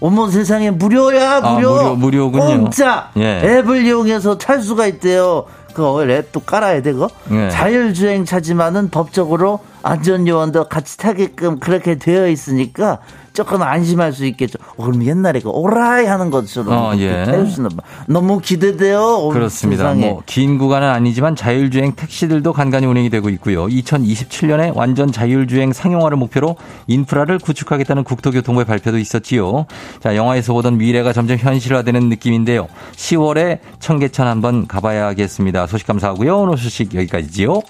어머 0.00 0.28
세상에 0.28 0.70
무료야 0.70 1.40
무료. 1.42 1.78
아, 1.78 1.82
무료 1.90 1.96
무료군요. 1.96 2.44
공짜. 2.62 3.10
예. 3.18 3.42
앱을 3.44 3.84
이용해서 3.84 4.38
탈 4.38 4.62
수가 4.62 4.86
있대요. 4.86 5.44
그 5.80 6.04
랩도 6.04 6.44
깔아야 6.44 6.82
되고 6.82 7.08
네. 7.28 7.48
자율주행차지만은 7.50 8.90
법적으로 8.90 9.60
안전요원도 9.82 10.68
같이 10.68 10.98
타게끔 10.98 11.58
그렇게 11.58 11.96
되어 11.96 12.28
있으니까 12.28 12.98
조금 13.32 13.62
안심할 13.62 14.12
수 14.12 14.24
있겠죠. 14.26 14.58
어, 14.76 14.84
그럼 14.84 15.04
옛날에 15.04 15.40
그 15.40 15.48
오라이 15.50 16.06
하는 16.06 16.30
것처럼 16.30 16.72
어, 16.72 16.92
예. 16.98 17.24
태우시는 17.24 17.70
너무 18.08 18.40
기대돼요. 18.40 19.28
그렇습니다. 19.28 19.92
뭐 19.94 20.22
긴 20.26 20.58
구간은 20.58 20.88
아니지만 20.88 21.36
자율주행 21.36 21.92
택시들도 21.96 22.52
간간히 22.52 22.86
운행이 22.86 23.10
되고 23.10 23.28
있고요. 23.30 23.66
2027년에 23.66 24.72
완전 24.76 25.10
자율주행 25.12 25.72
상용화를 25.72 26.16
목표로 26.16 26.56
인프라를 26.86 27.38
구축하겠다는 27.38 28.04
국토교통부의 28.04 28.64
발표도 28.64 28.98
있었지요. 28.98 29.66
자, 30.00 30.16
영화에서 30.16 30.52
보던 30.52 30.78
미래가 30.78 31.12
점점 31.12 31.36
현실화되는 31.38 32.08
느낌인데요. 32.08 32.68
10월에 32.96 33.58
청계천 33.80 34.26
한번 34.26 34.66
가봐야겠습니다. 34.66 35.66
소식 35.66 35.86
감사하고요. 35.86 36.38
오늘 36.40 36.56
소식 36.58 36.94
여기까지지요. 36.94 37.60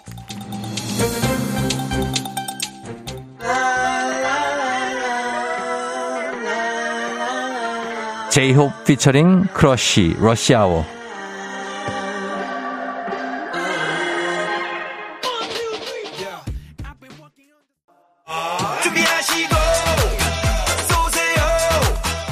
제이홉 8.31 8.85
피처링 8.85 9.43
크러쉬 9.53 10.15
러시아워 10.21 10.85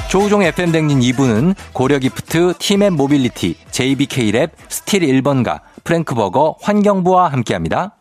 조우종 0.09 0.41
FM 0.41 0.71
대행진 0.71 1.01
2부는 1.01 1.53
고려기프트, 1.71 2.53
팀앤 2.57 2.93
모빌리티, 2.93 3.57
JBK랩, 3.69 4.49
스틸 4.67 5.01
1번가, 5.01 5.61
프랭크버거, 5.83 6.57
환경부와 6.61 7.27
함께합니다. 7.27 7.95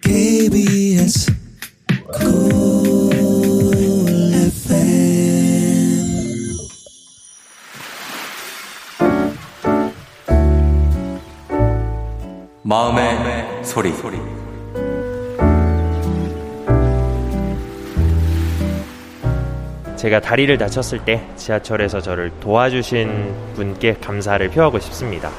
KBS 0.00 1.30
마음의, 12.68 13.14
마음의 13.14 13.64
소리. 13.64 13.92
소리. 13.92 14.18
제가 19.94 20.18
다리를 20.18 20.58
다쳤을 20.58 21.04
때 21.04 21.24
지하철에서 21.36 22.00
저를 22.00 22.32
도와주신 22.40 23.52
분께 23.54 23.94
감사를 23.94 24.48
표하고 24.48 24.80
싶습니다. 24.80 25.30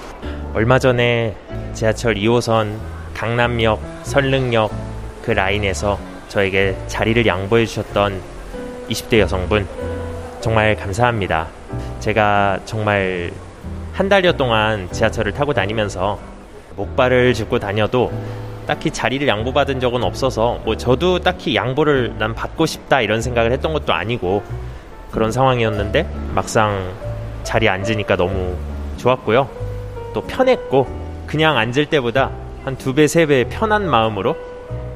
얼마 0.54 0.80
전에 0.80 1.36
지하철 1.74 2.16
2호선 2.16 2.78
강남역, 3.13 3.82
설릉역 4.04 4.72
그 5.22 5.32
라인에서 5.32 6.00
저에게 6.30 6.78
자리를 6.88 7.26
양보해 7.26 7.66
주셨던 7.66 8.22
20대 8.88 9.20
여성분 9.20 9.68
정말 10.40 10.78
감사합니다. 10.78 11.48
제가 12.00 12.62
정말 12.63 13.34
한 13.92 14.08
달여 14.08 14.32
동안 14.38 14.88
지하철을 14.94 15.34
타고 15.34 15.54
다니면서 15.54 16.18
목발을 16.78 17.34
짚고 17.34 17.60
다녀도 17.60 18.12
딱히 18.66 18.92
자리를 18.92 19.28
양보받은 19.28 19.80
적은 19.80 20.04
없어서 20.04 20.60
뭐 20.63 20.78
저도 20.78 21.20
딱히 21.20 21.56
양보를 21.56 22.16
난 22.18 22.34
받고 22.36 22.66
싶다 22.66 23.02
이런 23.02 23.22
생각을 23.22 23.52
했던 23.52 23.74
것도 23.74 23.94
아니고 23.94 24.44
그런 25.12 25.32
상황이었는데 25.32 26.08
막상 26.34 26.94
자리에 27.44 27.70
앉으니까 27.70 28.16
너무 28.16 28.56
좋았고요. 28.98 29.50
또 30.13 30.22
편했고 30.22 30.88
그냥 31.26 31.58
앉을 31.58 31.88
때보다 31.88 32.32
한 32.66 32.76
두 32.78 32.94
배, 32.94 33.08
세 33.08 33.26
배 33.26 33.46
편한 33.48 33.90
마음으로 33.90 34.36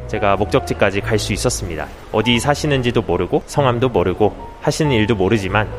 제가 0.07 0.35
목적지까지 0.35 0.99
갈 0.99 1.17
수 1.17 1.31
있었습니다. 1.31 1.87
어디 2.11 2.37
사시는지도 2.39 3.01
모르고 3.01 3.43
성함도 3.45 3.87
모르고 3.89 4.35
하시는 4.61 4.91
일도 4.91 5.15
모르지만 5.15 5.69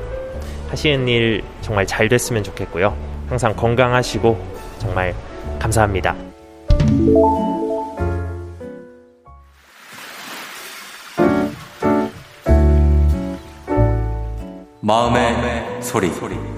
하시는 0.70 1.06
일 1.06 1.42
정말 1.60 1.86
잘 1.86 2.08
됐으면 2.08 2.42
좋겠고요. 2.42 2.96
항상 3.28 3.54
건강하시고 3.54 4.42
정말 4.78 5.14
감사합니다. 5.58 6.14
마음의, 14.80 15.32
마음의 15.32 15.82
소리. 15.82 16.10
소리. 16.10 16.51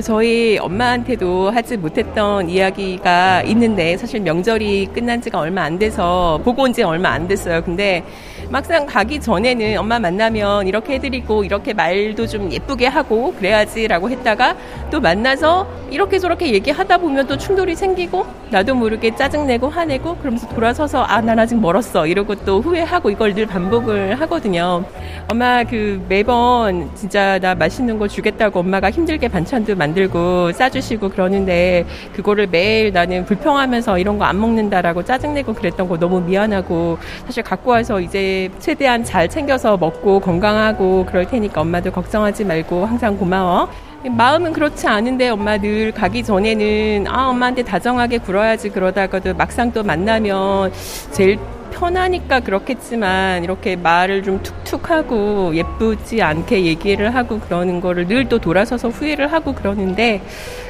저희 0.00 0.58
엄마한테도 0.58 1.50
하지 1.50 1.76
못했던 1.76 2.48
이야기가 2.48 3.42
있는데 3.42 3.96
사실 3.96 4.20
명절이 4.20 4.90
끝난 4.94 5.20
지가 5.20 5.38
얼마 5.38 5.62
안 5.62 5.78
돼서 5.78 6.40
보고 6.44 6.62
온 6.62 6.72
지 6.74 6.82
얼마 6.82 7.10
안 7.10 7.28
됐어요. 7.28 7.62
근데 7.62 8.02
막상 8.50 8.84
가기 8.86 9.20
전에는 9.20 9.78
엄마 9.78 9.98
만나면 9.98 10.66
이렇게 10.66 10.94
해드리고 10.94 11.44
이렇게 11.44 11.72
말도 11.72 12.26
좀 12.26 12.50
예쁘게 12.52 12.86
하고 12.86 13.32
그래야지라고 13.34 14.10
했다가 14.10 14.56
또 14.90 15.00
만나서 15.00 15.66
이렇게 15.90 16.18
저렇게 16.18 16.52
얘기하다 16.52 16.98
보면 16.98 17.26
또 17.26 17.38
충돌이 17.38 17.76
생기고 17.76 18.26
나도 18.50 18.74
모르게 18.74 19.14
짜증내고 19.14 19.68
화내고 19.68 20.16
그러면서 20.16 20.48
돌아서서 20.48 21.04
아 21.04 21.24
난 21.24 21.38
아직 21.38 21.58
멀었어 21.58 22.06
이러고 22.06 22.34
또 22.44 22.60
후회하고 22.60 23.08
이걸 23.08 23.34
늘 23.34 23.46
반복을 23.46 24.20
하거든요. 24.20 24.84
엄마 25.28 25.64
그 25.64 26.04
매번 26.08 26.90
진짜 26.94 27.38
나 27.38 27.54
맛있는 27.54 27.98
거 27.98 28.06
주겠다고 28.08 28.60
엄마가 28.60 28.90
힘들게 28.90 29.28
반찬도 29.28 29.74
만들고 29.84 30.52
싸주시고 30.52 31.10
그러는데 31.10 31.84
그거를 32.14 32.46
매일 32.46 32.92
나는 32.92 33.24
불평하면서 33.24 33.98
이런 33.98 34.18
거 34.18 34.24
안 34.24 34.40
먹는다라고 34.40 35.04
짜증내고 35.04 35.52
그랬던 35.52 35.86
거 35.86 35.98
너무 35.98 36.18
미안하고 36.22 36.96
사실 37.26 37.42
갖고 37.42 37.72
와서 37.72 38.00
이제 38.00 38.48
최대한 38.58 39.04
잘 39.04 39.28
챙겨서 39.28 39.76
먹고 39.76 40.18
건강하고 40.20 41.04
그럴 41.04 41.26
테니까 41.26 41.60
엄마도 41.60 41.92
걱정하지 41.92 42.44
말고 42.44 42.86
항상 42.86 43.18
고마워. 43.18 43.68
마음은 44.06 44.52
그렇지 44.54 44.86
않은데 44.86 45.28
엄마 45.30 45.58
늘 45.58 45.92
가기 45.92 46.22
전에는 46.24 47.06
아 47.08 47.28
엄마한테 47.28 47.62
다정하게 47.62 48.18
굴어야지 48.18 48.70
그러다가도 48.70 49.34
막상 49.34 49.72
또 49.72 49.82
만나면 49.82 50.72
제일 51.10 51.38
편하니까 51.74 52.40
그렇겠지만 52.40 53.44
이렇게 53.44 53.76
말을 53.76 54.22
좀 54.22 54.42
툭툭하고 54.42 55.54
예쁘지 55.54 56.22
않게 56.22 56.64
얘기를 56.64 57.14
하고 57.14 57.38
그러는 57.40 57.80
거를 57.80 58.06
늘 58.06 58.24
또 58.28 58.38
돌아서서 58.38 58.88
후회를 58.88 59.32
하고 59.32 59.52
그러는데 59.54 60.22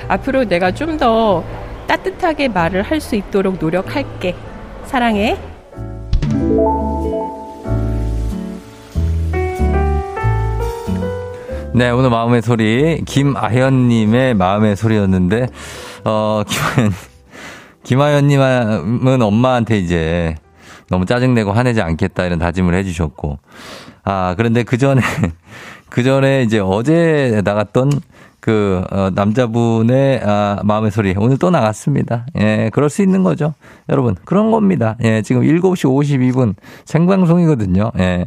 앞으로 0.09 0.45
내가 0.45 0.73
좀 0.73 0.97
더 0.99 1.45
따뜻하게 1.87 2.49
말을 2.49 2.83
할 2.83 3.01
수 3.01 3.15
있도록 3.17 3.59
노력할게. 3.61 4.35
사랑해. 4.87 5.37
네, 11.75 11.91
오늘 11.91 12.11
마음의 12.11 12.43
소리 12.43 13.03
김아현님의 13.05 14.35
마음의 14.35 14.77
소리였는데 14.77 15.49
어 16.05 16.43
김아현 17.83 18.29
김아현님은 18.29 19.23
엄마한테 19.23 19.79
이제 19.79 20.37
너무 20.95 21.07
짜증내고 21.07 21.51
화내지 21.51 21.83
않겠다 21.83 22.25
이런 22.25 22.39
다짐을 22.39 22.73
해주셨고 22.75 23.41
아 24.05 24.35
그런데 24.37 24.63
그 24.63 24.79
전에 24.79 25.03
그 25.91 26.05
전에 26.05 26.45
이제 26.45 26.61
어제 26.61 27.43
나갔던 27.45 27.91
그 28.39 28.85
어, 28.93 29.11
남자분의 29.13 30.21
아, 30.23 30.61
마음의 30.63 30.93
소리 30.93 31.15
오늘 31.17 31.37
또 31.39 31.51
나갔습니다. 31.51 32.27
예, 32.39 32.71
그럴 32.73 32.91
수 32.91 33.03
있는 33.03 33.25
거죠. 33.25 33.55
여러분 33.89 34.15
그런 34.25 34.53
겁니다. 34.53 34.97
예, 35.03 35.23
지금 35.23 35.43
7시 35.43 35.87
52분 35.87 36.55
생방송이거든요. 36.85 37.91
예. 37.99 38.27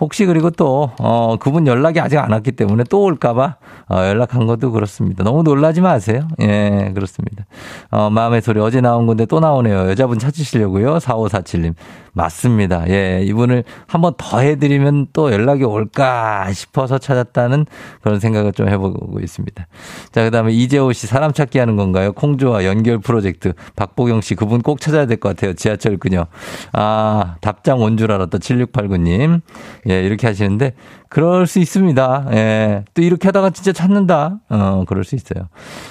혹시 0.00 0.26
그리고 0.26 0.50
또 0.50 0.90
어, 0.98 1.36
그분 1.38 1.66
연락이 1.66 2.00
아직 2.00 2.18
안 2.18 2.32
왔기 2.32 2.52
때문에 2.52 2.84
또 2.90 3.02
올까봐 3.02 3.56
어, 3.90 3.96
연락한 3.96 4.46
것도 4.46 4.72
그렇습니다. 4.72 5.22
너무 5.24 5.42
놀라지 5.42 5.80
마세요. 5.80 6.26
예, 6.40 6.90
그렇습니다. 6.94 7.44
어, 7.90 8.10
마음의 8.10 8.42
소리 8.42 8.60
어제 8.60 8.80
나온 8.80 9.06
건데 9.06 9.26
또 9.26 9.40
나오네요. 9.40 9.88
여자분 9.90 10.18
찾으시려고요. 10.18 10.98
4547님. 10.98 11.74
맞습니다. 12.16 12.88
예, 12.90 13.22
이분을 13.24 13.64
한번 13.88 14.14
더 14.16 14.38
해드리면 14.38 15.08
또 15.12 15.32
연락이 15.32 15.64
올까 15.64 16.52
싶어서 16.52 16.96
찾았다는 16.98 17.66
그런 18.02 18.20
생각을 18.20 18.52
좀 18.52 18.68
해보고 18.68 19.18
있습니다. 19.20 19.66
자, 20.12 20.22
그 20.22 20.30
다음에 20.30 20.52
이재호 20.52 20.92
씨 20.92 21.08
사람 21.08 21.32
찾기 21.32 21.58
하는 21.58 21.74
건가요? 21.74 22.12
콩조와 22.12 22.64
연결 22.66 22.98
프로젝트. 22.98 23.52
박보경 23.74 24.20
씨 24.20 24.36
그분 24.36 24.62
꼭 24.62 24.80
찾아야 24.80 25.06
될 25.06 25.16
것 25.16 25.30
같아요. 25.30 25.54
지하철 25.54 25.96
그녀. 25.96 26.26
아, 26.72 27.34
답장 27.40 27.80
온 27.80 27.96
줄 27.96 28.12
알았다. 28.12 28.38
7689님. 28.38 29.40
예, 29.88 30.02
이렇게 30.02 30.26
하시는데 30.26 30.74
그럴 31.08 31.46
수 31.46 31.58
있습니다. 31.58 32.28
예. 32.32 32.84
또 32.94 33.02
이렇게 33.02 33.28
하다가 33.28 33.50
진짜 33.50 33.72
찾는다. 33.72 34.40
어, 34.48 34.84
그럴 34.86 35.04
수 35.04 35.14
있어요. 35.14 35.48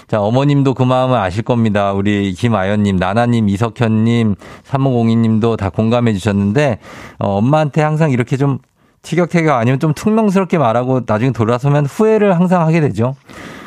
자, 0.08 0.22
어머님도 0.22 0.74
그 0.74 0.84
마음을 0.84 1.18
아실 1.18 1.44
겁니다. 1.44 1.94
우리 1.94 2.34
김아연 2.34 2.84
님, 2.84 2.98
나나 2.98 3.26
님, 3.26 3.48
이석현 3.50 4.04
님, 4.04 4.36
3502 4.64 5.16
님도 5.16 5.58
다 5.58 5.70
공감해 5.70 6.14
주셨는데, 6.14 6.80
어, 7.20 7.38
엄마한테 7.38 7.82
항상 7.82 8.12
이렇게 8.12 8.38
좀 8.38 8.60
티격태격 9.04 9.58
아니면 9.58 9.80
좀 9.80 9.94
퉁명스럽게 9.94 10.58
말하고 10.58 11.02
나중에 11.06 11.32
돌아서면 11.32 11.86
후회를 11.86 12.36
항상 12.36 12.62
하게 12.62 12.82
되죠. 12.82 13.16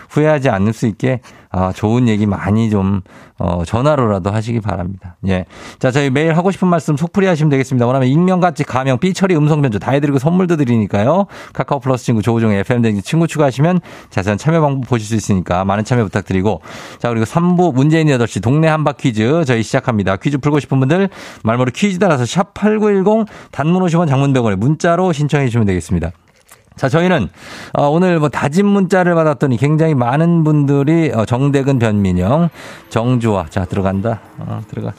후회하지 0.08 0.48
않을 0.50 0.72
수 0.72 0.86
있게 0.86 1.20
아, 1.50 1.72
좋은 1.72 2.06
얘기 2.06 2.26
많이 2.26 2.68
좀, 2.68 3.00
어, 3.38 3.62
전화로라도 3.64 4.30
하시기 4.30 4.60
바랍니다. 4.60 5.16
예. 5.26 5.46
자, 5.78 5.90
저희 5.90 6.10
매일 6.10 6.36
하고 6.36 6.50
싶은 6.50 6.68
말씀 6.68 6.98
속풀이 6.98 7.26
하시면 7.26 7.48
되겠습니다. 7.48 7.86
원하면 7.86 8.08
익명 8.08 8.40
같이 8.40 8.62
가명, 8.62 8.98
삐처리 8.98 9.34
음성 9.34 9.62
변조 9.62 9.78
다 9.78 9.92
해드리고 9.92 10.18
선물도 10.18 10.56
드리니까요. 10.56 11.24
카카오 11.54 11.80
플러스 11.80 12.04
친구 12.04 12.20
조우종의 12.20 12.58
FM댕지 12.60 13.00
친구 13.00 13.26
추가하시면 13.26 13.80
자세한 14.10 14.36
참여 14.36 14.60
방법 14.60 14.86
보실 14.86 15.06
수 15.06 15.14
있으니까 15.14 15.64
많은 15.64 15.84
참여 15.84 16.04
부탁드리고. 16.04 16.60
자, 16.98 17.08
그리고 17.08 17.24
3부 17.24 17.72
문재인 17.72 18.08
8시 18.08 18.42
동네 18.42 18.68
한바 18.68 18.92
퀴즈 18.92 19.44
저희 19.46 19.62
시작합니다. 19.62 20.16
퀴즈 20.16 20.36
풀고 20.36 20.60
싶은 20.60 20.78
분들 20.78 21.08
말머리 21.42 21.72
퀴즈 21.72 21.98
따라서 21.98 22.26
샵 22.26 22.52
8910 22.52 23.26
단문 23.50 23.82
50원 23.82 24.08
장문 24.08 24.34
100원에 24.34 24.56
문자로 24.56 25.14
신청해 25.14 25.46
주시면 25.46 25.66
되겠습니다. 25.66 26.12
자, 26.76 26.90
저희는 26.90 27.28
어, 27.72 27.88
오늘 27.88 28.18
뭐 28.18 28.28
다짐 28.28 28.66
문자를 28.66 29.14
받았더니 29.14 29.56
굉장히 29.56 29.94
많은 29.94 30.44
분들이 30.44 31.10
어, 31.14 31.24
정대근 31.24 31.78
변민영, 31.78 32.50
정주화. 32.90 33.46
자, 33.48 33.64
들어간다. 33.64 34.20
어, 34.38 34.60
들어가. 34.68 34.92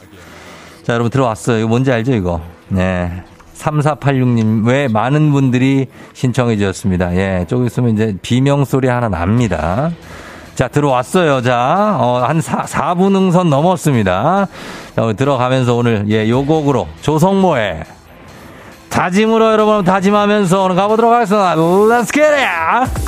자, 0.84 0.94
여러분 0.94 1.12
들어왔어요. 1.12 1.60
이거 1.60 1.68
뭔지 1.68 1.92
알죠, 1.92 2.14
이거? 2.14 2.42
네. 2.70 3.24
3486님, 3.56 4.68
왜 4.68 4.88
많은 4.88 5.32
분들이 5.32 5.88
신청해 6.14 6.58
주셨습니다. 6.58 7.16
예, 7.16 7.46
조금 7.48 7.66
있으면 7.66 7.94
이제 7.94 8.16
비명 8.22 8.66
소리 8.66 8.88
하나 8.88 9.10
납니다. 9.10 9.92
자, 10.56 10.68
들어왔어요. 10.68 11.42
자, 11.42 11.98
어, 12.00 12.24
한 12.28 12.42
4, 12.42 12.64
4분 12.64 13.16
응선 13.16 13.50
넘었습니다. 13.50 14.48
자, 14.96 15.14
들어가면서 15.14 15.76
오늘, 15.76 16.06
예, 16.10 16.30
요 16.30 16.46
곡으로 16.46 16.88
조성모의 17.02 17.84
다짐으로 18.90 19.52
여러분 19.52 19.84
다짐하면서 19.84 20.64
오늘 20.64 20.76
가보도록 20.76 21.14
하겠습니다. 21.14 21.56
Let's 21.56 22.12
get 22.12 22.28
it! 22.28 23.08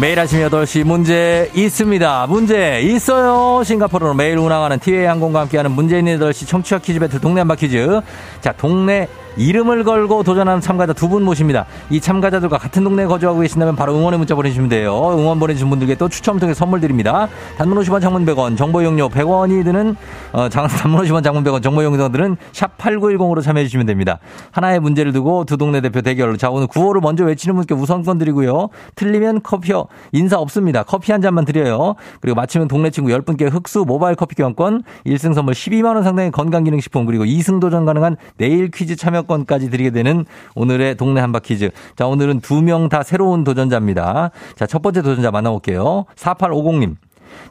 매일 0.00 0.18
아침 0.18 0.40
8시 0.40 0.84
문제 0.84 1.50
있습니다. 1.54 2.26
문제 2.26 2.80
있어요. 2.80 3.62
싱가포르로 3.62 4.14
매일 4.14 4.38
운항하는 4.38 4.78
티웨이 4.78 5.04
항공과 5.04 5.40
함께하는 5.40 5.72
문재인 5.72 6.06
8시 6.06 6.48
청취자 6.48 6.78
퀴즈 6.78 6.98
배틀 6.98 7.20
동네 7.20 7.42
한바 7.42 7.56
퀴즈. 7.56 8.00
자, 8.40 8.52
동네 8.52 9.06
이름을 9.36 9.84
걸고 9.84 10.22
도전하는 10.22 10.60
참가자 10.60 10.92
두 10.94 11.10
분 11.10 11.24
모십니다. 11.24 11.66
이 11.90 12.00
참가자들과 12.00 12.56
같은 12.56 12.84
동네에 12.84 13.06
거주하고 13.06 13.40
계신다면 13.40 13.74
바로 13.74 13.96
응원의 13.96 14.18
문자 14.18 14.36
보내주시면 14.36 14.68
돼요. 14.68 14.94
응원 15.18 15.40
보내주신 15.40 15.68
분들께 15.68 15.96
또 15.96 16.08
추첨 16.08 16.38
통해 16.38 16.54
선물 16.54 16.80
드립니다. 16.80 17.28
단문 17.58 17.76
50원 17.82 18.00
장문 18.00 18.24
100원 18.26 18.56
정보 18.56 18.84
용료 18.84 19.08
100원이 19.08 19.64
드는 19.64 19.96
어, 20.32 20.48
장, 20.48 20.68
단문 20.70 21.02
50원 21.04 21.24
장문 21.24 21.42
100원 21.42 21.64
정보 21.64 21.82
용료들은 21.82 22.36
샵 22.52 22.78
8910으로 22.78 23.42
참여해 23.42 23.64
주시면 23.64 23.86
됩니다. 23.86 24.20
하나의 24.52 24.78
문제를 24.78 25.12
두고 25.12 25.44
두 25.46 25.56
동네 25.56 25.80
대표 25.80 26.00
대결. 26.00 26.38
자 26.38 26.48
오늘 26.50 26.68
구호를 26.68 27.00
먼저 27.00 27.24
외치는 27.24 27.56
분께 27.56 27.74
우선권 27.74 28.18
드리고요. 28.18 28.68
틀리면 28.94 29.42
커피요. 29.42 29.86
인사 30.12 30.38
없습니다. 30.38 30.84
커피 30.84 31.10
한 31.10 31.20
잔만 31.20 31.44
드려요. 31.44 31.96
그리고 32.20 32.36
마치면 32.36 32.68
동네 32.68 32.90
친구 32.90 33.10
10분께 33.10 33.52
흑수 33.52 33.84
모바일 33.84 34.14
커피 34.14 34.36
교환권 34.36 34.84
1승 35.06 35.34
선물 35.34 35.54
12만 35.54 35.96
원 35.96 36.04
상당의 36.04 36.30
건강기능식품 36.30 37.04
그리고 37.06 37.24
2승 37.24 37.60
도전 37.60 37.84
가능한 37.84 38.16
내일 38.36 38.70
퀴즈 38.70 38.94
참여 38.94 39.19
권까지 39.26 39.70
드리게 39.70 39.90
되는 39.90 40.24
오늘의 40.54 40.96
동네 40.96 41.20
한바 41.20 41.40
퀴즈. 41.40 41.70
자, 41.96 42.06
오늘은 42.06 42.40
두 42.40 42.62
명 42.62 42.88
다 42.88 43.02
새로운 43.02 43.44
도전자입니다. 43.44 44.30
자, 44.56 44.66
첫 44.66 44.82
번째 44.82 45.02
도전자 45.02 45.30
만나볼게요. 45.30 46.04
4850님. 46.16 46.96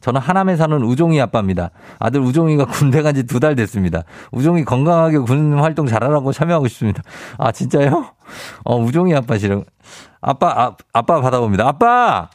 저는 0.02 0.20
하남에 0.20 0.56
사는 0.58 0.82
우종이 0.84 1.20
아빠입니다. 1.22 1.72
아들 2.00 2.20
우종이가 2.22 2.66
군대 2.66 3.02
간 3.02 3.14
지 3.16 3.24
두 3.24 3.40
달 3.40 3.56
됐습니다. 3.56 4.04
우종이 4.32 4.64
건강하게 4.66 5.20
군 5.20 5.58
활동 5.60 5.86
잘하라고 5.88 6.32
참여하고 6.34 6.68
싶습니다. 6.68 7.02
아, 7.38 7.52
진짜요? 7.52 8.06
어, 8.66 8.78
우종이 8.78 9.16
아빠시라고. 9.16 9.64
아빠, 10.22 10.48
아, 10.50 10.76
아빠 10.94 11.22
받아봅니다. 11.22 11.68
아빠! 11.68 12.30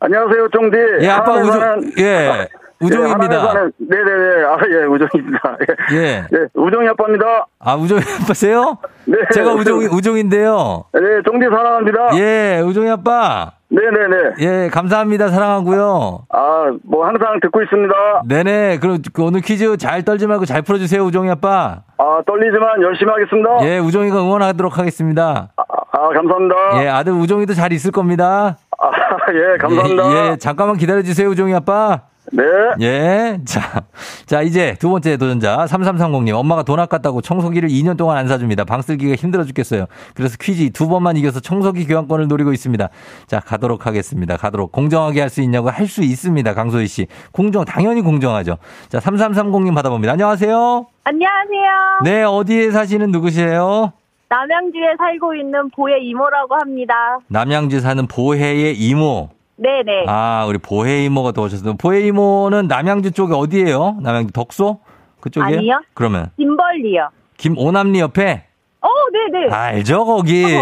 안녕하세요, 0.00 0.48
종디. 0.52 0.76
예, 1.02 1.08
아빠 1.08 1.34
우종, 1.36 1.92
예. 1.98 2.48
우종입니다. 2.84 3.54
네, 3.54 3.70
네네 3.78 4.04
네. 4.04 4.44
아, 4.44 4.58
예, 4.70 4.84
우종입니다. 4.84 5.56
예. 5.92 5.96
예. 5.96 6.26
예, 6.32 6.46
우종이 6.54 6.88
아빠입니다. 6.88 7.46
아, 7.58 7.74
우종이 7.74 8.02
아빠세요? 8.22 8.78
네. 9.06 9.18
제가 9.32 9.54
우종이, 9.54 9.86
우종인데요. 9.86 10.84
네, 10.92 11.00
종디 11.24 11.46
사랑합니다. 11.46 12.16
예, 12.18 12.60
우종이 12.64 12.90
아빠. 12.90 13.52
네네네. 13.74 14.34
예, 14.40 14.68
감사합니다. 14.70 15.28
사랑하고요. 15.28 16.26
아, 16.30 16.72
뭐 16.84 17.06
항상 17.06 17.40
듣고 17.40 17.62
있습니다. 17.62 18.22
네네. 18.28 18.78
그럼 18.78 18.98
그 19.12 19.22
오늘 19.24 19.40
퀴즈 19.40 19.76
잘 19.78 20.02
떨지 20.04 20.26
말고 20.26 20.44
잘 20.44 20.62
풀어주세요, 20.62 21.02
우종이 21.02 21.30
아빠. 21.30 21.82
아, 21.98 22.22
떨리지만 22.26 22.82
열심히 22.82 23.10
하겠습니다. 23.10 23.58
예, 23.62 23.78
우종이가 23.78 24.20
응원하도록 24.20 24.78
하겠습니다. 24.78 25.50
아, 25.56 25.62
아 25.92 26.08
감사합니다. 26.08 26.84
예, 26.84 26.88
아들 26.88 27.12
우종이도 27.12 27.54
잘 27.54 27.72
있을 27.72 27.90
겁니다. 27.90 28.58
아, 28.78 28.90
예, 29.32 29.58
감사합니다. 29.58 30.10
예, 30.10 30.30
예 30.30 30.36
잠깐만 30.36 30.76
기다려주세요, 30.76 31.28
우종이 31.28 31.54
아빠. 31.54 32.02
네. 32.32 32.42
예. 32.80 33.38
자, 33.44 33.84
자, 34.26 34.42
이제 34.42 34.76
두 34.80 34.88
번째 34.90 35.16
도전자, 35.16 35.66
3330님. 35.66 36.34
엄마가 36.34 36.62
돈 36.62 36.80
아깝다고 36.80 37.20
청소기를 37.20 37.68
2년 37.68 37.96
동안 37.96 38.16
안 38.16 38.28
사줍니다. 38.28 38.64
방 38.64 38.80
쓸기가 38.82 39.14
힘들어 39.14 39.44
죽겠어요. 39.44 39.86
그래서 40.14 40.36
퀴즈 40.40 40.70
두 40.70 40.88
번만 40.88 41.16
이겨서 41.16 41.40
청소기 41.40 41.86
교환권을 41.86 42.26
노리고 42.28 42.52
있습니다. 42.52 42.88
자, 43.26 43.40
가도록 43.40 43.86
하겠습니다. 43.86 44.36
가도록. 44.36 44.72
공정하게 44.72 45.20
할 45.20 45.28
수 45.30 45.42
있냐고 45.42 45.68
할 45.70 45.86
수 45.86 46.02
있습니다. 46.02 46.54
강소희 46.54 46.86
씨. 46.86 47.06
공정, 47.32 47.64
당연히 47.64 48.00
공정하죠. 48.00 48.56
자, 48.88 48.98
3330님 48.98 49.74
받아봅니다. 49.74 50.12
안녕하세요. 50.12 50.86
안녕하세요. 51.04 52.00
네, 52.04 52.22
어디에 52.22 52.70
사시는 52.70 53.10
누구세요? 53.10 53.92
남양주에 54.30 54.96
살고 54.98 55.34
있는 55.34 55.70
보혜 55.76 55.98
이모라고 56.00 56.56
합니다. 56.56 57.18
남양주 57.28 57.80
사는 57.80 58.06
보혜의 58.06 58.76
이모. 58.76 59.28
네네. 59.56 60.04
아, 60.08 60.44
우리 60.48 60.58
보혜 60.58 61.04
이모가 61.04 61.32
또 61.32 61.42
오셨어요. 61.42 61.74
보혜 61.76 62.00
이모는 62.06 62.66
남양주 62.66 63.12
쪽에 63.12 63.34
어디예요? 63.34 63.98
남양주 64.00 64.32
덕소? 64.32 64.80
그쪽이에요? 65.20 65.58
아니요. 65.58 65.80
그러면? 65.94 66.30
김벌리요. 66.36 67.08
김오남리 67.36 68.00
옆에? 68.00 68.44
어, 68.80 68.88
네네. 69.12 69.54
알죠, 69.54 70.04
거기. 70.04 70.44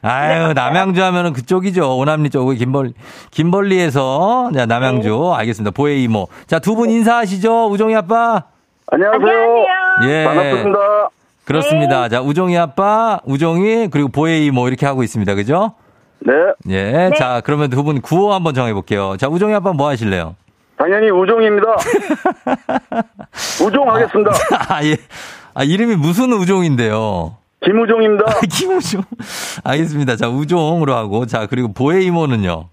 아유, 0.00 0.48
네. 0.48 0.54
남양주 0.54 1.02
하면은 1.02 1.32
그쪽이죠. 1.32 1.96
오남리 1.98 2.30
쪽, 2.30 2.48
김벌, 2.52 2.92
김벌리에서, 3.30 4.50
자, 4.54 4.66
남양주. 4.66 5.08
네. 5.08 5.36
알겠습니다. 5.38 5.72
보혜 5.72 5.96
이모. 5.96 6.28
자, 6.46 6.58
두 6.60 6.74
분 6.74 6.90
인사하시죠. 6.90 7.66
우종이 7.68 7.94
아빠. 7.96 8.44
안녕하세요. 8.90 9.28
안녕하세요. 9.28 10.08
예. 10.08 10.24
반갑습니다. 10.24 10.78
그렇습니다. 11.44 12.02
네. 12.04 12.08
자, 12.08 12.20
우종이 12.22 12.56
아빠, 12.56 13.20
우종이, 13.24 13.88
그리고 13.88 14.08
보혜 14.08 14.38
이모 14.44 14.68
이렇게 14.68 14.86
하고 14.86 15.02
있습니다. 15.02 15.34
그죠? 15.34 15.72
네. 16.20 16.32
예. 16.68 16.92
네. 16.92 17.10
자, 17.18 17.40
그러면 17.44 17.70
두 17.70 17.82
분 17.82 18.00
구호 18.00 18.32
한번 18.32 18.54
정해볼게요. 18.54 19.16
자, 19.18 19.28
우종이 19.28 19.54
아빠 19.54 19.72
뭐 19.72 19.88
하실래요? 19.88 20.34
당연히 20.76 21.10
우종입니다. 21.10 21.66
우종 23.64 23.88
하겠습니다. 23.90 24.30
아, 24.68 24.84
예. 24.84 24.96
아, 25.54 25.64
이름이 25.64 25.96
무슨 25.96 26.32
우종인데요? 26.32 27.36
김우종입니다. 27.64 28.24
김우종. 28.50 29.02
알겠습니다. 29.64 30.16
자, 30.16 30.28
우종으로 30.28 30.94
하고. 30.94 31.26
자, 31.26 31.46
그리고 31.46 31.72
보혜 31.72 32.02
이모는요? 32.02 32.68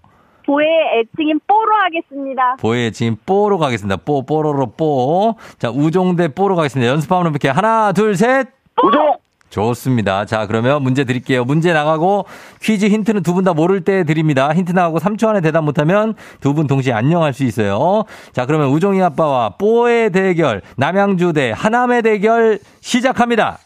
보혜 0.46 0.64
애칭인 1.00 1.40
뽀로 1.48 1.74
하겠습니다. 1.84 2.54
보혜 2.60 2.86
애칭인 2.86 3.16
뽀로 3.26 3.58
가겠습니다. 3.58 3.96
뽀, 4.04 4.22
뽀로로 4.24 4.66
뽀. 4.76 5.34
자, 5.58 5.70
우종 5.70 6.14
대 6.14 6.28
뽀로 6.28 6.54
가겠습니다. 6.54 6.88
연습 6.92 7.10
한번 7.10 7.26
해볼게요. 7.28 7.52
하나, 7.52 7.90
둘, 7.92 8.14
셋. 8.16 8.46
우종! 8.80 9.16
좋습니다. 9.56 10.26
자, 10.26 10.46
그러면 10.46 10.82
문제 10.82 11.04
드릴게요. 11.04 11.44
문제 11.44 11.72
나가고 11.72 12.26
퀴즈 12.62 12.86
힌트는 12.86 13.22
두 13.22 13.32
분 13.32 13.44
다 13.44 13.54
모를 13.54 13.80
때 13.82 14.04
드립니다. 14.04 14.52
힌트 14.52 14.72
나가고 14.72 14.98
3초 15.00 15.28
안에 15.28 15.40
대답 15.40 15.64
못하면 15.64 16.14
두 16.40 16.52
분 16.52 16.66
동시에 16.66 16.92
안녕할 16.92 17.32
수 17.32 17.42
있어요. 17.44 18.04
자, 18.32 18.44
그러면 18.44 18.68
우종이 18.68 19.02
아빠와 19.02 19.50
뽀의 19.58 20.12
대결, 20.12 20.60
남양주 20.76 21.32
대 21.32 21.52
하남의 21.56 22.02
대결 22.02 22.58
시작합니다. 22.80 23.58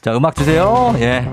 자, 0.00 0.16
음악 0.16 0.34
주세요. 0.34 0.94
예. 0.98 1.28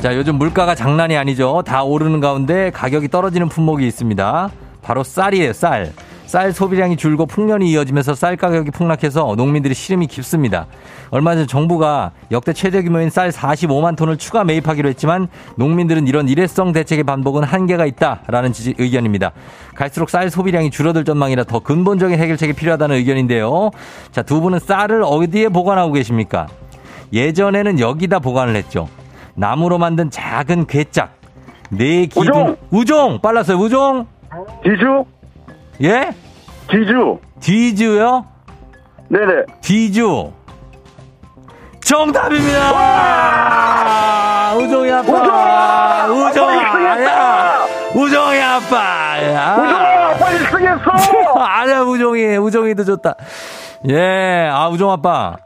자, 0.00 0.16
요즘 0.16 0.34
물가가 0.36 0.74
장난이 0.74 1.16
아니죠. 1.16 1.62
다 1.64 1.84
오르는 1.84 2.20
가운데 2.20 2.70
가격이 2.70 3.08
떨어지는 3.08 3.48
품목이 3.48 3.86
있습니다. 3.86 4.50
바로 4.82 5.04
쌀이에요, 5.04 5.52
쌀. 5.52 5.92
쌀 6.32 6.50
소비량이 6.50 6.96
줄고 6.96 7.26
풍년이 7.26 7.70
이어지면서 7.72 8.14
쌀 8.14 8.38
가격이 8.38 8.70
폭락해서 8.70 9.34
농민들이 9.36 9.74
시름이 9.74 10.06
깊습니다. 10.06 10.66
얼마 11.10 11.34
전 11.34 11.46
정부가 11.46 12.12
역대 12.30 12.54
최대 12.54 12.82
규모인 12.82 13.10
쌀 13.10 13.28
45만 13.28 13.96
톤을 13.98 14.16
추가 14.16 14.42
매입하기로 14.42 14.88
했지만 14.88 15.28
농민들은 15.56 16.06
이런 16.06 16.28
일회성 16.28 16.72
대책의 16.72 17.04
반복은 17.04 17.44
한계가 17.44 17.84
있다라는 17.84 18.54
지지, 18.54 18.74
의견입니다. 18.78 19.32
갈수록 19.74 20.08
쌀 20.08 20.30
소비량이 20.30 20.70
줄어들 20.70 21.04
전망이라 21.04 21.44
더 21.44 21.58
근본적인 21.58 22.18
해결책이 22.18 22.54
필요하다는 22.54 22.96
의견인데요. 22.96 23.70
자, 24.10 24.22
두 24.22 24.40
분은 24.40 24.60
쌀을 24.60 25.02
어디에 25.04 25.50
보관하고 25.50 25.92
계십니까? 25.92 26.46
예전에는 27.12 27.78
여기다 27.78 28.20
보관을 28.20 28.56
했죠. 28.56 28.88
나무로 29.34 29.76
만든 29.76 30.08
작은 30.08 30.66
괴짝. 30.66 31.12
네 31.68 32.06
기둥. 32.06 32.22
우종! 32.22 32.56
우종! 32.70 33.18
빨랐어요, 33.20 33.58
우종! 33.58 34.06
지주? 34.64 35.04
예? 35.80 36.10
지주. 36.70 37.18
뒤즈요? 37.40 38.26
네네. 39.08 39.44
뒤주. 39.60 40.32
정답입니다! 41.84 42.72
와! 42.72 44.54
우종이 44.56 44.90
아빠! 44.92 46.06
우종이 46.06 46.58
아빠 46.64 47.02
야! 47.02 47.66
우종이 47.94 48.40
아빠! 48.40 49.22
야! 49.24 49.56
우종아, 49.56 50.10
아빠 50.10 50.26
1승했어! 50.30 51.36
아니야, 51.38 51.80
우종이. 51.80 52.36
우종이도 52.36 52.84
좋다. 52.84 53.14
예, 53.88 54.48
아, 54.50 54.68
우종 54.68 54.90
아빠. 54.90 55.36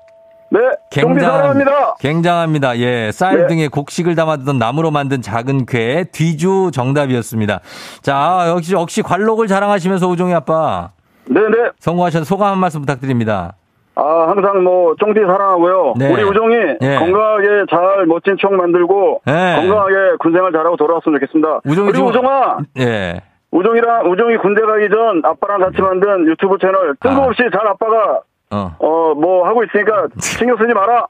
네, 0.51 0.61
사랑합니다. 0.91 1.97
굉장합니다. 1.99 2.79
예, 2.79 3.11
쌀 3.13 3.37
네. 3.37 3.47
등에 3.47 3.69
곡식을 3.69 4.15
담아두던 4.15 4.59
나무로 4.59 4.91
만든 4.91 5.23
작은 5.23 5.67
괴 5.67 6.05
뒤주 6.13 6.71
정답이었습니다. 6.73 7.61
자, 8.03 8.45
역시 8.49 8.75
역시 8.75 9.03
관록을 9.03 9.47
자랑하시면서 9.49 10.07
우종이 10.09 10.35
아빠 10.35 10.91
네 11.29 11.41
네. 11.41 11.71
성공하셔서 11.81 12.25
소감 12.25 12.53
한 12.53 12.59
말씀 12.59 12.81
부탁드립니다. 12.81 13.55
아, 13.99 14.27
항상 14.29 14.63
뭐, 14.63 14.95
쫑디 14.97 15.21
사랑하고요. 15.21 15.95
네. 15.97 16.13
우리 16.13 16.23
우종이 16.23 16.55
네. 16.81 16.99
건강하게 16.99 17.65
잘 17.71 18.05
멋진 18.05 18.37
추억 18.39 18.53
만들고, 18.53 19.23
네. 19.25 19.57
건강하게 19.57 20.17
군생활 20.21 20.53
잘하고 20.53 20.77
돌아왔으면 20.77 21.19
좋겠습니다. 21.19 21.61
우종이 21.65 21.93
그리고 21.93 22.09
우종아, 22.09 22.59
예. 22.79 23.23
우종이랑, 23.53 24.11
우종이 24.11 24.37
군대 24.37 24.61
가기 24.61 24.91
전 24.91 25.23
아빠랑 25.25 25.61
같이 25.61 25.81
만든 25.81 26.27
유튜브 26.27 26.59
채널, 26.59 26.95
뜬금없이 27.01 27.45
잘 27.51 27.67
아빠가, 27.67 28.21
어. 28.51 28.77
어, 28.79 29.15
뭐 29.15 29.47
하고 29.47 29.65
있으니까 29.65 30.07
신경 30.21 30.57
쓰지 30.57 30.73
마라. 30.73 31.07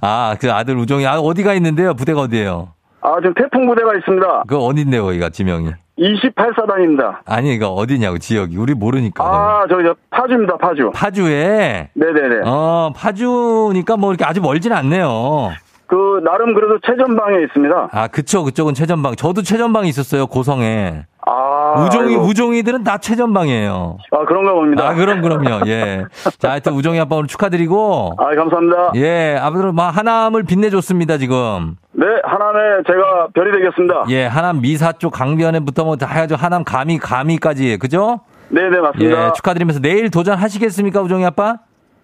아, 0.00 0.36
그 0.40 0.52
아들 0.52 0.76
우종이 0.76 1.06
아, 1.06 1.18
어디가 1.18 1.54
있는데요? 1.54 1.94
부대가 1.94 2.20
어디예요? 2.22 2.68
아, 3.00 3.16
지금 3.20 3.34
태풍 3.34 3.66
부대가 3.66 3.94
있습니다. 3.96 4.44
그 4.48 4.56
어딘데요, 4.58 5.04
거기가 5.04 5.28
지명이? 5.30 5.70
28사단입니다. 5.98 7.18
아니, 7.24 7.54
이거 7.54 7.68
어디냐고 7.68 8.18
지역이 8.18 8.56
우리 8.56 8.74
모르니까. 8.74 9.24
아, 9.24 9.64
저기, 9.68 9.84
저 9.84 9.94
파주입니다, 10.10 10.56
파주. 10.58 10.90
파주에 10.94 11.90
네네네. 11.94 12.42
어, 12.44 12.92
파주니까 12.94 13.96
뭐 13.96 14.10
이렇게 14.10 14.24
아주 14.24 14.40
멀진 14.40 14.72
않네요. 14.72 15.50
그, 15.86 16.20
나름 16.24 16.52
그래도 16.54 16.78
최전방에 16.84 17.42
있습니다. 17.44 17.88
아, 17.92 18.08
그쵸. 18.08 18.42
그쪽은 18.44 18.74
최전방. 18.74 19.14
저도 19.14 19.42
최전방에 19.42 19.88
있었어요. 19.88 20.26
고성에. 20.26 21.04
아, 21.28 21.84
우종이, 21.84 22.14
아이고. 22.14 22.22
우종이들은 22.24 22.84
다 22.84 22.98
최전방이에요. 22.98 23.98
아, 24.12 24.24
그런가 24.26 24.52
봅니다. 24.52 24.88
아, 24.88 24.94
그럼, 24.94 25.20
그럼요. 25.22 25.66
예. 25.66 26.04
자, 26.38 26.52
하여튼 26.52 26.72
우종이 26.74 27.00
아빠 27.00 27.16
오늘 27.16 27.26
축하드리고. 27.26 28.12
아, 28.16 28.34
감사합니다. 28.34 28.92
예, 28.94 29.36
아무튼 29.40 29.74
뭐 29.74 29.86
하남을 29.86 30.44
빛내줬습니다, 30.44 31.18
지금. 31.18 31.76
네, 31.92 32.06
하남에 32.22 32.82
제가 32.86 33.28
별이 33.34 33.50
되겠습니다. 33.52 34.04
예, 34.10 34.24
하남 34.26 34.60
미사 34.60 34.92
쪽 34.92 35.10
강변에부터 35.12 35.84
뭐 35.84 35.96
다 35.96 36.06
해가지고 36.06 36.38
하남 36.38 36.62
감이, 36.62 36.98
감이까지, 36.98 37.78
그죠? 37.78 38.20
네네, 38.50 38.70
네, 38.70 38.80
맞습니다. 38.80 39.26
예, 39.26 39.32
축하드리면서 39.32 39.80
내일 39.80 40.10
도전하시겠습니까, 40.10 41.00
우종이 41.00 41.24
아빠? 41.24 41.56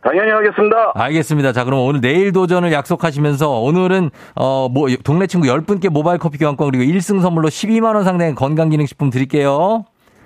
당연히 0.03 0.31
하겠습니다. 0.31 0.93
알겠습니다. 0.95 1.53
자, 1.53 1.65
그럼 1.65 1.81
오늘 1.81 2.01
내일 2.01 2.33
도전을 2.33 2.73
약속하시면서 2.73 3.61
오늘은 3.61 4.11
어 4.35 4.69
뭐 4.73 4.89
동네 5.05 5.27
친구 5.27 5.47
10분께 5.47 5.91
모바일 5.91 6.19
커피 6.19 6.39
교환권 6.39 6.71
그리고 6.71 6.85
1승 6.85 7.21
선물로 7.21 7.49
12만 7.49 7.95
원 7.95 8.05
상당의 8.05 8.35
건강기능식품 8.35 9.11
드릴게요. 9.11 9.85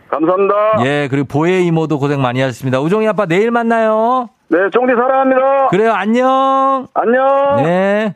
감사합니다. 0.09 0.55
예, 0.87 1.09
그리고 1.11 1.27
보혜 1.27 1.61
이모도 1.63 1.99
고생 1.99 2.23
많이 2.23 2.41
하셨습니다. 2.41 2.81
우종이 2.81 3.09
아빠 3.09 3.27
내일 3.27 3.51
만나요. 3.51 4.29
네, 4.49 4.59
쫑디 4.73 4.93
사랑합니다. 4.95 5.67
그래요. 5.69 5.93
안녕. 5.93 6.87
안녕. 6.95 7.57
네. 7.65 8.15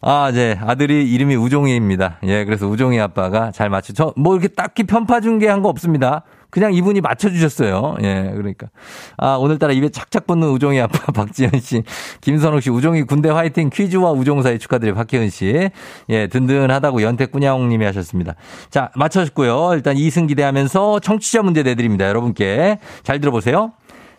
아, 0.00 0.30
네. 0.32 0.56
아들이 0.64 1.10
이름이 1.12 1.34
우종이입니다. 1.34 2.18
예, 2.22 2.44
그래서 2.44 2.68
우종이 2.68 3.00
아빠가 3.00 3.50
잘 3.50 3.68
맞추. 3.68 3.94
저뭐 3.94 4.34
이렇게 4.34 4.46
딱히 4.48 4.84
편파 4.84 5.20
중계한 5.20 5.60
거 5.62 5.68
없습니다. 5.68 6.22
그냥 6.50 6.72
이분이 6.72 7.00
맞춰주셨어요. 7.00 7.96
예, 8.02 8.32
그러니까. 8.34 8.68
아, 9.16 9.36
오늘따라 9.36 9.72
입에 9.72 9.90
착착 9.90 10.26
붙는 10.26 10.48
우종이 10.48 10.80
아빠 10.80 10.98
박지현 11.12 11.60
씨, 11.60 11.82
김선욱 12.20 12.62
씨, 12.62 12.70
우종이 12.70 13.02
군대 13.02 13.28
화이팅 13.28 13.70
퀴즈와 13.70 14.12
우종 14.12 14.42
사이 14.42 14.58
축하드려요. 14.58 14.94
박혜은 14.94 15.30
씨. 15.30 15.70
예, 16.08 16.26
든든하다고 16.28 17.02
연태꾸냐옹 17.02 17.68
님이 17.68 17.84
하셨습니다. 17.84 18.34
자, 18.70 18.90
맞춰셨고요. 18.94 19.74
일단 19.74 19.96
2승 19.96 20.28
기대하면서 20.28 21.00
청취자 21.00 21.42
문제 21.42 21.62
내드립니다. 21.62 22.08
여러분께. 22.08 22.78
잘 23.02 23.20
들어보세요. 23.20 23.72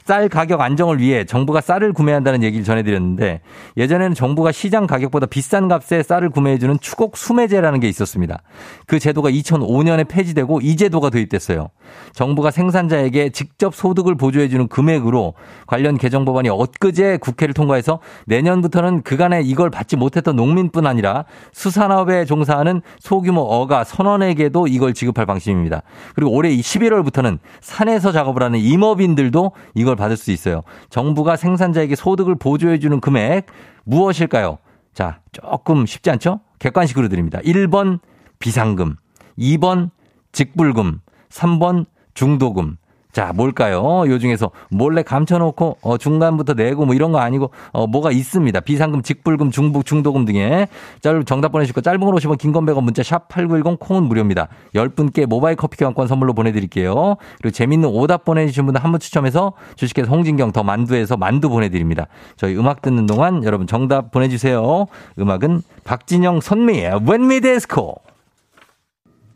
쌀 0.10 0.28
가격 0.28 0.62
안정을 0.62 0.98
위해 0.98 1.24
정부가 1.24 1.62
쌀을 1.62 1.94
구매한다는 1.94 2.42
얘기를 2.42 2.66
전해드렸는데 2.66 3.42
예전에는 3.78 4.16
정부가 4.16 4.52
시장 4.52 4.88
가격보다 4.88 5.28
비싼 5.28 5.68
값에 5.68 6.02
쌀을 6.02 6.32
구매해주는 6.32 6.80
추곡 6.82 7.16
수매제라는 7.16 7.80
게 7.80 7.88
있었습니다. 7.90 8.42
그 8.88 8.98
제도가 8.98 9.30
2005년에 9.30 10.08
폐지되고 10.08 10.62
이 10.62 10.76
제도가 10.78 11.12
도입됐어요. 11.12 11.70
정부가 12.14 12.50
생산자에게 12.50 13.30
직접 13.30 13.76
소득을 13.76 14.16
보조해주는 14.16 14.68
금액으로 14.68 15.36
관련 15.68 15.96
개정 16.00 16.26
법안이 16.26 16.50
엊그제 16.50 17.18
국회를 17.18 17.54
통과해서 17.54 18.00
내년부터는 18.26 19.04
그간에 19.04 19.42
이걸 19.42 19.70
받지 19.70 19.96
못했던 19.96 20.36
농민뿐 20.36 20.88
아니라 20.88 21.26
수산업에 21.52 22.26
종사하는 22.26 22.82
소규모 23.00 23.42
어가 23.42 23.84
선원에게도 23.84 24.66
이걸 24.66 24.96
지급할 24.96 25.28
방침입니다. 25.28 25.84
그리고 26.16 26.32
올해 26.32 26.50
11월부터는 26.50 27.38
산에서 27.62 28.12
작업을 28.12 28.42
하는 28.42 28.58
임업인들도 28.58 29.52
이걸 29.76 29.99
받을 30.00 30.18
수 30.18 30.32
있어요. 30.32 30.64
정부가 30.90 31.36
생산자에게 31.36 31.96
소득을 31.96 32.36
보조해주는 32.36 33.00
금액 33.00 33.46
무엇일까요? 33.84 34.58
자, 34.94 35.20
조금 35.32 35.86
쉽지 35.86 36.10
않죠? 36.10 36.40
객관식으로 36.58 37.08
드립니다. 37.10 37.40
1번 37.44 38.00
비상금, 38.40 38.96
2번 39.38 39.92
직불금, 40.32 41.02
3번 41.30 41.86
중도금, 42.16 42.78
자, 43.20 43.34
뭘까요? 43.36 44.06
요 44.08 44.18
중에서 44.18 44.50
몰래 44.70 45.04
감춰놓고 45.04 45.80
어, 45.82 45.98
중간부터 45.98 46.54
내고 46.54 46.86
뭐 46.86 46.96
이런 46.96 47.12
거 47.12 47.20
아니고 47.20 47.52
어, 47.74 47.86
뭐가 47.86 48.12
있습니다. 48.12 48.58
비상금, 48.62 49.02
직불금, 49.02 49.52
중북, 49.52 49.86
중도금 49.86 50.24
등에 50.24 50.70
짧 51.02 51.22
정답 51.26 51.52
보내주시고 51.52 51.82
짧은 51.82 52.00
걸 52.00 52.16
오시면 52.16 52.38
긴건 52.38 52.66
100원 52.66 52.82
문자 52.82 53.04
샵 53.04 53.28
8910 53.28 53.78
콩은 53.78 54.04
무료입니다. 54.04 54.48
10분께 54.74 55.26
모바일 55.26 55.58
커피 55.58 55.76
교환권 55.76 56.08
선물로 56.08 56.32
보내드릴게요. 56.32 57.18
그리고 57.42 57.52
재밌는 57.52 57.90
오답 57.90 58.24
보내주신 58.24 58.64
분들 58.66 58.82
한 58.82 58.90
분 58.90 59.02
추첨해서 59.02 59.52
주식회사 59.76 60.10
홍진경 60.10 60.54
더 60.54 60.64
만두에서 60.64 61.18
만두 61.18 61.50
보내드립니다. 61.50 62.08
저희 62.38 62.56
음악 62.56 62.82
듣는 62.82 63.06
동안 63.06 63.44
여러분 63.44 63.68
정답 63.68 64.12
보내주세요. 64.12 64.86
음악은 65.20 65.62
박진영 65.84 66.40
선미의 66.40 67.02
We 67.06 67.42
Disco. 67.42 67.96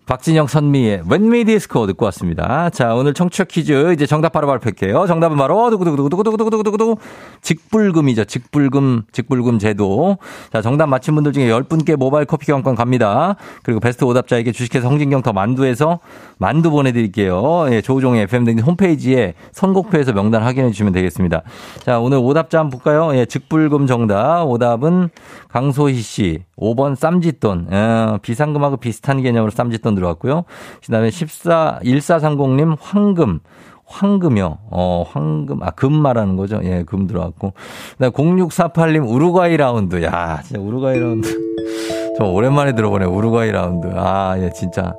박진영 0.06 0.48
선미의 0.48 1.04
웬미 1.10 1.46
디스코 1.46 1.88
듣고 1.88 2.04
왔습니다. 2.06 2.70
자, 2.72 2.94
오늘 2.94 3.14
청취자 3.14 3.46
퀴즈 3.46 3.94
이제 3.94 4.06
정답 4.06 4.34
바로 4.34 4.48
발표할게요. 4.48 5.08
정답은 5.08 5.38
바로 5.38 5.70
두구두구두구두구두구두구두구 5.70 6.98
직불금이죠. 7.42 8.26
직불금, 8.26 9.04
직불금 9.14 9.60
제도. 9.60 10.18
자, 10.52 10.62
정답 10.62 10.88
맞힌 10.88 11.16
분들 11.16 11.32
중에 11.32 11.48
10분께 11.48 11.96
모바일 11.96 12.26
커피 12.26 12.48
교환권 12.48 12.76
갑니다. 12.76 13.38
그리고 13.64 13.80
베스트 13.80 14.04
오답자에게 14.04 14.52
주식회사 14.52 14.90
홍진경 14.90 15.22
더 15.22 15.32
만두에서 15.32 16.00
만두 16.38 16.70
보내드릴게요. 16.70 17.68
예, 17.72 17.82
조우종의 17.82 18.24
FM 18.24 18.60
홈페이지에 18.60 19.36
선곡표에서 19.54 20.12
명단 20.12 20.44
확인해 20.44 20.70
주시면 20.70 20.92
되겠습니다. 20.92 21.44
자, 21.86 22.00
오늘 22.00 22.18
오답자 22.18 22.60
한번 22.60 22.80
볼까요? 22.80 23.16
예, 23.16 23.26
직불금 23.26 23.88
정답. 23.88 24.44
오답은 24.44 25.10
강소희 25.48 26.02
씨. 26.02 26.44
5번 26.58 26.96
쌈짓돈. 26.96 27.68
예, 27.72 28.18
비상금하고 28.22 28.78
비슷한 28.78 29.22
개념으로 29.22 29.52
쌈짓돈 29.52 29.93
들어왔고요. 29.96 30.44
그 30.86 30.92
다음에 30.92 31.10
14, 31.10 31.80
1430님 31.84 32.78
황금. 32.80 33.40
황금이요. 33.86 34.58
어, 34.72 35.06
황금. 35.08 35.62
아, 35.62 35.72
금 35.72 35.94
말하는 35.94 36.36
거죠. 36.36 36.60
예, 36.64 36.84
금 36.84 37.06
들어왔고. 37.06 37.54
그다음에 37.98 38.12
0648님 38.12 39.08
우루과이 39.08 39.58
라운드. 39.58 40.02
야, 40.04 40.42
진짜 40.44 40.62
우루과이 40.62 41.00
라운드. 41.00 41.28
좀 42.18 42.34
오랜만에 42.34 42.74
들어보네. 42.74 43.06
우루과이 43.06 43.52
라운드. 43.52 43.88
아, 43.96 44.36
예, 44.40 44.50
진짜. 44.52 44.94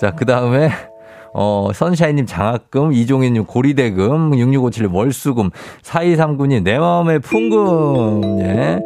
자, 0.00 0.10
그 0.10 0.24
다음에 0.26 0.70
어, 1.36 1.70
선샤인님 1.74 2.26
장학금, 2.26 2.92
이종인님 2.92 3.44
고리대금, 3.44 4.30
6657님 4.30 4.94
월수금, 4.94 5.50
4239님 5.82 6.62
내 6.62 6.78
마음의 6.78 7.18
풍금, 7.18 8.40
예. 8.40 8.78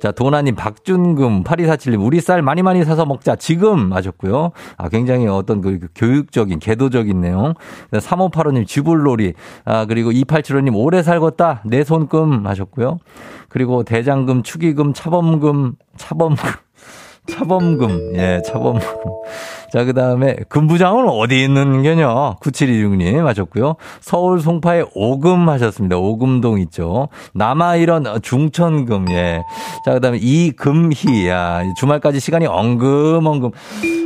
자, 0.00 0.12
도나님 0.12 0.54
박준금, 0.54 1.42
8247님 1.42 2.04
우리 2.04 2.20
쌀 2.20 2.42
많이 2.42 2.62
많이 2.62 2.84
사서 2.84 3.04
먹자, 3.04 3.34
지금 3.34 3.92
하셨고요. 3.92 4.52
아, 4.76 4.88
굉장히 4.88 5.26
어떤 5.26 5.60
그 5.60 5.80
교육적인, 5.96 6.60
개도적인 6.60 7.20
내용. 7.20 7.54
3585님 7.92 8.68
쥐불놀이, 8.68 9.34
아, 9.64 9.84
그리고 9.86 10.12
2875님 10.12 10.76
오래 10.76 11.02
살겄다, 11.02 11.60
내 11.64 11.82
손금 11.82 12.46
하셨고요. 12.46 12.98
그리고 13.48 13.82
대장금, 13.82 14.44
축의금, 14.44 14.92
차범금, 14.92 15.74
차범금. 15.96 16.65
차범금, 17.30 18.12
예, 18.16 18.42
차범금. 18.44 18.80
자, 19.72 19.84
그 19.84 19.92
다음에 19.92 20.36
금부장은 20.48 21.08
어디 21.08 21.42
있는 21.42 21.82
게냐? 21.82 22.36
9726님 22.36 23.24
하셨고요. 23.24 23.74
서울 24.00 24.40
송파에 24.40 24.84
오금 24.94 25.48
하셨습니다. 25.48 25.96
오금동 25.96 26.60
있죠. 26.60 27.08
남아 27.34 27.76
이런 27.76 28.06
중천금, 28.22 29.10
예. 29.10 29.42
자, 29.84 29.94
그 29.94 30.00
다음에 30.00 30.18
이금희, 30.18 31.28
야, 31.28 31.62
주말까지 31.78 32.20
시간이 32.20 32.46
엉금엉금. 32.46 33.50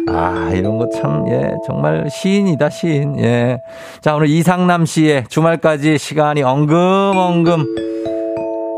아, 0.09 0.51
이런 0.55 0.79
거 0.79 0.89
참, 0.89 1.29
예, 1.29 1.53
정말 1.67 2.09
시인이다, 2.11 2.71
시인, 2.71 3.19
예. 3.21 3.59
자, 4.01 4.17
오늘 4.17 4.29
이상남 4.29 4.87
씨의 4.87 5.25
주말까지 5.29 5.99
시간이 5.99 6.43
엉금엉금. 6.43 7.91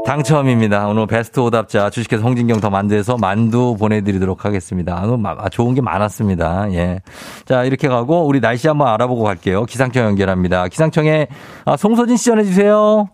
당첨입니다. 0.05 0.89
오늘 0.89 1.07
베스트 1.07 1.39
오답자 1.41 1.91
주식회사 1.91 2.23
홍진경 2.25 2.61
더 2.61 2.71
만두에서 2.71 3.17
만두 3.17 3.77
보내드리도록 3.79 4.45
하겠습니다. 4.45 5.05
아, 5.39 5.49
좋은 5.49 5.75
게 5.75 5.81
많았습니다. 5.81 6.73
예. 6.73 7.01
자, 7.45 7.65
이렇게 7.65 7.89
가고 7.89 8.27
우리 8.27 8.41
날씨 8.41 8.67
한번 8.67 8.89
알아보고 8.89 9.23
갈게요. 9.23 9.65
기상청 9.65 10.05
연결합니다. 10.05 10.69
기상청에 10.69 11.29
아, 11.65 11.77
송소진 11.77 12.17
씨 12.17 12.27
전해주세요. 12.27 13.09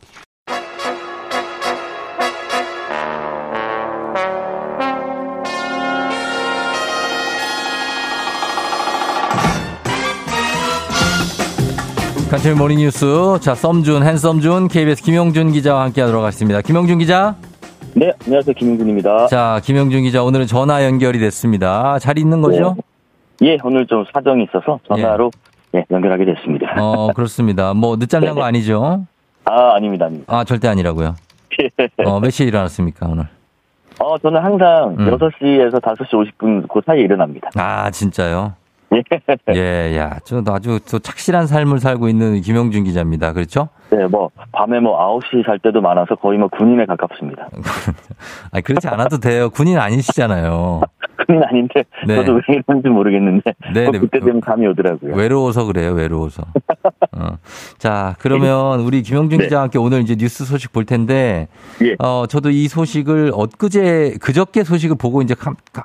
간첩의 12.30 12.56
모닝뉴스. 12.56 13.38
자, 13.40 13.54
썸준, 13.54 14.02
핸섬준, 14.02 14.68
KBS 14.68 15.02
김용준 15.02 15.50
기자와 15.52 15.84
함께 15.84 16.02
하도록 16.02 16.22
하겠습니다. 16.22 16.60
김용준 16.60 16.98
기자. 16.98 17.34
네, 17.94 18.12
안녕하세요. 18.26 18.52
김용준입니다. 18.52 19.28
자, 19.28 19.60
김용준 19.64 20.02
기자, 20.02 20.22
오늘은 20.22 20.46
전화 20.46 20.84
연결이 20.84 21.18
됐습니다. 21.20 21.98
잘 21.98 22.18
있는 22.18 22.42
거죠? 22.42 22.76
네. 23.40 23.52
예, 23.52 23.58
오늘 23.64 23.86
좀 23.86 24.04
사정이 24.12 24.44
있어서 24.44 24.78
전화로 24.88 25.30
예. 25.74 25.78
예 25.78 25.84
연결하게 25.90 26.26
됐습니다. 26.26 26.74
어, 26.76 27.12
그렇습니다. 27.14 27.72
뭐, 27.72 27.96
늦잠 27.96 28.22
잔거 28.22 28.42
네. 28.42 28.46
아니죠? 28.46 29.06
아, 29.46 29.74
아닙니다, 29.76 30.04
아닙니다. 30.04 30.36
아, 30.36 30.44
절대 30.44 30.68
아니라고요? 30.68 31.14
어, 32.04 32.20
몇 32.20 32.28
시에 32.28 32.46
일어났습니까, 32.46 33.06
오늘? 33.08 33.26
어, 34.00 34.18
저는 34.18 34.44
항상 34.44 34.96
음. 34.98 35.10
6시에서 35.16 35.80
5시 35.80 36.10
50분 36.10 36.68
그 36.68 36.80
사이에 36.84 37.04
일어납니다. 37.04 37.48
아, 37.54 37.90
진짜요? 37.90 38.52
예, 39.54 39.96
야, 39.96 40.18
저 40.24 40.42
아주 40.48 40.80
또 40.90 40.98
착실한 40.98 41.46
삶을 41.46 41.78
살고 41.78 42.08
있는 42.08 42.40
김영준 42.40 42.84
기자입니다. 42.84 43.32
그렇죠? 43.32 43.68
네, 43.90 44.06
뭐 44.06 44.30
밤에 44.52 44.80
뭐 44.80 45.20
9시 45.20 45.44
살 45.46 45.58
때도 45.58 45.80
많아서 45.80 46.14
거의 46.14 46.38
뭐 46.38 46.48
군인에 46.48 46.86
가깝습니다. 46.86 47.48
아니 48.52 48.62
그렇지 48.62 48.88
않아도 48.88 49.18
돼요. 49.18 49.50
군인 49.50 49.78
아니시잖아요. 49.78 50.80
그건 51.18 51.42
아닌데 51.42 51.84
네. 52.06 52.14
저도 52.14 52.34
왜 52.34 52.40
이런지 52.48 52.88
모르겠는데 52.88 53.52
네, 53.74 53.90
네. 53.90 53.98
그때 53.98 54.20
되면 54.20 54.40
감이 54.40 54.66
오더라고요. 54.68 55.14
외로워서 55.16 55.64
그래요. 55.64 55.92
외로워서. 55.92 56.44
어. 57.12 57.38
자 57.78 58.14
그러면 58.20 58.80
우리 58.80 59.02
김영준 59.02 59.38
네. 59.38 59.44
기자와 59.44 59.64
함께 59.64 59.78
오늘 59.78 60.00
이제 60.00 60.14
뉴스 60.14 60.44
소식 60.44 60.72
볼 60.72 60.84
텐데 60.84 61.48
예. 61.82 61.96
어 61.98 62.24
저도 62.28 62.50
이 62.50 62.68
소식을 62.68 63.32
엊그제 63.34 64.18
그저께 64.20 64.62
소식을 64.62 64.96
보고 64.96 65.20
이제 65.22 65.34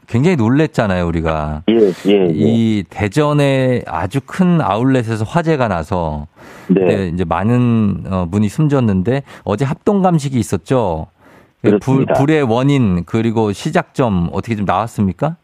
굉장히 0.07 0.37
놀랬잖아요 0.37 1.05
우리가. 1.07 1.63
예, 1.69 1.73
예, 2.07 2.11
예. 2.11 2.27
이 2.31 2.83
대전에 2.89 3.81
아주 3.87 4.19
큰 4.25 4.61
아울렛에서 4.61 5.25
화재가 5.25 5.67
나서 5.67 6.27
네. 6.67 7.09
이제 7.13 7.25
많은 7.25 8.03
어, 8.09 8.27
분이 8.29 8.49
숨졌는데 8.49 9.23
어제 9.43 9.65
합동 9.65 10.01
감식이 10.01 10.37
있었죠. 10.37 11.07
불, 11.81 12.05
불의 12.05 12.43
원인 12.43 13.03
그리고 13.05 13.51
시작점 13.51 14.29
어떻게 14.31 14.55
좀 14.55 14.65
나왔습니까? 14.65 15.37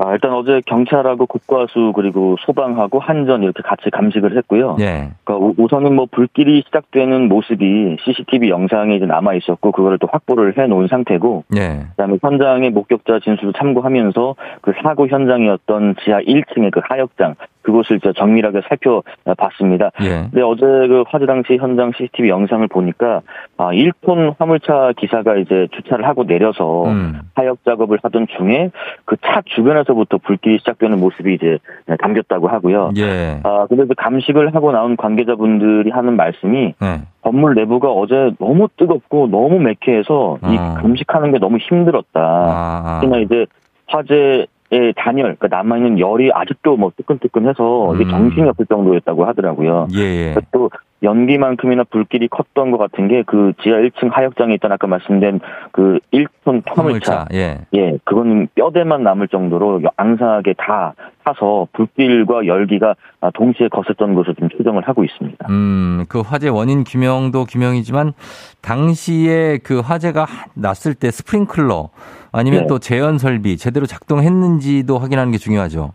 아, 0.00 0.12
일단 0.12 0.32
어제 0.32 0.62
경찰하고 0.64 1.26
국과수 1.26 1.92
그리고 1.96 2.36
소방하고 2.46 3.00
한전 3.00 3.42
이렇게 3.42 3.62
같이 3.64 3.90
감식을 3.90 4.36
했고요. 4.36 4.76
예. 4.78 5.10
그러니까 5.24 5.54
우선은 5.58 5.92
뭐 5.92 6.06
불길이 6.08 6.62
시작되는 6.66 7.28
모습이 7.28 7.96
CCTV 8.04 8.48
영상에 8.48 8.94
이제 8.94 9.06
남아 9.06 9.34
있었고 9.34 9.72
그거를 9.72 9.98
또 9.98 10.06
확보를 10.08 10.56
해 10.56 10.68
놓은 10.68 10.86
상태고. 10.86 11.44
예. 11.56 11.86
그다음에 11.90 12.16
현장의 12.22 12.70
목격자 12.70 13.18
진술을 13.24 13.54
참고하면서 13.58 14.36
그 14.60 14.72
사고 14.84 15.08
현장이었던 15.08 15.96
지하 16.04 16.20
1층의 16.20 16.70
그 16.70 16.80
하역장 16.84 17.34
그곳을 17.68 18.00
저 18.02 18.12
정밀하게 18.12 18.62
살펴봤습니다. 18.68 19.90
예. 20.02 20.26
근데 20.30 20.42
어제 20.42 20.62
그 20.62 21.04
화재 21.06 21.26
당시 21.26 21.56
현장 21.56 21.92
CCTV 21.96 22.30
영상을 22.30 22.66
보니까 22.68 23.20
아 23.58 23.70
1톤 23.72 24.34
화물차 24.38 24.92
기사가 24.96 25.36
이제 25.36 25.68
주차를 25.72 26.06
하고 26.06 26.24
내려서 26.24 26.84
음. 26.86 27.20
하역 27.34 27.58
작업을 27.64 27.98
하던 28.02 28.26
중에 28.36 28.70
그 29.04 29.16
차 29.22 29.42
주변에서부터 29.44 30.18
불길이 30.18 30.58
시작되는 30.58 30.98
모습이 30.98 31.34
이제 31.34 31.58
담겼다고 32.00 32.48
하고요. 32.48 32.92
예. 32.96 33.40
아 33.44 33.66
근데 33.68 33.84
그 33.84 33.94
감식을 33.94 34.54
하고 34.54 34.72
나온 34.72 34.96
관계자분들이 34.96 35.90
하는 35.90 36.16
말씀이 36.16 36.74
예. 36.82 37.00
건물 37.20 37.54
내부가 37.54 37.90
어제 37.90 38.30
너무 38.38 38.68
뜨겁고 38.76 39.28
너무 39.30 39.58
매캐해서 39.58 40.38
어. 40.40 40.50
이 40.50 40.56
감식하는 40.56 41.32
게 41.32 41.38
너무 41.38 41.58
힘들었다. 41.58 42.20
아. 42.20 42.82
아. 42.86 43.00
특히나 43.00 43.18
이제 43.18 43.46
화재 43.86 44.46
예, 44.72 44.92
단열, 44.96 45.36
그러니까 45.36 45.48
남아있는 45.48 45.98
열이 45.98 46.30
아직도 46.32 46.76
뭐 46.76 46.92
뜨끈뜨끈해서 46.96 47.92
음. 47.92 48.08
정신이 48.10 48.48
없을 48.48 48.66
정도였다고 48.66 49.24
하더라고요. 49.24 49.88
예, 49.94 50.00
예. 50.00 50.34
또 50.52 50.70
연기만큼이나 51.02 51.84
불길이 51.84 52.26
컸던 52.28 52.72
것 52.72 52.78
같은 52.78 53.06
게 53.06 53.22
그 53.28 53.52
지하 53.62 53.76
1층 53.76 54.10
하역장에 54.10 54.54
있던 54.54 54.72
아까 54.72 54.86
말씀드린 54.86 55.40
그 55.72 55.98
1톤 56.12 56.62
화물차. 56.64 57.26
예. 57.34 57.58
예, 57.74 57.98
그거는 58.04 58.48
뼈대만 58.54 59.02
남을 59.02 59.28
정도로 59.28 59.82
앙상하게 59.96 60.54
다 60.54 60.94
타서 61.24 61.68
불길과 61.72 62.46
열기가 62.46 62.94
동시에 63.34 63.68
거셌던 63.68 64.14
것으로 64.14 64.34
좀 64.34 64.48
추정을 64.48 64.88
하고 64.88 65.04
있습니다. 65.04 65.46
음, 65.50 66.06
그 66.08 66.20
화재 66.20 66.48
원인 66.48 66.84
규명도 66.84 67.44
규명이지만 67.44 68.14
당시에 68.62 69.58
그 69.58 69.80
화재가 69.80 70.26
났을 70.54 70.94
때 70.94 71.10
스프링클러 71.10 71.90
아니면 72.32 72.60
네. 72.62 72.66
또 72.66 72.78
재현 72.78 73.18
설비 73.18 73.58
제대로 73.58 73.84
작동했는지도 73.84 74.98
확인하는 74.98 75.32
게 75.32 75.38
중요하죠. 75.38 75.92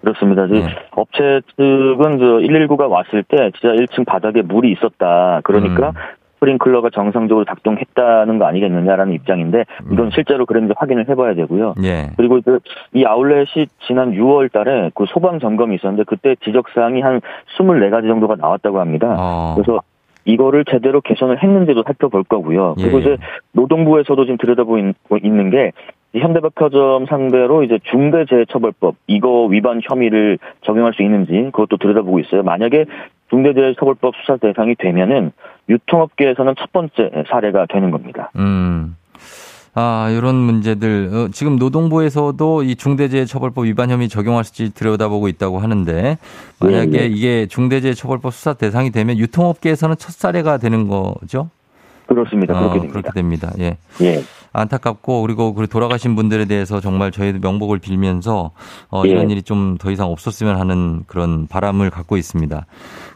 그렇습니다. 0.00 0.46
네. 0.46 0.62
업체 0.92 1.40
측은 1.56 2.18
그 2.18 2.40
119가 2.40 2.88
왔을 2.88 3.22
때 3.22 3.50
진짜 3.58 3.74
1층 3.74 4.06
바닥에 4.06 4.42
물이 4.42 4.72
있었다. 4.72 5.40
그러니까 5.44 5.90
음. 5.90 5.94
스프링클러가 6.40 6.88
정상적으로 6.90 7.44
작동했다는 7.44 8.38
거 8.38 8.46
아니겠느냐라는 8.46 9.12
입장인데 9.12 9.64
이건 9.92 10.06
음. 10.06 10.10
실제로 10.10 10.46
그런지 10.46 10.72
확인을 10.76 11.06
해봐야 11.08 11.34
되고요. 11.34 11.74
예. 11.84 12.10
그리고 12.16 12.40
그 12.40 12.60
이 12.92 13.04
아울렛이 13.04 13.66
지난 13.86 14.12
6월달에 14.12 14.92
그 14.94 15.04
소방 15.08 15.38
점검이 15.38 15.76
있었는데 15.76 16.04
그때 16.04 16.34
지적 16.44 16.66
사항이 16.74 17.00
한 17.00 17.20
24가지 17.56 18.08
정도가 18.08 18.36
나왔다고 18.36 18.80
합니다. 18.80 19.16
어. 19.18 19.54
그래서 19.54 19.80
이거를 20.24 20.64
제대로 20.64 21.00
개선을 21.00 21.42
했는지도 21.42 21.82
살펴볼 21.84 22.24
거고요. 22.24 22.74
그리고 22.76 22.98
예. 22.98 23.00
이제 23.00 23.16
노동부에서도 23.52 24.24
지금 24.24 24.38
들여다보고 24.38 24.78
있는 25.22 25.50
게 25.50 25.72
현대백화점 26.14 27.06
상대로 27.06 27.62
이제 27.62 27.78
중대재해처벌법 27.84 28.96
이거 29.06 29.44
위반 29.46 29.80
혐의를 29.82 30.38
적용할 30.62 30.92
수 30.94 31.02
있는지 31.02 31.32
그것도 31.52 31.76
들여다보고 31.76 32.18
있어요. 32.20 32.42
만약에 32.42 32.86
중대재해처벌법 33.30 34.14
수사 34.16 34.36
대상이 34.36 34.74
되면은 34.74 35.32
유통업계에서는 35.68 36.54
첫 36.58 36.72
번째 36.72 37.24
사례가 37.28 37.66
되는 37.66 37.90
겁니다. 37.90 38.30
음. 38.36 38.96
아, 39.72 40.10
이런 40.10 40.34
문제들. 40.34 41.10
어, 41.12 41.28
지금 41.30 41.56
노동부에서도 41.56 42.64
이 42.64 42.74
중대재해처벌법 42.74 43.66
위반 43.66 43.90
혐의 43.90 44.08
적용할지 44.08 44.74
들여다보고 44.74 45.28
있다고 45.28 45.60
하는데 45.60 46.18
만약에 46.58 46.90
네, 46.90 46.98
네. 46.98 47.06
이게 47.06 47.46
중대재해처벌법 47.46 48.32
수사 48.32 48.54
대상이 48.54 48.90
되면 48.90 49.16
유통업계에서는 49.16 49.94
첫 49.96 50.12
사례가 50.12 50.58
되는 50.58 50.88
거죠? 50.88 51.50
그렇습니다. 52.06 52.54
그렇게 52.54 52.66
어, 52.66 52.72
됩니다. 52.80 52.92
그렇게 52.92 53.10
됩니다. 53.14 53.52
예. 53.60 53.76
예. 54.02 54.20
안타깝고 54.52 55.22
그리고 55.22 55.54
그 55.54 55.66
돌아가신 55.66 56.16
분들에 56.16 56.44
대해서 56.46 56.80
정말 56.80 57.10
저희도 57.10 57.38
명복을 57.40 57.78
빌면서 57.78 58.50
어, 58.90 59.02
예. 59.06 59.10
이런 59.10 59.30
일이 59.30 59.42
좀 59.42 59.70
더 59.80 59.90
이상 59.90 60.10
없었으면 60.10 60.58
하는 60.58 61.04
그런 61.06 61.46
바람을 61.46 61.90
갖고 61.90 62.16
있습니다. 62.16 62.66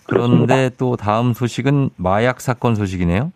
그런데 0.07 0.47
그렇습니다. 0.47 0.76
또 0.78 0.97
다음 0.97 1.32
소식은 1.32 1.91
마약 1.97 2.41
사건 2.41 2.74
소식이네요. 2.74 3.32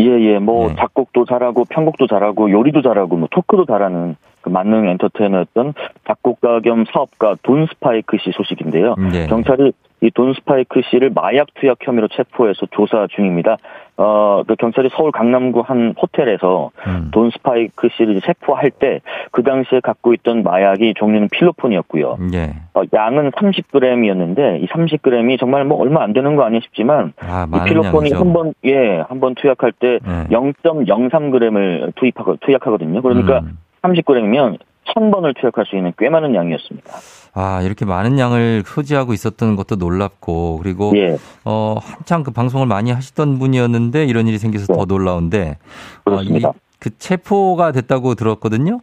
예, 0.00 0.04
예. 0.04 0.38
뭐 0.38 0.68
네. 0.68 0.76
작곡도 0.76 1.24
잘하고 1.24 1.64
편곡도 1.68 2.06
잘하고 2.06 2.50
요리도 2.50 2.82
잘하고 2.82 3.16
뭐 3.16 3.28
토크도 3.30 3.66
잘하는 3.66 4.16
그 4.40 4.48
만능 4.48 4.88
엔터테이너였던 4.88 5.74
작곡가 6.06 6.60
겸 6.60 6.84
사업가 6.92 7.36
돈 7.42 7.66
스파이크 7.66 8.16
씨 8.18 8.30
소식인데요. 8.32 8.94
네. 9.10 9.26
경찰이 9.26 9.72
이 10.00 10.10
돈 10.10 10.32
스파이크 10.34 10.80
씨를 10.90 11.10
마약 11.14 11.48
투약 11.54 11.78
혐의로 11.80 12.08
체포해서 12.08 12.66
조사 12.70 13.06
중입니다. 13.10 13.56
어, 13.96 14.44
그 14.46 14.54
경찰이 14.54 14.90
서울 14.96 15.10
강남구 15.10 15.60
한 15.66 15.92
호텔에서 16.00 16.70
음. 16.86 17.08
돈 17.12 17.30
스파이크 17.30 17.88
씨를 17.96 18.20
체포할 18.20 18.70
때 18.70 19.00
그 19.32 19.42
당시에 19.42 19.80
갖고 19.80 20.14
있던 20.14 20.42
마약이 20.44 20.94
종류는 20.96 21.28
필로폰이었고요. 21.30 22.16
예. 22.34 22.54
어, 22.74 22.82
양은 22.92 23.32
30g이었는데 23.32 24.62
이 24.62 24.66
30g이 24.68 25.38
정말 25.38 25.64
뭐 25.64 25.78
얼마 25.80 26.02
안 26.02 26.12
되는 26.12 26.36
거 26.36 26.44
아니야 26.44 26.60
싶지만 26.62 27.12
아, 27.20 27.46
이 27.46 27.68
필로폰이 27.68 28.12
한 28.12 28.32
번 28.32 28.54
예, 28.64 29.00
한 29.08 29.20
번 29.20 29.34
투약할 29.34 29.72
때 29.72 29.98
네. 30.04 30.26
0.03g을 30.30 31.94
투입하고 31.96 32.36
투약하거든요. 32.40 33.02
그러니까 33.02 33.40
음. 33.40 33.58
30g이면 33.82 34.58
1000번을 34.86 35.36
투약할 35.38 35.66
수 35.66 35.76
있는 35.76 35.92
꽤 35.98 36.08
많은 36.08 36.34
양이었습니다. 36.34 36.90
아, 37.34 37.62
이렇게 37.62 37.84
많은 37.84 38.18
양을 38.18 38.62
소지하고 38.66 39.12
있었던 39.12 39.56
것도 39.56 39.76
놀랍고, 39.76 40.58
그리고, 40.62 40.92
예. 40.96 41.16
어, 41.44 41.76
한창 41.80 42.22
그 42.22 42.30
방송을 42.30 42.66
많이 42.66 42.90
하시던 42.90 43.38
분이었는데 43.38 44.04
이런 44.04 44.26
일이 44.26 44.38
생겨서 44.38 44.72
네. 44.72 44.78
더 44.78 44.84
놀라운데, 44.84 45.58
어, 46.04 46.22
이, 46.22 46.42
그 46.78 46.96
체포가 46.98 47.72
됐다고 47.72 48.14
들었거든요? 48.14 48.80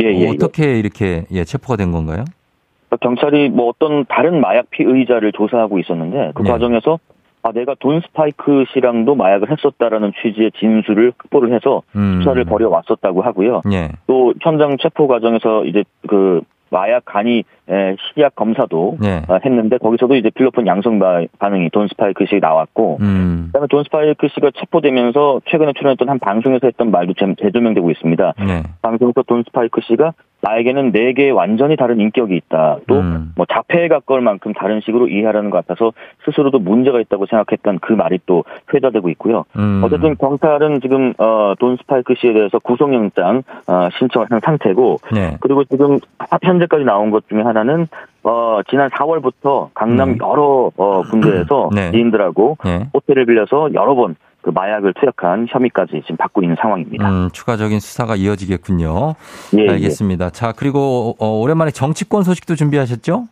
예, 0.00 0.06
예, 0.06 0.20
예. 0.20 0.28
어떻게 0.28 0.78
이렇게, 0.78 1.24
예, 1.32 1.44
체포가 1.44 1.76
된 1.76 1.92
건가요? 1.92 2.24
경찰이 3.00 3.48
뭐 3.48 3.68
어떤 3.68 4.04
다른 4.06 4.40
마약 4.40 4.68
피의자를 4.70 5.32
조사하고 5.32 5.78
있었는데, 5.78 6.32
그 6.34 6.44
예. 6.46 6.50
과정에서 6.50 6.98
아, 7.44 7.50
내가 7.50 7.74
돈 7.80 8.00
스파이크 8.00 8.64
씨랑도 8.72 9.16
마약을 9.16 9.50
했었다라는 9.50 10.12
취지의 10.22 10.52
진술을 10.52 11.12
확보를 11.18 11.52
해서 11.54 11.82
음. 11.96 12.20
수사를 12.20 12.44
벌여 12.44 12.68
왔었다고 12.68 13.22
하고요. 13.22 13.62
예. 13.72 13.90
또 14.06 14.32
현장 14.40 14.76
체포 14.80 15.08
과정에서 15.08 15.64
이제 15.64 15.82
그 16.06 16.40
마약 16.72 17.04
간이 17.04 17.44
시약 18.14 18.34
검사도 18.34 18.96
네. 19.00 19.22
했는데 19.44 19.78
거기서도 19.78 20.16
이제 20.16 20.30
필로폰 20.30 20.66
양성 20.66 20.98
반응이 21.38 21.70
돈 21.70 21.86
스파이크 21.88 22.26
씨 22.26 22.40
나왔고 22.40 22.98
음. 23.00 23.44
그다음에 23.46 23.66
돈 23.68 23.84
스파이크 23.84 24.26
씨가 24.34 24.50
체포되면서 24.58 25.42
최근에 25.48 25.72
출연했던 25.74 26.08
한 26.08 26.18
방송에서 26.18 26.66
했던 26.66 26.90
말도 26.90 27.14
재조명되고 27.40 27.90
있습니다. 27.90 28.34
네. 28.38 28.62
방송에서 28.82 29.22
돈 29.22 29.44
스파이크 29.44 29.80
씨가 29.82 30.14
나에게는 30.42 30.90
네 30.90 31.12
개의 31.12 31.30
완전히 31.30 31.76
다른 31.76 32.00
인격이 32.00 32.36
있다. 32.36 32.78
또뭐 32.88 33.00
음. 33.00 33.32
자폐에 33.48 33.88
가까울 33.88 34.20
만큼 34.20 34.52
다른 34.52 34.80
식으로 34.80 35.08
이해하라는 35.08 35.50
것 35.50 35.64
같아서 35.64 35.92
스스로도 36.24 36.58
문제가 36.58 37.00
있다고 37.00 37.26
생각했던 37.26 37.78
그 37.80 37.92
말이 37.92 38.18
또 38.26 38.44
회자되고 38.74 39.08
있고요. 39.10 39.44
음. 39.56 39.82
어쨌든 39.84 40.16
경찰은 40.16 40.80
지금 40.80 41.14
어, 41.18 41.54
돈 41.60 41.76
스파이크 41.76 42.14
씨에 42.16 42.32
대해서 42.32 42.58
구속영장 42.58 43.44
어, 43.68 43.88
신청을 43.98 44.26
한 44.30 44.40
상태고 44.40 44.98
네. 45.14 45.36
그리고 45.40 45.64
지금 45.64 45.98
현재까지 46.42 46.84
나온 46.84 47.10
것 47.10 47.28
중에 47.28 47.42
하나는 47.42 47.86
어, 48.24 48.60
지난 48.68 48.90
4월부터 48.90 49.68
강남 49.74 50.10
음. 50.10 50.18
여러 50.20 50.70
어, 50.76 51.02
군데에서 51.02 51.70
네. 51.72 51.92
지인들하고 51.92 52.58
네. 52.64 52.88
호텔을 52.92 53.26
빌려서 53.26 53.74
여러 53.74 53.94
번 53.94 54.16
그 54.42 54.50
마약을 54.50 54.92
투약한 54.94 55.46
혐의까지 55.48 56.02
지금 56.02 56.16
받고 56.16 56.42
있는 56.42 56.56
상황입니다. 56.60 57.08
음, 57.08 57.28
추가적인 57.32 57.80
수사가 57.80 58.16
이어지겠군요. 58.16 59.14
예, 59.56 59.62
예. 59.62 59.68
알겠습니다. 59.70 60.26
예. 60.26 60.30
자, 60.30 60.52
그리고 60.52 61.14
어, 61.18 61.38
오랜만에 61.38 61.70
정치권 61.70 62.24
소식도 62.24 62.56
준비하셨죠? 62.56 63.28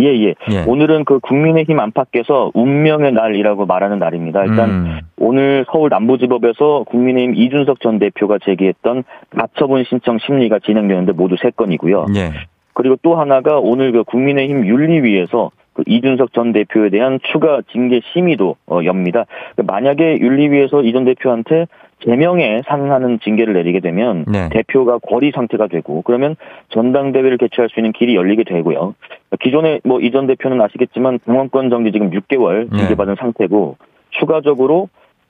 예, 0.00 0.06
예, 0.06 0.34
예. 0.50 0.64
오늘은 0.66 1.04
그 1.04 1.20
국민의힘 1.20 1.78
안팎에서 1.78 2.50
운명의 2.54 3.12
날이라고 3.12 3.66
말하는 3.66 4.00
날입니다. 4.00 4.44
일단 4.44 4.70
음. 4.70 5.00
오늘 5.18 5.64
서울 5.70 5.88
남부지법에서 5.90 6.84
국민의힘 6.88 7.36
이준석 7.36 7.80
전 7.80 8.00
대표가 8.00 8.38
제기했던 8.44 9.04
가처분 9.36 9.84
신청 9.84 10.18
심리가 10.18 10.58
진행되는데 10.58 11.12
모두 11.12 11.36
세 11.40 11.50
건이고요. 11.50 12.06
예. 12.16 12.32
그리고 12.72 12.96
또 13.02 13.14
하나가 13.14 13.58
오늘 13.60 13.92
그 13.92 14.02
국민의힘 14.02 14.66
윤리위에서 14.66 15.52
그 15.74 15.82
이준석 15.86 16.32
전 16.32 16.52
대표에 16.52 16.88
대한 16.90 17.18
추가 17.32 17.60
징계 17.72 18.00
심의도 18.12 18.56
어, 18.66 18.80
엽니다. 18.84 19.26
만약에 19.56 20.18
윤리위에서 20.20 20.82
이 20.82 20.92
전 20.92 21.04
대표한테 21.04 21.66
제명에 22.04 22.62
상응하는 22.66 23.18
징계를 23.20 23.54
내리게 23.54 23.80
되면 23.80 24.24
네. 24.28 24.48
대표가 24.50 24.98
거리 24.98 25.30
상태가 25.32 25.66
되고 25.68 26.02
그러면 26.02 26.36
전당대회를 26.68 27.38
개최할 27.38 27.68
수 27.70 27.80
있는 27.80 27.92
길이 27.92 28.14
열리게 28.14 28.44
되고요. 28.44 28.94
기존에 29.40 29.80
뭐 29.84 29.98
이 30.00 30.10
전 30.10 30.26
대표는 30.26 30.60
아시겠지만 30.60 31.18
공원권 31.20 31.70
정지 31.70 31.92
지금 31.92 32.10
6개월 32.10 32.70
징계받은 32.76 33.14
네. 33.14 33.20
상태고 33.20 33.76
추가적으로 34.10 34.88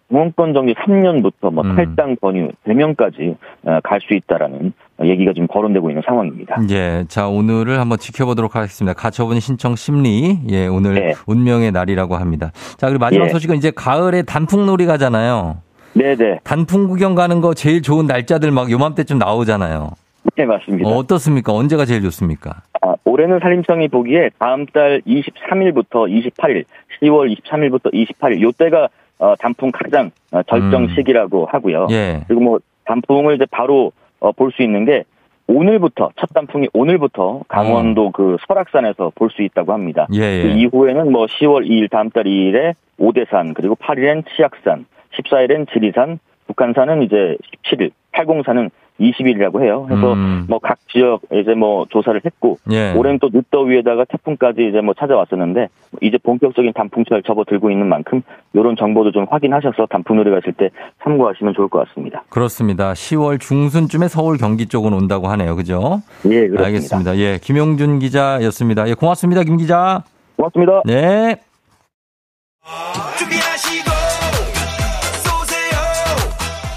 공원권 0.08 0.54
정지 0.54 0.74
3년부터 0.74 1.52
뭐 1.52 1.64
음. 1.64 1.74
탈당 1.74 2.16
권유 2.20 2.50
대명까지 2.64 3.36
어, 3.64 3.78
갈수 3.82 4.14
있다라는 4.14 4.72
얘기가 5.02 5.32
지금 5.32 5.48
거론되고 5.48 5.90
있는 5.90 6.02
상황입니다. 6.06 6.56
예. 6.70 7.04
자, 7.08 7.28
오늘을 7.28 7.80
한번 7.80 7.98
지켜보도록 7.98 8.54
하겠습니다. 8.54 8.94
가처분 8.94 9.40
신청 9.40 9.74
심리. 9.74 10.38
예, 10.50 10.66
오늘 10.66 10.94
네. 10.94 11.12
운명의 11.26 11.72
날이라고 11.72 12.16
합니다. 12.16 12.52
자, 12.76 12.86
그리고 12.88 13.00
마지막 13.00 13.26
예. 13.26 13.28
소식은 13.30 13.56
이제 13.56 13.72
가을에 13.74 14.22
단풍놀이 14.22 14.86
가잖아요. 14.86 15.56
네네. 15.94 16.40
단풍 16.44 16.86
구경 16.86 17.14
가는 17.14 17.40
거 17.40 17.54
제일 17.54 17.82
좋은 17.82 18.06
날짜들 18.06 18.50
막 18.50 18.70
요맘때쯤 18.70 19.18
나오잖아요. 19.18 19.90
네, 20.36 20.44
맞습니다. 20.44 20.88
어, 20.88 21.02
떻습니까 21.04 21.52
언제가 21.52 21.84
제일 21.84 22.02
좋습니까? 22.02 22.62
아, 22.82 22.94
올해는 23.04 23.38
산림청이 23.40 23.88
보기에 23.88 24.30
다음 24.38 24.66
달 24.66 25.00
23일부터 25.06 26.08
28일, 26.08 26.64
10월 27.00 27.36
23일부터 27.36 27.92
28일, 27.92 28.40
요때가 28.42 28.88
어, 29.18 29.34
단풍 29.36 29.70
가장 29.72 30.10
어, 30.32 30.42
절정 30.42 30.84
음. 30.84 30.88
시기라고 30.94 31.46
하고요. 31.46 31.86
예. 31.90 32.22
그리고 32.26 32.42
뭐 32.42 32.58
단풍을 32.84 33.36
이제 33.36 33.46
바로 33.50 33.92
어, 34.20 34.32
볼 34.32 34.50
수 34.52 34.62
있는 34.62 34.84
게 34.84 35.04
오늘부터 35.46 36.10
첫 36.18 36.30
단풍이 36.32 36.68
오늘부터 36.72 37.42
강원도 37.48 38.06
어. 38.06 38.10
그 38.10 38.36
설악산에서 38.46 39.12
볼 39.14 39.30
수 39.30 39.42
있다고 39.42 39.72
합니다. 39.72 40.06
예, 40.14 40.20
예. 40.20 40.42
그 40.42 40.48
이후에는 40.48 41.12
뭐 41.12 41.26
10월 41.26 41.66
2일 41.68 41.90
다음 41.90 42.10
달 42.10 42.24
2일에 42.24 42.74
오대산 42.98 43.54
그리고 43.54 43.74
8일엔 43.76 44.24
치악산 44.34 44.86
14일엔 45.16 45.70
지리산, 45.72 46.18
북한산은 46.46 47.02
이제 47.02 47.36
17일, 47.64 47.90
8공산은 48.12 48.70
20일이라고 49.00 49.62
해요. 49.62 49.84
그래서 49.88 50.12
음. 50.12 50.46
뭐각 50.48 50.78
지역 50.88 51.22
이제 51.32 51.54
뭐 51.54 51.86
조사를 51.90 52.20
했고 52.24 52.58
예. 52.70 52.92
올해는 52.92 53.18
또 53.18 53.28
늦더위에다가 53.32 54.04
태풍까지 54.04 54.68
이제 54.68 54.80
뭐 54.80 54.94
찾아왔었는데 54.94 55.68
이제 56.00 56.18
본격적인 56.18 56.72
단풍철 56.74 57.22
접어들고 57.24 57.70
있는 57.70 57.88
만큼 57.88 58.22
이런 58.52 58.76
정보도 58.76 59.10
좀 59.10 59.26
확인하셔서 59.28 59.86
단풍놀이 59.86 60.30
가실 60.30 60.52
때 60.52 60.70
참고하시면 61.02 61.54
좋을 61.54 61.68
것 61.68 61.86
같습니다. 61.88 62.22
그렇습니다. 62.28 62.92
10월 62.92 63.40
중순쯤에 63.40 64.08
서울 64.08 64.38
경기 64.38 64.66
쪽은 64.66 64.92
온다고 64.92 65.28
하네요. 65.28 65.56
그죠? 65.56 66.00
예, 66.26 66.48
그렇습니다. 66.48 66.64
알겠습니다. 66.64 67.16
예, 67.18 67.38
김용준 67.42 67.98
기자였습니다. 67.98 68.88
예, 68.88 68.94
고맙습니다. 68.94 69.42
김 69.42 69.56
기자. 69.56 70.04
고맙습니다. 70.36 70.82
네. 70.84 71.36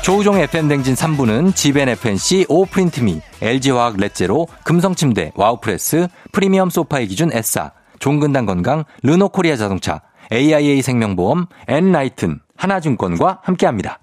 조우종의 0.07 0.37
FM대행진 0.37 0.95
3부는 0.95 1.53
지벤 1.53 1.89
FNC, 1.89 2.45
오프린트미, 2.47 3.19
LG화학 3.41 3.97
렛제로, 3.97 4.47
금성침대, 4.63 5.33
와우프레스, 5.35 6.07
프리미엄 6.31 6.69
소파의 6.69 7.07
기준 7.07 7.29
S사, 7.33 7.73
종근당 7.99 8.45
건강, 8.45 8.85
르노코리아 9.03 9.57
자동차, 9.57 10.01
AIA 10.31 10.81
생명보험, 10.81 11.47
엔라이튼, 11.67 12.39
하나증권과 12.55 13.41
함께합니다. 13.43 13.99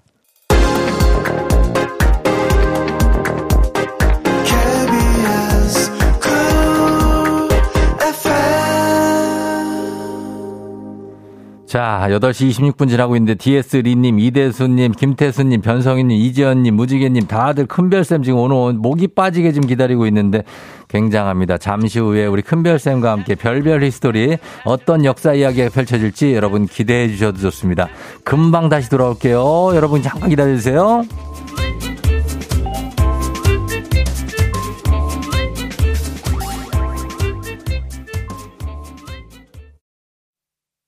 자, 11.75 12.07
8시 12.07 12.51
26분 12.51 12.87
지나고 12.87 13.17
있는데 13.17 13.35
DS 13.35 13.75
리님, 13.75 14.17
이대수님, 14.17 14.93
김태수님, 14.93 15.59
변성희님, 15.59 16.15
이지연님, 16.15 16.73
무지개님 16.73 17.27
다들 17.27 17.65
큰별쌤 17.65 18.23
지금 18.23 18.39
오늘 18.39 18.79
목이 18.79 19.09
빠지게 19.09 19.51
지금 19.51 19.67
기다리고 19.67 20.07
있는데 20.07 20.45
굉장합니다. 20.87 21.57
잠시 21.57 21.99
후에 21.99 22.27
우리 22.27 22.43
큰별쌤과 22.43 23.11
함께 23.11 23.35
별별 23.35 23.83
히스토리 23.83 24.37
어떤 24.63 25.03
역사 25.03 25.33
이야기가 25.33 25.67
펼쳐질지 25.67 26.33
여러분 26.33 26.65
기대해 26.65 27.09
주셔도 27.09 27.39
좋습니다. 27.39 27.89
금방 28.23 28.69
다시 28.69 28.89
돌아올게요. 28.89 29.75
여러분 29.75 30.01
잠깐 30.01 30.29
기다려주세요. 30.29 31.03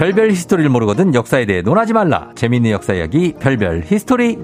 별별 0.00 0.30
히스토리를 0.30 0.70
모르거든 0.70 1.14
역사에 1.14 1.44
대해 1.44 1.60
논하지 1.60 1.92
말라. 1.92 2.30
재미있는 2.34 2.70
역사 2.70 2.94
이야기 2.94 3.34
별별 3.38 3.82
히스토리. 3.84 4.38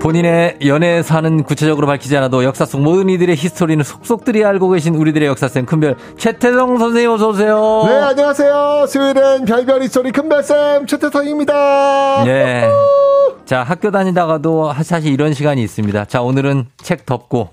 본인의 0.00 0.58
연애사는 0.66 1.42
구체적으로 1.44 1.86
밝히지 1.86 2.14
않아도 2.18 2.44
역사 2.44 2.66
속 2.66 2.82
모든 2.82 3.08
이들의 3.08 3.36
히스토리는 3.36 3.82
속속들이 3.82 4.44
알고 4.44 4.68
계신 4.68 4.94
우리들의 4.94 5.28
역사쌤 5.28 5.64
큰별 5.64 5.96
최태성 6.18 6.76
선생님 6.76 7.10
어서 7.10 7.30
오세요. 7.30 7.84
네 7.86 7.94
안녕하세요. 7.94 8.84
수요일엔 8.86 9.46
별별 9.46 9.82
히스토리 9.82 10.12
큰별쌤 10.12 10.86
최태성입니다. 10.86 12.24
예. 12.26 12.68
자, 13.44 13.62
학교 13.62 13.90
다니다가도 13.90 14.72
사실 14.82 15.12
이런 15.12 15.34
시간이 15.34 15.62
있습니다. 15.62 16.04
자, 16.06 16.22
오늘은 16.22 16.66
책 16.82 17.06
덮고, 17.06 17.50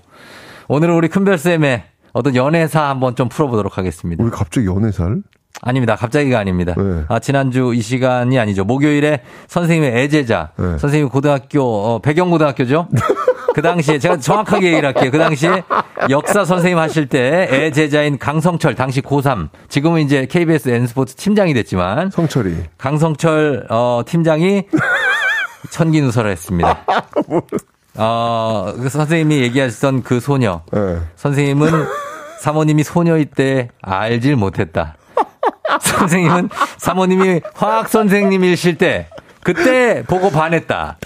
오늘은 0.68 0.94
우리 0.94 1.08
큰별쌤의 1.08 1.84
어떤 2.12 2.34
연애사 2.34 2.88
한번 2.88 3.16
좀 3.16 3.28
풀어보도록 3.28 3.78
하겠습니다. 3.78 4.22
우리 4.22 4.30
갑자기 4.30 4.66
연애사를? 4.66 5.22
아닙니다. 5.62 5.94
갑자기가 5.96 6.38
아닙니다. 6.38 6.74
네. 6.76 7.04
아, 7.08 7.18
지난주 7.18 7.72
이 7.74 7.82
시간이 7.82 8.38
아니죠. 8.38 8.64
목요일에 8.64 9.20
선생님의 9.48 10.02
애제자, 10.02 10.50
네. 10.56 10.78
선생님 10.78 11.08
고등학교, 11.08 11.62
어, 11.62 11.98
배경고등학교죠? 12.00 12.88
그 13.54 13.62
당시에 13.62 13.98
제가 13.98 14.18
정확하게 14.18 14.68
얘기를 14.68 14.86
할게요. 14.86 15.10
그 15.10 15.18
당시에 15.18 15.64
역사 16.08 16.44
선생님 16.44 16.78
하실 16.78 17.06
때 17.08 17.48
애제자인 17.50 18.16
강성철 18.16 18.76
당시 18.76 19.00
고3 19.02 19.48
지금은 19.68 20.02
이제 20.02 20.26
KBS 20.26 20.68
N스포츠 20.68 21.16
팀장이 21.16 21.52
됐지만 21.54 22.10
성철이 22.10 22.54
강성철 22.78 23.66
어 23.68 24.02
팀장이 24.06 24.68
천기 25.68 26.00
누설을 26.00 26.30
했습니다. 26.30 26.78
어, 27.96 28.72
그 28.80 28.88
선생님이 28.88 29.42
얘기하셨던 29.42 30.02
그 30.02 30.20
소녀. 30.20 30.62
네. 30.72 30.98
선생님은 31.16 31.86
사모님이 32.40 32.82
소녀일 32.84 33.26
때 33.26 33.68
알질 33.82 34.36
못했다. 34.36 34.96
선생님은 35.80 36.48
사모님이 36.78 37.42
화학 37.54 37.88
선생님이실 37.88 38.78
때 38.78 39.08
그때 39.42 40.02
보고 40.06 40.30
반했다. 40.30 40.98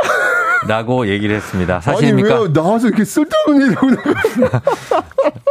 라고 0.66 1.09
얘기를 1.09 1.36
했습니다. 1.36 1.80
사실입니까? 1.80 2.34
아니, 2.34 2.44
왜 2.44 2.52
나와서 2.52 2.88
이렇게 2.88 3.05
쓸데없는 3.05 3.66
얘기를 3.66 3.98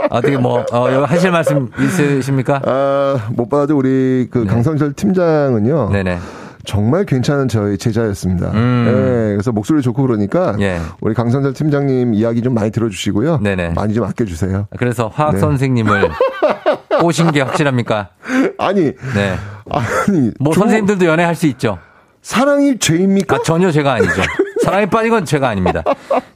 어떻게 0.09 0.37
뭐, 0.37 0.65
어, 0.71 0.87
하실 1.05 1.29
말씀 1.29 1.69
있으십니까? 1.79 2.61
아, 2.65 3.27
못 3.31 3.47
봐도 3.47 3.77
우리 3.77 4.27
그 4.31 4.39
네. 4.39 4.45
강성철 4.47 4.93
팀장은요. 4.93 5.89
네네. 5.91 6.17
정말 6.65 7.05
괜찮은 7.05 7.47
저희 7.49 7.77
제자였습니다. 7.77 8.51
음. 8.51 8.85
네, 8.85 8.93
그래서 9.33 9.51
목소리 9.51 9.81
좋고 9.81 10.01
그러니까 10.03 10.55
예. 10.59 10.79
우리 11.01 11.13
강선철 11.13 11.53
팀장님 11.53 12.13
이야기 12.13 12.41
좀 12.41 12.53
많이 12.53 12.71
들어주시고요. 12.71 13.39
네네. 13.39 13.71
많이 13.71 13.93
좀 13.93 14.05
아껴주세요. 14.05 14.67
그래서 14.77 15.09
화학 15.13 15.33
네. 15.33 15.39
선생님을 15.39 16.09
꼬신 17.01 17.31
게 17.31 17.41
확실합니까? 17.41 18.09
아니, 18.57 18.93
네. 19.15 19.35
아니, 19.69 20.31
뭐 20.39 20.53
조... 20.53 20.61
선생님들도 20.61 21.05
연애할 21.05 21.35
수 21.35 21.47
있죠. 21.47 21.79
사랑이 22.21 22.79
죄입니까? 22.79 23.35
아, 23.35 23.39
전혀 23.43 23.71
죄가 23.71 23.93
아니죠. 23.93 24.21
사랑에 24.63 24.85
빠진 24.85 25.11
건 25.11 25.25
죄가 25.25 25.49
아닙니다. 25.49 25.83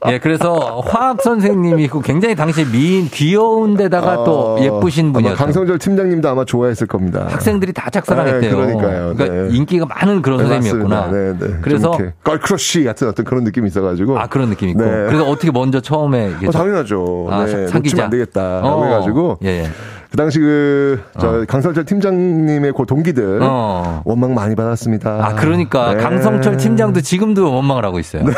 예, 0.08 0.18
그래서 0.18 0.82
화학 0.86 1.22
선생님이 1.22 1.84
있고 1.84 2.00
굉장히 2.00 2.34
당시 2.34 2.64
미인 2.64 3.06
귀여운 3.08 3.76
데다가 3.76 4.20
어, 4.20 4.24
또 4.24 4.58
예쁘신 4.60 5.12
분이었어요. 5.12 5.36
강성철 5.38 5.78
팀장님도 5.78 6.28
아마 6.28 6.44
좋아했을 6.44 6.86
겁니다. 6.86 7.26
학생들이 7.28 7.72
다 7.72 7.88
짝사랑했대요. 7.90 8.50
네, 8.50 8.56
그러니까요. 8.56 9.14
그러니까 9.16 9.48
네. 9.48 9.56
인기가 9.56 9.86
많은 9.86 10.22
그런 10.22 10.38
네, 10.38 10.44
선생님이었구나. 10.44 11.10
네, 11.10 11.38
네. 11.38 11.56
그래서 11.62 11.98
걸크러쉬 12.22 12.84
같은 12.84 13.08
어떤 13.08 13.24
그런 13.24 13.44
느낌이 13.44 13.66
있어가지고. 13.68 14.18
아 14.18 14.26
그런 14.26 14.50
느낌 14.50 14.68
있고. 14.70 14.82
네. 14.82 14.90
그래서 15.06 15.24
어떻게 15.28 15.50
먼저 15.50 15.80
처음에 15.80 16.32
어, 16.46 16.50
당연하죠. 16.50 17.28
아, 17.30 17.44
네. 17.46 17.66
사귀자 17.66 18.04
안 18.04 18.10
되겠다. 18.10 18.60
어. 18.62 18.84
해가지고. 18.84 19.38
예. 19.44 19.48
예. 19.48 19.70
그 20.10 20.16
당시 20.16 20.38
그, 20.38 21.02
저, 21.18 21.28
어. 21.28 21.44
강성철 21.46 21.84
팀장님의 21.84 22.72
그 22.76 22.86
동기들. 22.86 23.40
어. 23.42 24.02
원망 24.04 24.34
많이 24.34 24.54
받았습니다. 24.54 25.10
아, 25.22 25.34
그러니까. 25.34 25.94
네. 25.94 26.02
강성철 26.02 26.56
팀장도 26.56 27.02
지금도 27.02 27.52
원망을 27.54 27.84
하고 27.84 27.98
있어요. 27.98 28.24
네. 28.24 28.32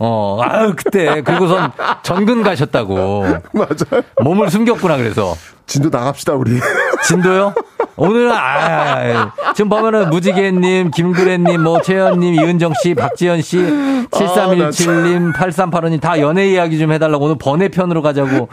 어, 0.00 0.38
아유, 0.42 0.74
그때. 0.76 1.22
그리고선 1.22 1.72
전근 2.02 2.42
가셨다고. 2.42 3.22
맞아요. 3.52 4.02
몸을 4.22 4.50
숨겼구나, 4.50 4.96
그래서. 4.96 5.34
진도 5.66 5.88
나갑시다, 5.90 6.34
우리. 6.34 6.58
진도요? 7.06 7.54
오늘은, 7.96 8.30
아, 8.32 9.32
지금 9.56 9.68
보면은 9.68 10.10
무지개님, 10.10 10.92
김구래님, 10.92 11.62
뭐, 11.62 11.80
최현님, 11.82 12.34
이은정 12.34 12.74
씨, 12.80 12.94
박지현 12.94 13.42
씨, 13.42 13.58
7317님, 13.58 15.34
아, 15.34 15.38
8385님 15.38 16.00
다 16.00 16.20
연애 16.20 16.48
이야기 16.48 16.78
좀 16.78 16.92
해달라고 16.92 17.24
오늘 17.24 17.36
번외편으로 17.38 18.00
가자고. 18.02 18.48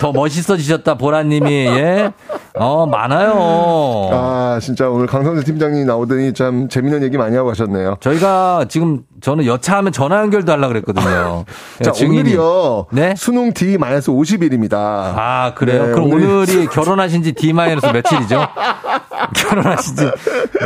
더 0.00 0.12
멋있어지셨다, 0.12 0.94
보라님이, 0.96 1.50
예? 1.66 2.12
어, 2.54 2.86
많아요. 2.86 4.10
아, 4.12 4.58
진짜 4.60 4.88
오늘 4.88 5.06
강성재 5.06 5.44
팀장님 5.44 5.86
나오더니 5.86 6.32
참 6.34 6.68
재밌는 6.68 7.02
얘기 7.02 7.16
많이 7.18 7.36
하고 7.36 7.48
가셨네요. 7.48 7.96
저희가 8.00 8.66
지금 8.68 9.02
저는 9.20 9.46
여차하면 9.46 9.92
전화 9.92 10.20
연결도 10.20 10.52
하려고 10.52 10.68
그랬거든요. 10.68 11.44
자, 11.82 11.92
증인이. 11.92 12.20
오늘이요. 12.20 12.86
네? 12.92 13.14
수능 13.16 13.52
D-50일입니다. 13.52 14.74
아, 14.76 15.52
그래요? 15.54 15.86
네, 15.86 15.92
그럼 15.92 16.12
오늘이, 16.12 16.26
오늘이 16.26 16.66
결혼하신 16.66 17.22
지 17.22 17.32
D-며칠이죠? 17.32 18.46
결혼하신 19.34 19.96
지 19.96 20.10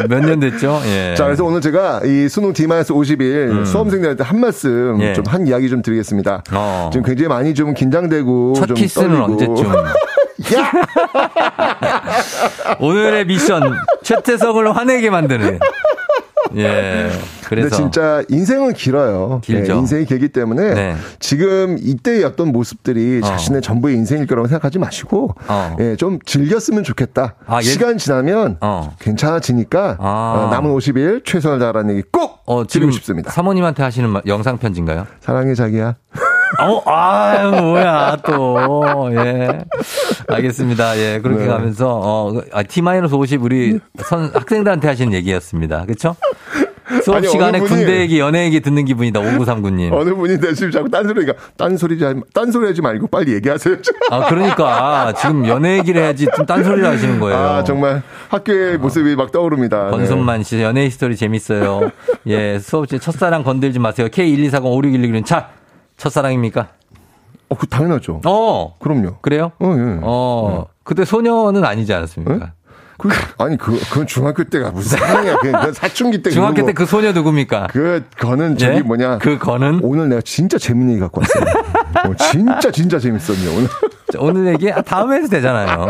몇 0.09 0.21
년 0.25 0.41
됐죠? 0.41 0.81
예. 0.87 1.15
자, 1.17 1.25
그래서 1.25 1.45
오늘 1.45 1.61
제가 1.61 2.01
이 2.05 2.29
수능 2.29 2.53
D-50일 2.53 3.51
음. 3.51 3.65
수험생들한테 3.65 4.25
한 4.25 4.41
말씀 4.41 4.99
예. 5.01 5.13
좀한 5.15 5.47
이야기 5.47 5.69
좀 5.69 5.83
드리겠습니다. 5.83 6.43
어. 6.53 6.91
지금 6.93 7.05
굉장히 7.05 7.29
많이 7.29 7.55
좀 7.55 7.75
긴장되고 7.75 8.55
첫 8.57 8.67
좀 8.67 8.75
키스는 8.77 9.09
떨리고. 9.09 9.25
언제쯤? 9.25 9.73
오늘의 12.81 13.27
미션 13.27 13.75
최태석을 14.03 14.75
화내게 14.77 15.11
만드는. 15.11 15.59
예. 16.57 17.11
그래서 17.45 17.69
근데 17.69 17.71
진짜 17.71 18.23
인생은 18.29 18.75
길어요. 18.75 19.41
길죠. 19.45 19.73
네, 19.75 19.79
인생이 19.79 20.05
길기 20.07 20.29
때문에 20.29 20.75
네. 20.75 20.97
지금 21.19 21.77
이때의 21.81 22.25
어떤 22.25 22.53
모습들이 22.53 23.21
어. 23.23 23.27
자신의 23.27 23.63
전부의 23.63 23.97
인생일 23.97 24.27
거라고 24.27 24.49
생각하지 24.49 24.79
마시고 24.79 25.35
어. 25.49 25.77
예, 25.81 25.97
좀 25.97 26.19
즐겼으면 26.25 26.85
좋겠다. 26.85 27.35
아, 27.47 27.59
예. 27.59 27.63
시간 27.63 27.99
지나면 27.99 28.59
어. 28.61 28.95
괜찮아지니까 29.01 29.97
아. 30.01 30.47
어, 30.49 30.51
남은 30.51 30.71
50일 30.75 31.25
최선을 31.25 31.59
다하라는 31.59 31.97
얘기 31.97 32.03
꼭 32.11 32.41
어, 32.47 32.67
지금 32.67 32.91
싶습니다. 32.91 33.31
사모님한테 33.31 33.83
하시는 33.83 34.13
영상 34.27 34.59
편지인가요? 34.59 35.07
사랑해 35.21 35.55
자기야. 35.55 35.97
어, 36.61 36.83
아, 36.87 37.51
뭐야, 37.51 38.17
또. 38.25 39.11
예. 39.13 39.65
알겠습니다. 40.29 40.99
예. 40.99 41.21
그렇게 41.23 41.43
네. 41.43 41.49
가면서, 41.49 42.01
어, 42.03 42.41
아, 42.53 42.63
T-50 42.63 43.43
우리 43.43 43.79
선, 43.99 44.31
학생들한테 44.33 44.89
하시는 44.89 45.13
얘기였습니다. 45.13 45.85
그쵸? 45.87 46.17
수업 47.03 47.17
아니, 47.17 47.29
시간에 47.29 47.61
군대 47.61 48.01
얘기, 48.01 48.19
연애 48.19 48.45
얘기 48.45 48.61
듣는 48.61 48.85
기분이다. 48.85 49.21
5939님. 49.21 49.93
어느 49.93 50.15
분이 50.15 50.39
내 50.39 50.53
지금 50.53 50.71
자꾸 50.71 50.91
딴소리가 50.91 51.33
딴소리 51.57 51.99
딴소리 52.35 52.67
하지 52.67 52.83
말고 52.83 53.07
빨리 53.07 53.33
얘기하세요. 53.35 53.77
아, 54.11 54.29
그러니까 54.29 55.15
지금 55.17 55.47
연애 55.47 55.79
얘기를 55.79 56.03
해야지 56.03 56.27
좀 56.37 56.45
딴소리를 56.45 56.87
하시는 56.87 57.19
거예요. 57.19 57.39
아, 57.39 57.65
정말 57.65 58.03
학교의 58.29 58.79
모습이 58.79 59.17
막 59.17 59.33
떠오릅니다. 59.33 59.91
권순만 59.91 60.43
씨 60.43 60.61
연애 60.61 60.85
히스토리 60.85 61.17
재밌어요. 61.17 61.91
예, 62.27 62.59
수업 62.59 62.89
시 62.89 62.99
첫사랑 62.99 63.43
건들지 63.43 63.79
마세요. 63.79 64.09
K124056116는 64.09 65.25
차 65.25 65.49
첫사랑입니까? 66.03 66.67
어, 67.49 67.55
그 67.57 67.67
당연하죠. 67.69 68.23
어. 68.27 68.75
그럼요. 68.81 69.19
그래요? 69.21 69.53
어, 69.61 69.67
예. 69.77 69.99
어. 70.03 70.65
네. 70.67 70.73
그때 70.83 71.05
소녀는 71.05 71.65
아니지 71.65 71.93
않았습니까? 71.95 72.35
네? 72.35 72.53
그, 72.99 73.09
아니, 73.39 73.57
그, 73.57 73.79
그건 73.89 74.07
중학교 74.07 74.43
때가 74.45 74.71
무슨 74.73 74.99
사랑이야. 74.99 75.37
그건 75.37 75.73
사춘기 75.73 76.23
때. 76.23 76.31
중학교 76.31 76.65
때 76.67 76.73
그 76.73 76.87
소녀 76.87 77.13
누굽니까? 77.13 77.69
그, 77.71 78.05
거는 78.19 78.57
저기 78.59 78.79
예? 78.79 78.81
뭐냐. 78.81 79.19
그 79.19 79.39
거는? 79.39 79.81
오늘 79.83 80.09
내가 80.09 80.21
진짜 80.23 80.59
재밌는 80.59 80.91
얘기 80.95 81.01
갖고 81.01 81.21
왔어요. 81.21 81.45
어, 82.11 82.15
진짜, 82.17 82.71
진짜 82.73 82.99
재밌었네요, 82.99 83.51
오늘. 83.57 83.69
오늘 84.19 84.53
얘기 84.53 84.71
아, 84.73 84.83
다음에 84.83 85.17
해도 85.17 85.29
되잖아요. 85.29 85.87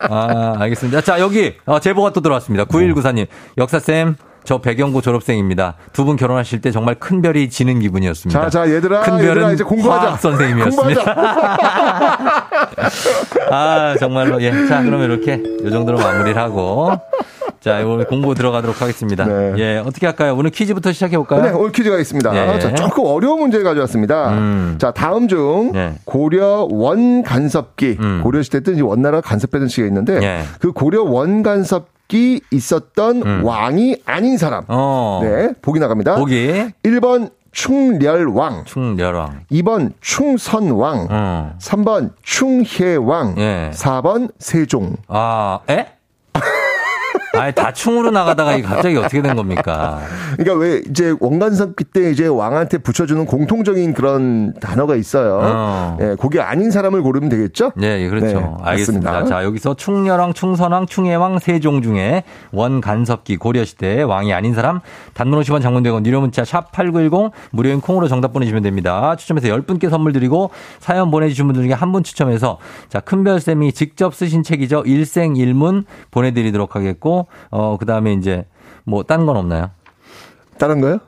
아, 0.00 0.54
알겠습니다. 0.58 1.00
자, 1.00 1.18
여기, 1.18 1.56
어, 1.66 1.80
제보가 1.80 2.12
또 2.12 2.20
들어왔습니다. 2.20 2.64
9194님. 2.66 3.26
역사쌤, 3.58 4.16
저 4.44 4.58
배경고 4.58 5.00
졸업생입니다. 5.00 5.74
두 5.92 6.04
분 6.04 6.16
결혼하실 6.16 6.60
때 6.60 6.70
정말 6.70 6.94
큰 6.96 7.22
별이 7.22 7.48
지는 7.50 7.80
기분이었습니다. 7.80 8.40
자, 8.42 8.50
자, 8.50 8.70
얘들아. 8.72 9.00
큰 9.02 9.18
별은 9.18 9.28
얘들아, 9.28 9.52
이제 9.52 9.64
공부하자. 9.64 10.16
선생님이었습니다. 10.16 11.02
아, 13.50 13.94
정말로. 13.98 14.40
예. 14.42 14.50
자, 14.66 14.82
그러면 14.82 15.10
이렇게 15.10 15.42
요 15.64 15.70
정도로 15.70 15.98
마무리를 15.98 16.40
하고. 16.40 16.90
자, 17.60 17.82
오늘 17.84 18.06
공부 18.06 18.34
들어가도록 18.34 18.80
하겠습니다. 18.80 19.26
네. 19.26 19.52
예, 19.58 19.78
어떻게 19.84 20.06
할까요? 20.06 20.34
오늘 20.34 20.50
퀴즈부터 20.50 20.92
시작해 20.92 21.18
볼까요? 21.18 21.42
네, 21.42 21.50
오늘 21.50 21.72
퀴즈가 21.72 21.98
있습니다. 21.98 22.54
예. 22.54 22.58
자, 22.58 22.74
조금 22.74 23.04
어려운 23.04 23.40
문제 23.40 23.62
가져왔습니다. 23.62 24.30
음. 24.30 24.76
자, 24.78 24.92
다음 24.92 25.28
중 25.28 25.72
예. 25.74 25.92
고려 26.06 26.66
원 26.70 27.22
간섭기, 27.22 27.98
음. 28.00 28.20
고려 28.24 28.42
시대 28.42 28.62
때 28.62 28.80
원나라 28.80 29.20
간섭했던 29.20 29.68
시기가 29.68 29.88
있는데 29.88 30.20
예. 30.22 30.42
그 30.58 30.72
고려 30.72 31.02
원 31.02 31.42
간섭 31.42 31.84
기 31.84 31.90
있었던 32.50 33.22
음. 33.22 33.44
왕이 33.44 34.02
아닌 34.04 34.38
사람. 34.38 34.64
어. 34.68 35.20
네, 35.22 35.52
보기 35.62 35.78
나갑니다. 35.80 36.16
보기. 36.16 36.70
1번 36.82 37.30
충렬왕. 37.52 38.64
충렬왕. 38.64 39.44
2번 39.50 39.92
충선왕. 40.00 41.08
어. 41.10 41.54
3번 41.58 42.12
충혜왕. 42.22 43.34
예. 43.38 43.70
4번 43.74 44.30
세종. 44.38 44.96
아, 45.08 45.60
에? 45.68 45.86
아니 47.40 47.54
다충으로 47.54 48.10
나가다가 48.10 48.60
갑자기 48.62 48.96
어떻게 48.96 49.22
된 49.22 49.34
겁니까? 49.36 50.00
그러니까 50.36 50.54
왜 50.58 50.82
이제 50.88 51.14
원간섭기 51.18 51.84
때 51.84 52.10
이제 52.10 52.26
왕한테 52.26 52.78
붙여주는 52.78 53.24
공통적인 53.26 53.94
그런 53.94 54.54
단어가 54.60 54.96
있어요. 54.96 55.40
어. 55.42 55.98
예, 56.00 56.16
그게 56.20 56.40
아닌 56.40 56.70
사람을 56.70 57.02
고르면 57.02 57.28
되겠죠? 57.30 57.72
네, 57.76 58.08
그렇죠. 58.08 58.26
네, 58.26 58.50
알겠습니다. 58.62 59.10
맞습니다. 59.10 59.24
자 59.36 59.44
여기서 59.44 59.74
충렬왕, 59.74 60.34
충선왕, 60.34 60.86
충혜왕, 60.86 61.38
세 61.38 61.60
종 61.60 61.82
중에 61.82 62.24
원간섭기 62.52 63.36
고려시대 63.36 64.02
왕이 64.02 64.32
아닌 64.32 64.54
사람 64.54 64.80
단문 65.14 65.40
50원 65.40 65.60
장문대원 65.62 66.06
유료 66.06 66.20
문자 66.20 66.44
샵 66.44 66.72
#8910 66.72 67.32
무료인 67.50 67.80
콩으로 67.80 68.08
정답 68.08 68.32
보내주시면 68.32 68.62
됩니다. 68.62 69.14
추첨해서 69.16 69.48
10분께 69.48 69.90
선물 69.90 70.12
드리고 70.12 70.50
사연 70.80 71.10
보내주신 71.10 71.46
분들 71.46 71.64
중에 71.64 71.72
한 71.74 71.90
분 71.90 72.04
추첨해서 72.04 72.58
자 72.88 73.00
큰별 73.00 73.40
쌤이 73.40 73.72
직접 73.72 74.14
쓰신 74.14 74.42
책이죠 74.44 74.84
일생일문 74.86 75.84
보내드리도록 76.12 76.76
하겠고. 76.76 77.26
어, 77.50 77.76
그 77.78 77.86
다음에 77.86 78.12
이제 78.14 78.44
뭐, 78.84 79.02
다른 79.02 79.26
건 79.26 79.36
없나요? 79.36 79.70
다른 80.58 80.82
거요? 80.82 80.98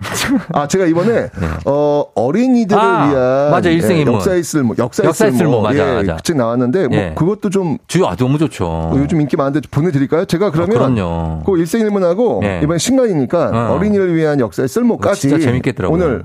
아, 0.55 0.67
제가 0.67 0.87
이번에, 0.87 1.13
네. 1.29 1.47
어, 1.67 2.05
어린이들을 2.15 2.81
아, 2.81 3.07
위한. 3.11 3.51
맞아, 3.51 3.69
일생인문. 3.69 4.15
예, 4.15 4.17
역사의 4.17 4.43
쓸모, 4.43 4.75
역사의, 4.79 5.09
역사의 5.09 5.33
쓸모. 5.33 5.51
쓸모. 5.53 5.63
맞아, 5.63 5.91
예, 5.91 5.95
맞아. 5.97 6.17
그책 6.17 6.37
나왔는데, 6.39 6.89
뭐, 6.89 6.97
예. 6.97 7.15
그것도 7.15 7.51
좀. 7.51 7.77
주, 7.87 8.07
아, 8.07 8.17
너무 8.17 8.39
좋죠. 8.39 8.67
어, 8.67 8.95
요즘 8.97 9.21
인기 9.21 9.37
많은데 9.37 9.61
보내드릴까요? 9.71 10.25
제가 10.25 10.51
그러면. 10.53 10.77
아, 10.77 10.79
그럼요. 10.79 11.43
그 11.45 11.59
일생일문하고, 11.59 12.41
예. 12.45 12.61
이번에 12.63 12.79
신간이니까, 12.79 13.73
어. 13.75 13.79
린이를 13.79 14.15
위한 14.17 14.41
역사의 14.41 14.69
쓸모까지. 14.69 15.21
진짜 15.21 15.39
재밌겠더라고요. 15.39 15.95
오늘 16.03 16.23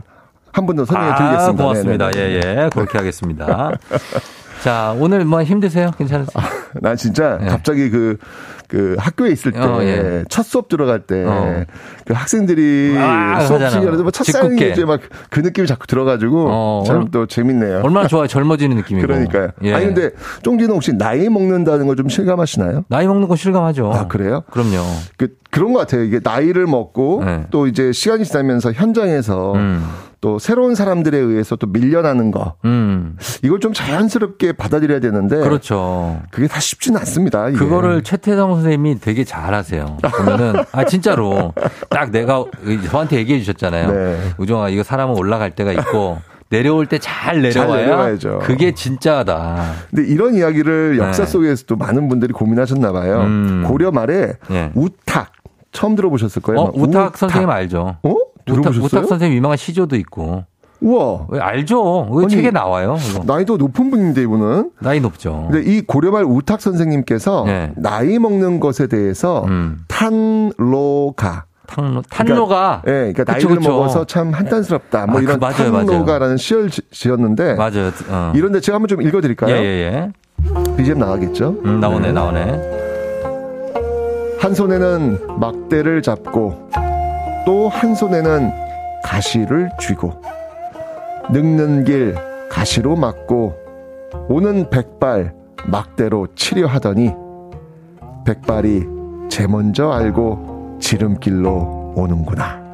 한 0.53 0.65
번 0.65 0.77
더 0.77 0.85
설명해 0.85 1.15
드리겠습니다. 1.17 1.63
아, 1.63 1.67
고맙습니다. 1.67 2.11
예, 2.15 2.19
예. 2.35 2.69
그렇게 2.73 2.97
하겠습니다. 2.97 3.71
자, 4.63 4.95
오늘 4.97 5.23
뭐 5.25 5.43
힘드세요? 5.43 5.91
괜찮으세요? 5.97 6.31
아, 6.41 6.49
난 6.81 6.95
진짜 6.95 7.37
예. 7.43 7.47
갑자기 7.47 7.89
그, 7.89 8.17
그 8.67 8.95
학교에 8.99 9.31
있을 9.31 9.51
때, 9.53 9.59
어, 9.59 9.81
예. 9.83 10.23
첫 10.29 10.43
수업 10.43 10.67
들어갈 10.67 10.99
때, 11.01 11.23
어. 11.25 11.63
그 12.05 12.13
학생들이 12.13 12.95
아, 12.97 13.39
수업 13.45 13.59
시간에도 13.69 14.03
뭐 14.03 14.11
첫사랑이 14.11 14.55
이제 14.71 14.83
막 14.85 14.99
그 15.29 15.39
느낌이 15.39 15.67
자꾸 15.67 15.87
들어가지고, 15.87 16.47
어, 16.49 16.83
참또 16.85 17.25
재밌네요. 17.27 17.81
얼마나 17.83 18.07
좋아요. 18.07 18.27
젊어지는 18.27 18.75
느낌이고. 18.77 19.05
그러니까요. 19.07 19.49
예. 19.63 19.73
아니, 19.73 19.85
근데 19.85 20.11
쫑지는 20.43 20.73
혹시 20.73 20.93
나이 20.93 21.29
먹는다는 21.29 21.87
거좀 21.87 22.09
실감하시나요? 22.09 22.85
나이 22.89 23.07
먹는 23.07 23.27
거 23.27 23.35
실감하죠. 23.35 23.91
아, 23.93 24.07
그래요? 24.07 24.43
그럼요. 24.51 24.83
그, 25.17 25.29
그런 25.51 25.73
것 25.73 25.79
같아요. 25.79 26.03
이게 26.03 26.19
나이를 26.23 26.65
먹고, 26.67 27.23
네. 27.25 27.45
또 27.51 27.67
이제 27.67 27.91
시간이 27.91 28.25
지나면서 28.25 28.71
현장에서, 28.73 29.53
음. 29.53 29.85
또 30.19 30.39
새로운 30.39 30.73
사람들에 30.73 31.15
의해서 31.15 31.55
또 31.55 31.67
밀려나는 31.67 32.31
거. 32.31 32.55
음. 32.65 33.17
이걸 33.43 33.59
좀 33.59 33.71
자연스럽게 33.71 34.53
받아들여야 34.53 34.99
되는데. 34.99 35.37
그렇죠. 35.37 36.19
그게 36.31 36.47
다 36.47 36.59
쉽지는 36.59 36.99
않습니다. 37.01 37.49
이게. 37.49 37.57
그거를 37.59 38.01
최태성 38.01 38.56
선생님이 38.57 38.99
되게 38.99 39.23
잘하세요. 39.23 39.97
보면은 40.17 40.63
아 40.71 40.83
진짜로 40.85 41.53
딱 41.89 42.11
내가 42.11 42.45
저한테 42.89 43.17
얘기해 43.17 43.39
주셨잖아요. 43.39 43.91
네. 43.91 44.19
우정아 44.37 44.69
이거 44.69 44.83
사람은 44.83 45.15
올라갈 45.17 45.51
때가 45.51 45.71
있고 45.73 46.19
내려올 46.49 46.85
때 46.85 46.97
잘 46.99 47.41
내려와야 47.41 48.17
잘 48.17 48.39
그게 48.39 48.73
진짜다. 48.73 49.73
근데 49.89 50.09
이런 50.11 50.33
이야기를 50.35 50.97
역사 50.97 51.25
네. 51.25 51.31
속에서도 51.31 51.75
많은 51.75 52.07
분들이 52.09 52.31
고민하셨나 52.33 52.91
봐요. 52.91 53.21
음. 53.21 53.63
고려 53.67 53.91
말에 53.91 54.33
네. 54.49 54.71
우탁 54.75 55.31
처음 55.71 55.95
들어보셨을 55.95 56.41
거예요. 56.41 56.59
어, 56.61 56.71
우탁, 56.73 57.07
우탁, 57.07 57.17
선생님 57.17 57.49
알죠? 57.49 57.97
어? 58.01 58.15
들어보셨어요? 58.45 58.85
우탁, 58.85 58.97
우탁 58.99 59.09
선생님 59.09 59.37
유명한 59.37 59.57
시조도 59.57 59.95
있고. 59.97 60.45
우와. 60.81 61.25
왜 61.29 61.39
알죠? 61.39 62.07
왜 62.11 62.27
책에 62.27 62.51
나와요? 62.51 62.97
이거. 63.09 63.23
나이도 63.25 63.57
높은 63.57 63.89
분인데 63.89 64.21
이분은. 64.21 64.71
나이 64.79 64.99
높죠. 64.99 65.47
근데 65.51 65.69
이 65.71 65.81
고려말 65.81 66.23
우탁 66.23 66.61
선생님께서 66.61 67.43
네. 67.45 67.71
나이 67.75 68.19
먹는 68.19 68.59
것에 68.59 68.87
대해서 68.87 69.43
음. 69.45 69.79
탄로가 69.87 71.45
탄로, 71.67 72.01
탄로가. 72.09 72.81
그러니까, 72.83 72.83
예, 72.87 73.11
그러니까 73.13 73.23
그쵸, 73.33 73.47
나이를 73.47 73.55
그쵸. 73.57 73.69
먹어서 73.71 74.05
참 74.05 74.31
한탄스럽다. 74.33 75.07
뭐 75.07 75.19
아, 75.19 75.21
이런 75.21 75.39
그, 75.39 75.45
맞아요, 75.45 75.71
탄로가라는 75.73 76.37
시를 76.37 76.69
지었는데. 76.91 77.55
맞아요. 77.55 77.91
어. 78.09 78.31
이런데 78.35 78.59
제가 78.61 78.75
한번 78.75 78.87
좀 78.87 79.01
읽어드릴까요? 79.01 79.53
예, 79.55 79.59
예, 79.59 79.63
예. 79.63 80.11
BGM 80.77 80.99
나가겠죠? 80.99 81.57
음, 81.65 81.79
나오네, 81.79 82.07
네. 82.07 82.13
나오네. 82.13 82.77
한 84.39 84.53
손에는 84.53 85.39
막대를 85.39 86.01
잡고 86.03 86.69
또 87.45 87.69
한 87.69 87.95
손에는 87.95 88.51
가시를 89.03 89.69
쥐고 89.79 90.21
늙는 91.29 91.83
길 91.83 92.15
가시로 92.49 92.95
막고 92.95 93.55
오는 94.29 94.69
백발 94.69 95.33
막대로 95.65 96.27
치료하더니 96.35 97.11
백발이 98.25 98.83
제 99.29 99.47
먼저 99.47 99.91
알고 99.91 100.77
지름길로 100.79 101.93
오는구나. 101.95 102.65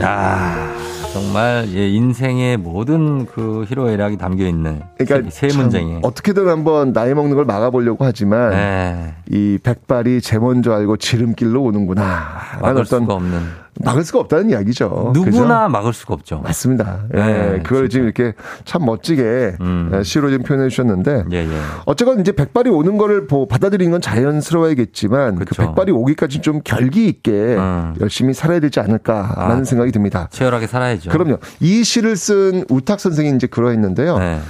아, 0.00 0.74
정말 1.12 1.66
예, 1.72 1.88
인생의 1.88 2.58
모든 2.58 3.26
그 3.26 3.64
희로애락이 3.68 4.16
담겨 4.16 4.46
있는 4.46 4.82
그러니까 4.98 5.30
세, 5.30 5.48
세 5.48 5.56
문장이 5.56 6.00
어떻게든 6.02 6.48
한번 6.48 6.92
나이 6.92 7.14
먹는 7.14 7.34
걸 7.34 7.44
막아보려고 7.44 8.04
하지만 8.04 8.50
네. 8.50 9.14
이 9.30 9.58
백발이 9.62 10.20
제 10.20 10.38
먼저 10.38 10.72
알고 10.72 10.98
지름길로 10.98 11.62
오는구나. 11.62 12.02
아, 12.02 12.58
막을 12.60 12.84
수가 12.84 13.14
없는 13.14 13.63
막을 13.80 14.04
수가 14.04 14.20
없다는 14.20 14.50
이야기죠. 14.50 15.10
누구나 15.14 15.30
그죠? 15.32 15.68
막을 15.68 15.92
수가 15.92 16.14
없죠. 16.14 16.40
맞습니다. 16.44 17.00
예, 17.14 17.18
네, 17.18 17.62
그걸 17.62 17.88
진짜. 17.88 17.88
지금 17.88 18.04
이렇게 18.06 18.32
참 18.64 18.84
멋지게 18.84 19.56
음. 19.60 19.90
예, 19.94 20.02
시로 20.02 20.30
좀 20.30 20.42
표현해 20.42 20.68
주셨는데 20.68 21.24
예, 21.32 21.36
예. 21.38 21.60
어쨌건 21.86 22.20
이제 22.20 22.32
백발이 22.32 22.70
오는 22.70 22.96
거를 22.98 23.26
받아들이는 23.26 23.90
건 23.92 24.00
자연스러워야겠지만 24.00 25.36
그 25.44 25.54
백발이 25.54 25.92
오기까지 25.92 26.40
좀 26.40 26.60
결기 26.62 27.08
있게 27.08 27.32
음. 27.32 27.94
열심히 28.00 28.34
살아야 28.34 28.60
되지 28.60 28.80
않을까라는 28.80 29.62
아, 29.62 29.64
생각이 29.64 29.92
듭니다. 29.92 30.28
치열하게 30.30 30.66
살아야죠. 30.66 31.10
그럼요. 31.10 31.38
이 31.60 31.82
시를 31.84 32.16
쓴 32.16 32.64
우탁 32.70 33.00
선생이 33.00 33.34
이제 33.34 33.46
그러했는데요. 33.46 34.18
네. 34.18 34.40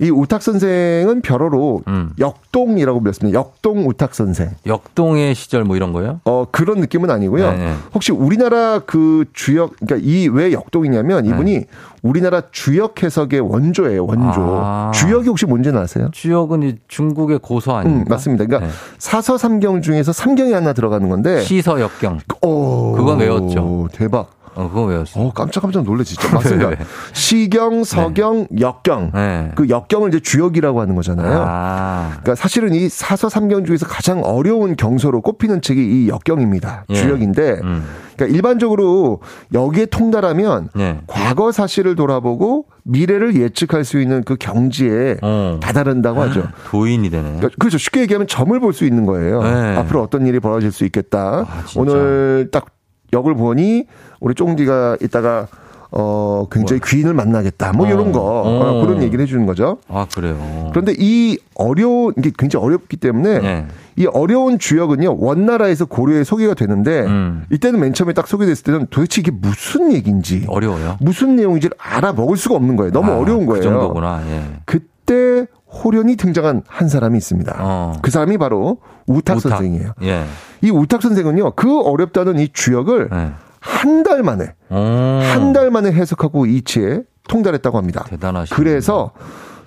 이 0.00 0.10
우탁 0.10 0.42
선생은 0.42 1.20
별어로 1.22 1.82
음. 1.88 2.12
역동이라고 2.18 3.00
불렸습니다. 3.00 3.38
역동 3.38 3.86
우탁 3.88 4.14
선생. 4.14 4.50
역동의 4.66 5.34
시절 5.34 5.64
뭐 5.64 5.76
이런 5.76 5.92
거요? 5.92 6.20
어 6.24 6.46
그런 6.50 6.80
느낌은 6.80 7.10
아니고요. 7.10 7.50
네네. 7.50 7.64
네. 7.64 7.74
혹시 7.94 8.12
우리나라 8.12 8.80
그 8.80 9.24
주역 9.32 9.74
그러니까 9.80 10.06
이 10.08 10.28
왜 10.32 10.52
역동이냐면 10.52 11.26
이분이 11.26 11.52
네. 11.52 11.66
우리나라 12.02 12.42
주역 12.52 13.02
해석의 13.02 13.40
원조예요. 13.40 14.06
원조. 14.06 14.40
아. 14.62 14.90
주역이 14.94 15.28
혹시 15.28 15.46
뭔지는 15.46 15.80
아세요? 15.80 16.08
주역은 16.12 16.78
중국의 16.88 17.38
고서 17.40 17.76
아닙니까? 17.76 18.06
음, 18.06 18.08
맞습니다. 18.08 18.46
그러니까 18.46 18.66
네. 18.68 18.72
사서 18.98 19.36
삼경 19.38 19.82
중에서 19.82 20.12
삼경이 20.12 20.52
하나 20.52 20.72
들어가는 20.72 21.08
건데 21.08 21.42
시서 21.42 21.80
역경. 21.80 22.20
오, 22.40 22.92
그건 22.92 23.18
외웠죠. 23.20 23.88
대박. 23.92 24.30
어, 24.54 24.68
그거 24.68 24.84
외웠어요. 24.84 25.24
어, 25.24 25.32
깜짝깜짝 25.32 25.84
놀래, 25.84 26.04
진짜. 26.04 26.28
맞습니다. 26.32 26.70
네. 26.70 26.76
시경, 27.12 27.84
서경, 27.84 28.46
네. 28.50 28.60
역경. 28.60 29.10
네. 29.14 29.50
그 29.54 29.68
역경을 29.68 30.08
이제 30.10 30.20
주역이라고 30.20 30.80
하는 30.80 30.94
거잖아요. 30.94 31.44
아. 31.46 32.08
그러니까 32.10 32.34
사실은 32.34 32.74
이 32.74 32.88
사서 32.88 33.28
삼경 33.28 33.64
중에서 33.64 33.86
가장 33.86 34.20
어려운 34.24 34.76
경서로 34.76 35.22
꼽히는 35.22 35.62
책이 35.62 35.80
이 36.04 36.08
역경입니다. 36.08 36.84
예. 36.90 36.94
주역인데, 36.94 37.60
음. 37.62 37.84
그러니까 38.16 38.36
일반적으로 38.36 39.20
여기에 39.54 39.86
통달하면 39.86 40.68
예. 40.78 41.00
과거 41.06 41.50
사실을 41.50 41.94
돌아보고 41.94 42.66
미래를 42.84 43.34
예측할 43.36 43.84
수 43.84 44.00
있는 44.00 44.22
그 44.22 44.36
경지에 44.36 45.16
어. 45.22 45.58
다다른다고 45.62 46.20
하죠. 46.22 46.44
도인이 46.68 47.08
되네. 47.08 47.22
그러니까 47.22 47.48
그렇죠. 47.58 47.78
쉽게 47.78 48.00
얘기하면 48.02 48.26
점을 48.26 48.58
볼 48.60 48.72
수 48.72 48.84
있는 48.86 49.04
거예요. 49.06 49.42
네. 49.42 49.76
앞으로 49.76 50.02
어떤 50.02 50.26
일이 50.26 50.40
벌어질 50.40 50.72
수 50.72 50.84
있겠다. 50.86 51.44
아, 51.46 51.64
오늘 51.76 52.48
딱 52.50 52.66
역을 53.12 53.34
보니 53.34 53.84
우리 54.22 54.34
쫑디가 54.34 54.98
이따가 55.02 55.48
어, 55.94 56.46
굉장히 56.50 56.80
뭐. 56.80 56.88
귀인을 56.88 57.12
만나겠다. 57.12 57.72
뭐, 57.74 57.86
어. 57.86 57.90
이런 57.90 58.12
거. 58.12 58.20
어. 58.20 58.80
그런 58.86 59.02
얘기를 59.02 59.22
해주는 59.22 59.44
거죠. 59.44 59.76
아, 59.88 60.06
그래요. 60.14 60.70
그런데 60.70 60.94
이 60.96 61.36
어려운, 61.54 62.14
이게 62.16 62.30
굉장히 62.38 62.64
어렵기 62.64 62.96
때문에 62.96 63.40
네. 63.40 63.66
이 63.96 64.06
어려운 64.06 64.58
주역은요, 64.58 65.18
원나라에서 65.18 65.84
고려에 65.84 66.24
소개가 66.24 66.54
되는데 66.54 67.02
음. 67.02 67.44
이때는 67.50 67.78
맨 67.78 67.92
처음에 67.92 68.14
딱 68.14 68.26
소개됐을 68.26 68.64
때는 68.64 68.86
도대체 68.88 69.20
이게 69.20 69.30
무슨 69.30 69.92
얘기인지. 69.92 70.46
어려워요. 70.48 70.96
무슨 71.00 71.36
내용인지를 71.36 71.76
알아먹을 71.78 72.38
수가 72.38 72.54
없는 72.54 72.76
거예요. 72.76 72.90
너무 72.90 73.12
아, 73.12 73.18
어려운 73.18 73.40
그 73.40 73.52
거예요. 73.52 73.62
그 73.62 73.68
정도구나. 73.68 74.22
예. 74.30 74.42
그때 74.64 75.46
호련이 75.66 76.16
등장한 76.16 76.62
한 76.66 76.88
사람이 76.88 77.18
있습니다. 77.18 77.54
어. 77.58 77.92
그 78.00 78.10
사람이 78.10 78.38
바로 78.38 78.78
우탁, 79.06 79.36
우탁. 79.38 79.58
선생이에요. 79.58 79.92
예. 80.04 80.24
이 80.62 80.70
우탁 80.70 81.02
선생은요, 81.02 81.50
그 81.50 81.82
어렵다는 81.82 82.38
이 82.38 82.48
주역을 82.50 83.10
예. 83.12 83.32
한 83.62 84.02
달 84.02 84.22
만에 84.22 84.54
한달 84.68 85.70
만에 85.70 85.92
해석하고 85.92 86.46
이치에 86.46 87.02
통달했다고 87.28 87.78
합니다. 87.78 88.04
대단하시 88.08 88.52
그래서 88.52 89.12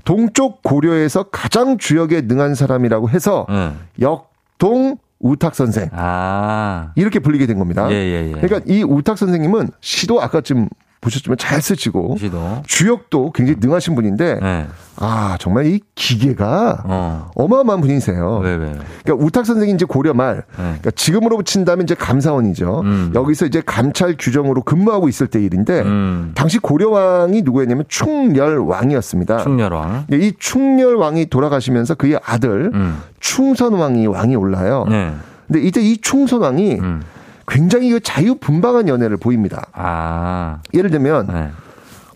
동쪽 0.03 0.61
고려에서 0.61 1.23
가장 1.23 1.77
주역에 1.77 2.21
능한 2.21 2.53
사람이라고 2.53 3.09
해서 3.09 3.45
네. 3.49 3.71
역동 4.01 4.97
우탁 5.19 5.55
선생 5.55 5.89
아. 5.93 6.91
이렇게 6.95 7.19
불리게 7.19 7.47
된 7.47 7.57
겁니다. 7.57 7.89
예, 7.89 7.95
예, 7.95 8.27
예. 8.27 8.31
그러니까 8.31 8.59
이 8.67 8.83
우탁 8.83 9.17
선생님은 9.17 9.69
시도 9.79 10.21
아까쯤 10.21 10.67
보셨지만 11.05 11.37
잘 11.37 11.61
쓰시고 11.61 12.17
시도. 12.19 12.63
주역도 12.65 13.31
굉장히 13.31 13.59
능하신 13.61 13.93
분인데 13.95 14.39
네. 14.41 14.67
아 14.97 15.37
정말 15.39 15.67
이 15.67 15.79
기계가 15.93 16.83
어. 16.85 17.31
마어마한 17.37 17.81
분이세요. 17.81 18.39
왜, 18.43 18.55
왜. 18.55 18.73
그러니까 19.03 19.25
우탁 19.25 19.45
선생이 19.45 19.71
이제 19.73 19.85
고려 19.85 20.13
말 20.13 20.37
네. 20.37 20.43
그러니까 20.57 20.91
지금으로 20.91 21.43
친다면 21.43 21.83
이제 21.83 21.93
감사원이죠. 21.95 22.81
음. 22.81 23.11
여기서 23.13 23.45
이제 23.45 23.61
감찰 23.65 24.15
규정으로 24.17 24.63
근무하고 24.63 25.07
있을 25.07 25.27
때 25.27 25.41
일인데 25.41 25.81
음. 25.81 26.31
당시 26.33 26.57
고려 26.57 26.89
왕이 26.89 27.43
누구였냐면 27.43 27.85
충렬 27.87 28.57
왕이었습니다. 28.57 29.43
충렬 29.43 29.73
왕. 29.73 30.05
이 30.11 30.33
충렬 30.39 30.95
왕이 30.95 31.27
돌아가시면서 31.27 31.95
그의 31.95 32.19
아들 32.25 32.71
음. 32.73 32.97
충선 33.19 33.73
왕이 33.73 34.07
왕이 34.07 34.35
올라요. 34.35 34.85
네. 34.89 35.13
근데 35.47 35.61
이제 35.61 35.81
이 35.81 35.97
충선 35.97 36.41
왕이 36.41 36.79
음. 36.79 37.01
굉장히 37.47 37.99
자유분방한 37.99 38.87
연애를 38.87 39.17
보입니다. 39.17 39.67
아. 39.73 40.59
예를 40.73 40.89
들면 40.89 41.27
네. 41.27 41.51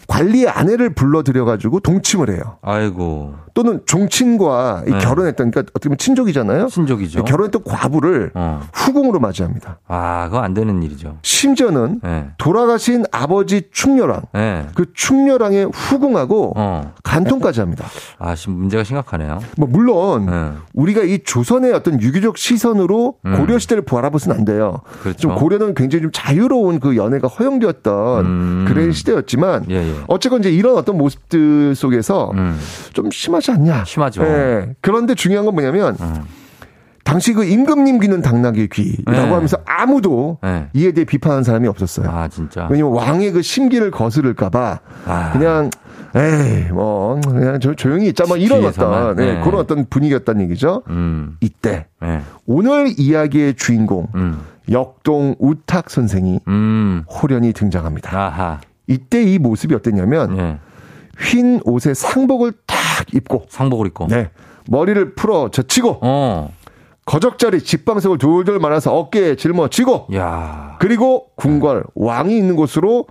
관리의 0.07 0.49
아내를 0.49 0.95
불러들여가지고 0.95 1.82
동침을 1.82 2.30
해요. 2.32 2.57
아이고. 2.61 3.36
또는 3.60 3.82
종친과 3.86 4.84
네. 4.86 4.99
결혼했던, 4.99 5.51
그러니까 5.51 5.70
어떻게 5.74 5.89
보면 5.89 5.97
친족이잖아요. 5.97 6.68
친족이죠. 6.68 7.26
결혼했던 7.26 7.66
과부를 7.66 8.32
어. 8.34 8.62
후궁으로 8.72 9.20
맞이합니다. 9.20 9.80
아, 9.86 10.28
그거 10.30 10.39
안 10.39 10.53
되는 10.53 10.82
일이죠. 10.82 11.18
심지어는 11.24 11.99
네. 12.01 12.30
돌아가신 12.38 13.03
아버지 13.12 13.64
충렬왕, 13.74 14.22
네. 14.32 14.66
그 14.76 14.86
충렬왕의 14.93 15.72
후궁하고 15.74 16.53
어. 16.55 16.93
간통까지 17.03 17.60
합니다. 17.60 17.86
아, 18.18 18.34
문제가 18.47 18.86
심각하네요. 18.86 19.41
뭐 19.57 19.68
물론 19.70 20.28
네. 20.28 20.51
우리가 20.74 21.01
이 21.01 21.20
조선의 21.26 21.74
어떤 21.74 22.01
유교적 22.01 22.38
시선으로 22.38 23.16
음. 23.26 23.38
고려 23.39 23.60
시대를 23.60 23.84
바라보서는 23.84 24.38
안 24.38 24.45
돼요. 24.45 24.80
그렇죠. 25.01 25.18
좀 25.18 25.36
고려는 25.36 25.74
굉장히 25.74 26.03
좀 26.03 26.12
자유로운 26.14 26.80
그 26.80 26.95
연애가 26.95 27.28
허용되었던 27.28 28.26
음. 28.26 28.66
그런 28.70 28.93
시대였지만 28.93 29.66
예, 29.70 29.76
예. 29.76 29.95
어쨌건 30.07 30.39
이제 30.39 30.49
이런 30.49 30.78
어떤 30.78 30.97
모습들 30.97 31.76
속에서 31.76 32.32
음. 32.36 32.57
좀 32.93 33.12
심하지 33.12 33.49
않냐. 33.50 33.84
심하죠. 33.86 34.24
네. 34.24 34.76
그런데 34.82 35.16
중요한 35.16 35.45
건 35.45 35.54
뭐냐면 35.54 35.95
음. 36.00 36.24
당시 37.04 37.34
그 37.34 37.43
임금님 37.43 38.00
귀는 38.00 38.22
당나귀 38.22 38.68
귀라고 38.70 39.12
네. 39.12 39.34
하면서 39.34 39.58
아무도 39.66 40.38
네. 40.43 40.68
이에 40.74 40.91
대해 40.91 41.06
비판하는 41.06 41.43
사람이 41.43 41.68
없었어요. 41.68 42.10
아 42.10 42.28
진짜. 42.28 42.68
왜냐면 42.70 42.93
왕의 42.93 43.32
그 43.32 43.41
심기를 43.41 43.89
거스를까봐 43.89 44.80
아. 45.06 45.32
그냥 45.32 45.72
에이 46.16 46.72
뭐 46.72 47.20
그냥 47.22 47.60
조, 47.60 47.76
조용히 47.76 48.08
있자 48.10 48.26
뭐 48.28 48.38
이런 48.38 48.64
어떤 48.66 49.16
네, 49.16 49.36
네. 49.36 49.41
그런 49.43 49.60
어떤 49.62 49.86
분위기였다는 49.89 50.41
얘기죠. 50.43 50.84
음. 50.89 51.38
이때 51.41 51.88
네. 52.02 52.22
오늘 52.45 52.93
이야기의 52.97 53.56
주인공 53.56 54.08
음. 54.16 54.41
역동 54.72 55.36
우탁 55.39 55.89
선생이 55.89 56.41
음. 56.47 57.04
호련히 57.08 57.54
등장합니다. 57.54 58.16
아하. 58.16 58.60
이때 58.88 59.24
이 59.24 59.39
모습이 59.39 59.74
어땠냐면 59.76 60.38
예. 60.38 60.60
흰 61.20 61.60
옷에 61.64 61.93
상복을 61.93 62.54
딱 62.66 62.78
입고 63.14 63.45
상복을 63.49 63.88
입고 63.88 64.07
네. 64.07 64.30
머리를 64.68 65.16
풀어 65.16 65.49
젖히고 65.49 65.99
어. 66.01 66.51
거적자리 67.05 67.62
집방석을 67.62 68.20
돌돌 68.20 68.60
말아서 68.60 68.93
어깨에 68.95 69.36
짊어지고 69.36 70.07
야. 70.14 70.78
그리고 70.80 71.30
궁궐 71.36 71.84
왕이 71.95 72.38
있는 72.38 72.55
곳으로 72.55 73.07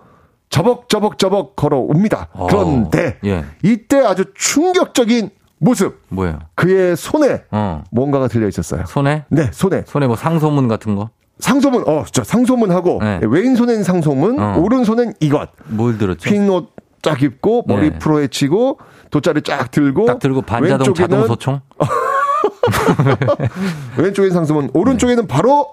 저벅저벅저벅 0.51 1.57
걸어옵니다. 1.57 2.29
어. 2.33 2.47
그런데 2.47 3.19
예. 3.25 3.45
이때 3.63 3.99
아주 3.99 4.25
충격적인 4.35 5.31
모습. 5.59 6.03
뭐예요? 6.09 6.39
그의 6.55 6.97
손에 6.97 7.43
어. 7.51 7.83
뭔가가 7.91 8.29
들려 8.29 8.47
있었어요. 8.47 8.85
손에? 8.87 9.25
네, 9.29 9.51
손에. 9.53 9.83
손에 9.87 10.07
뭐 10.07 10.15
상소문 10.17 10.69
같은 10.69 10.95
거? 10.95 11.11
상소문, 11.41 11.85
어, 11.87 12.05
저 12.11 12.25
상소문하고 12.25 12.99
네. 13.01 13.21
왼손엔 13.23 13.85
상소문, 13.85 14.41
어. 14.41 14.59
오른손엔 14.59 15.15
이것. 15.21 15.51
뭘 15.67 15.99
들었죠? 15.99 16.31
흰옷 16.31 16.71
쫙 17.03 17.23
입고 17.23 17.65
머리 17.67 17.91
네. 17.91 17.99
풀어 17.99 18.19
헤치고 18.19 18.79
돗자리 19.11 19.43
쫙 19.43 19.71
들고 19.71 20.07
딱 20.07 20.19
들고 20.19 20.43
반자동 20.43 20.95
자동 20.95 21.27
소총. 21.27 21.61
왼쪽엔 23.97 24.31
상소문, 24.31 24.71
오른쪽에는 24.75 25.27
네. 25.27 25.29
바로 25.29 25.73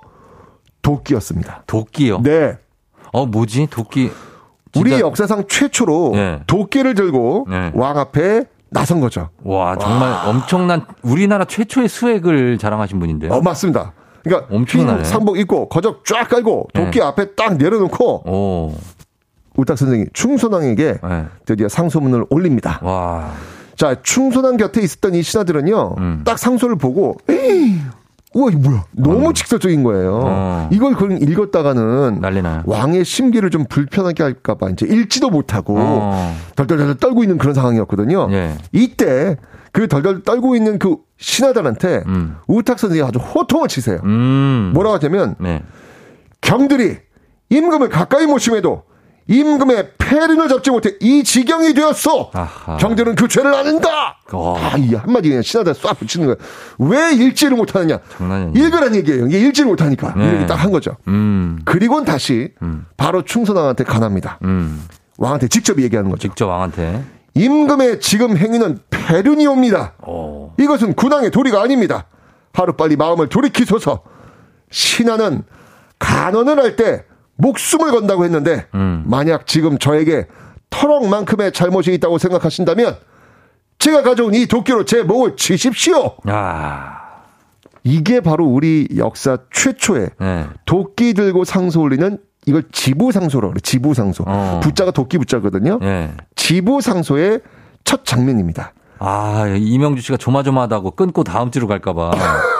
도끼였습니다. 0.82 1.63
도끼요? 1.67 2.21
네. 2.21 2.57
어, 3.11 3.26
뭐지? 3.26 3.67
도끼. 3.69 4.11
우리 4.76 4.99
역사상 4.99 5.45
최초로 5.47 6.11
네. 6.13 6.39
도끼를 6.47 6.95
들고 6.95 7.47
네. 7.49 7.71
왕 7.73 7.97
앞에 7.97 8.43
나선 8.69 8.99
거죠. 8.99 9.30
와, 9.43 9.78
정말 9.78 10.11
와. 10.11 10.30
엄청난 10.30 10.86
우리나라 11.01 11.45
최초의 11.45 11.88
수액을 11.88 12.57
자랑하신 12.57 12.99
분인데요. 12.99 13.32
어, 13.32 13.41
맞습니다. 13.41 13.93
그러니까 14.23 14.53
엄청나네. 14.53 15.03
상복 15.05 15.38
입고 15.38 15.69
거적 15.69 16.03
쫙 16.03 16.28
깔고 16.28 16.69
도끼 16.73 16.99
네. 16.99 17.05
앞에 17.05 17.36
딱 17.36 17.57
내려놓고 17.57 18.30
오. 18.30 18.76
우탁 19.57 19.77
선생이 19.77 20.05
충선왕에게 20.13 20.97
네. 21.01 21.25
드디어 21.45 21.67
상소문을 21.69 22.25
올립니다. 22.29 22.79
와. 22.81 23.31
자, 23.75 23.95
충선왕 24.01 24.57
곁에 24.57 24.81
있었던 24.81 25.15
이 25.15 25.21
신하들은요, 25.21 25.95
음. 25.97 26.21
딱 26.23 26.39
상소를 26.39 26.77
보고, 26.77 27.17
에이, 27.29 27.79
우와, 28.35 28.51
이 28.51 28.55
뭐야. 28.55 28.85
너무 28.91 29.29
어. 29.29 29.33
직설적인 29.33 29.83
거예요. 29.83 30.21
어. 30.23 30.69
이걸 30.71 30.95
그냥 30.95 31.19
읽었다가는 31.21 32.19
난리나요. 32.19 32.63
왕의 32.65 33.05
심기를 33.05 33.49
좀 33.49 33.65
불편하게 33.65 34.23
할까봐 34.23 34.71
이제 34.71 34.85
읽지도 34.85 35.29
못하고 35.29 35.75
어. 35.77 36.35
덜덜덜 36.57 36.95
떨고 36.95 37.23
있는 37.23 37.37
그런 37.37 37.53
상황이었거든요. 37.53 38.27
예. 38.31 38.55
이때 38.73 39.37
그 39.71 39.87
덜덜 39.87 40.23
떨고 40.23 40.57
있는 40.57 40.79
그 40.79 40.97
신하들한테 41.17 42.03
음. 42.07 42.35
우탁 42.47 42.77
선생이 42.77 43.01
아주 43.01 43.19
호통을 43.19 43.69
치세요. 43.69 43.99
음. 44.03 44.71
뭐라고 44.73 44.95
하냐면 44.97 45.35
네. 45.39 45.63
경들이 46.41 46.97
임금을 47.49 47.87
가까이 47.87 48.25
모심에도 48.25 48.83
임금의 49.28 49.93
폐륜을 49.97 50.47
잡지 50.49 50.69
못해 50.69 50.91
이 50.99 51.23
지경이 51.23 51.73
되었어. 51.73 52.30
아하. 52.34 52.78
그 53.15 53.28
죄를 53.28 53.53
아는다. 53.53 54.17
어. 54.32 54.55
아, 54.57 54.78
이 54.78 54.93
한마디 54.93 55.30
그냥 55.30 55.41
신하다 55.41 55.71
쏴 55.71 55.97
붙이는 55.97 56.28
거야. 56.28 56.36
왜 56.78 57.13
읽지를 57.13 57.57
못하느냐. 57.57 57.99
읽으란 58.53 58.95
얘기예요. 58.95 59.28
이게 59.28 59.39
읽지를 59.39 59.69
못하니까. 59.69 60.13
네. 60.15 60.30
이렇게 60.30 60.45
딱 60.45 60.55
한 60.55 60.71
거죠. 60.71 60.95
음. 61.07 61.59
그리고는 61.65 62.05
다시 62.05 62.49
음. 62.61 62.86
바로 62.97 63.23
충선왕한테 63.23 63.84
가납니다. 63.84 64.39
음. 64.43 64.84
왕한테 65.17 65.47
직접 65.47 65.80
얘기하는 65.82 66.09
거죠. 66.11 66.28
직접 66.28 66.47
왕한테. 66.47 67.03
임금의 67.34 67.99
지금 67.99 68.38
행위는 68.38 68.80
폐륜이 68.89 69.45
옵니다. 69.47 69.93
오. 70.07 70.51
이것은 70.59 70.93
군왕의 70.93 71.32
도리가 71.32 71.61
아닙니다. 71.61 72.05
하루빨리 72.53 72.95
마음을 72.95 73.28
돌이키소서. 73.28 74.01
신하는 74.71 75.43
간언을 75.99 76.59
할때 76.59 77.03
목숨을 77.38 77.91
건다고 77.91 78.23
했는데 78.23 78.65
음. 78.73 79.03
만약 79.05 79.47
지금 79.47 79.77
저에게 79.77 80.27
터럭만큼의 80.69 81.51
잘못이 81.51 81.93
있다고 81.93 82.17
생각하신다면 82.17 82.97
제가 83.79 84.03
가져온 84.03 84.33
이 84.33 84.45
도끼로 84.45 84.86
제 84.86 85.03
목을 85.03 85.36
치십시오. 85.36 86.15
아. 86.25 87.05
이게 87.83 88.19
바로 88.19 88.45
우리 88.45 88.88
역사 88.97 89.38
최초의 89.53 90.09
네. 90.19 90.45
도끼 90.65 91.13
들고 91.13 91.43
상소 91.43 91.81
올리는 91.81 92.17
이걸 92.47 92.63
지부상소로 92.71 93.49
그래. 93.49 93.59
지부상소. 93.61 94.23
어. 94.27 94.59
부자가 94.63 94.91
도끼 94.91 95.17
부자거든요. 95.17 95.79
네. 95.79 96.11
지부상소의 96.36 97.41
첫 97.83 98.03
장면입니다. 98.05 98.73
아, 98.97 99.45
이명주 99.55 100.01
씨가 100.01 100.17
조마조마하다고 100.17 100.91
끊고 100.91 101.23
다음 101.23 101.51
주로 101.51 101.67
갈까봐. 101.67 102.11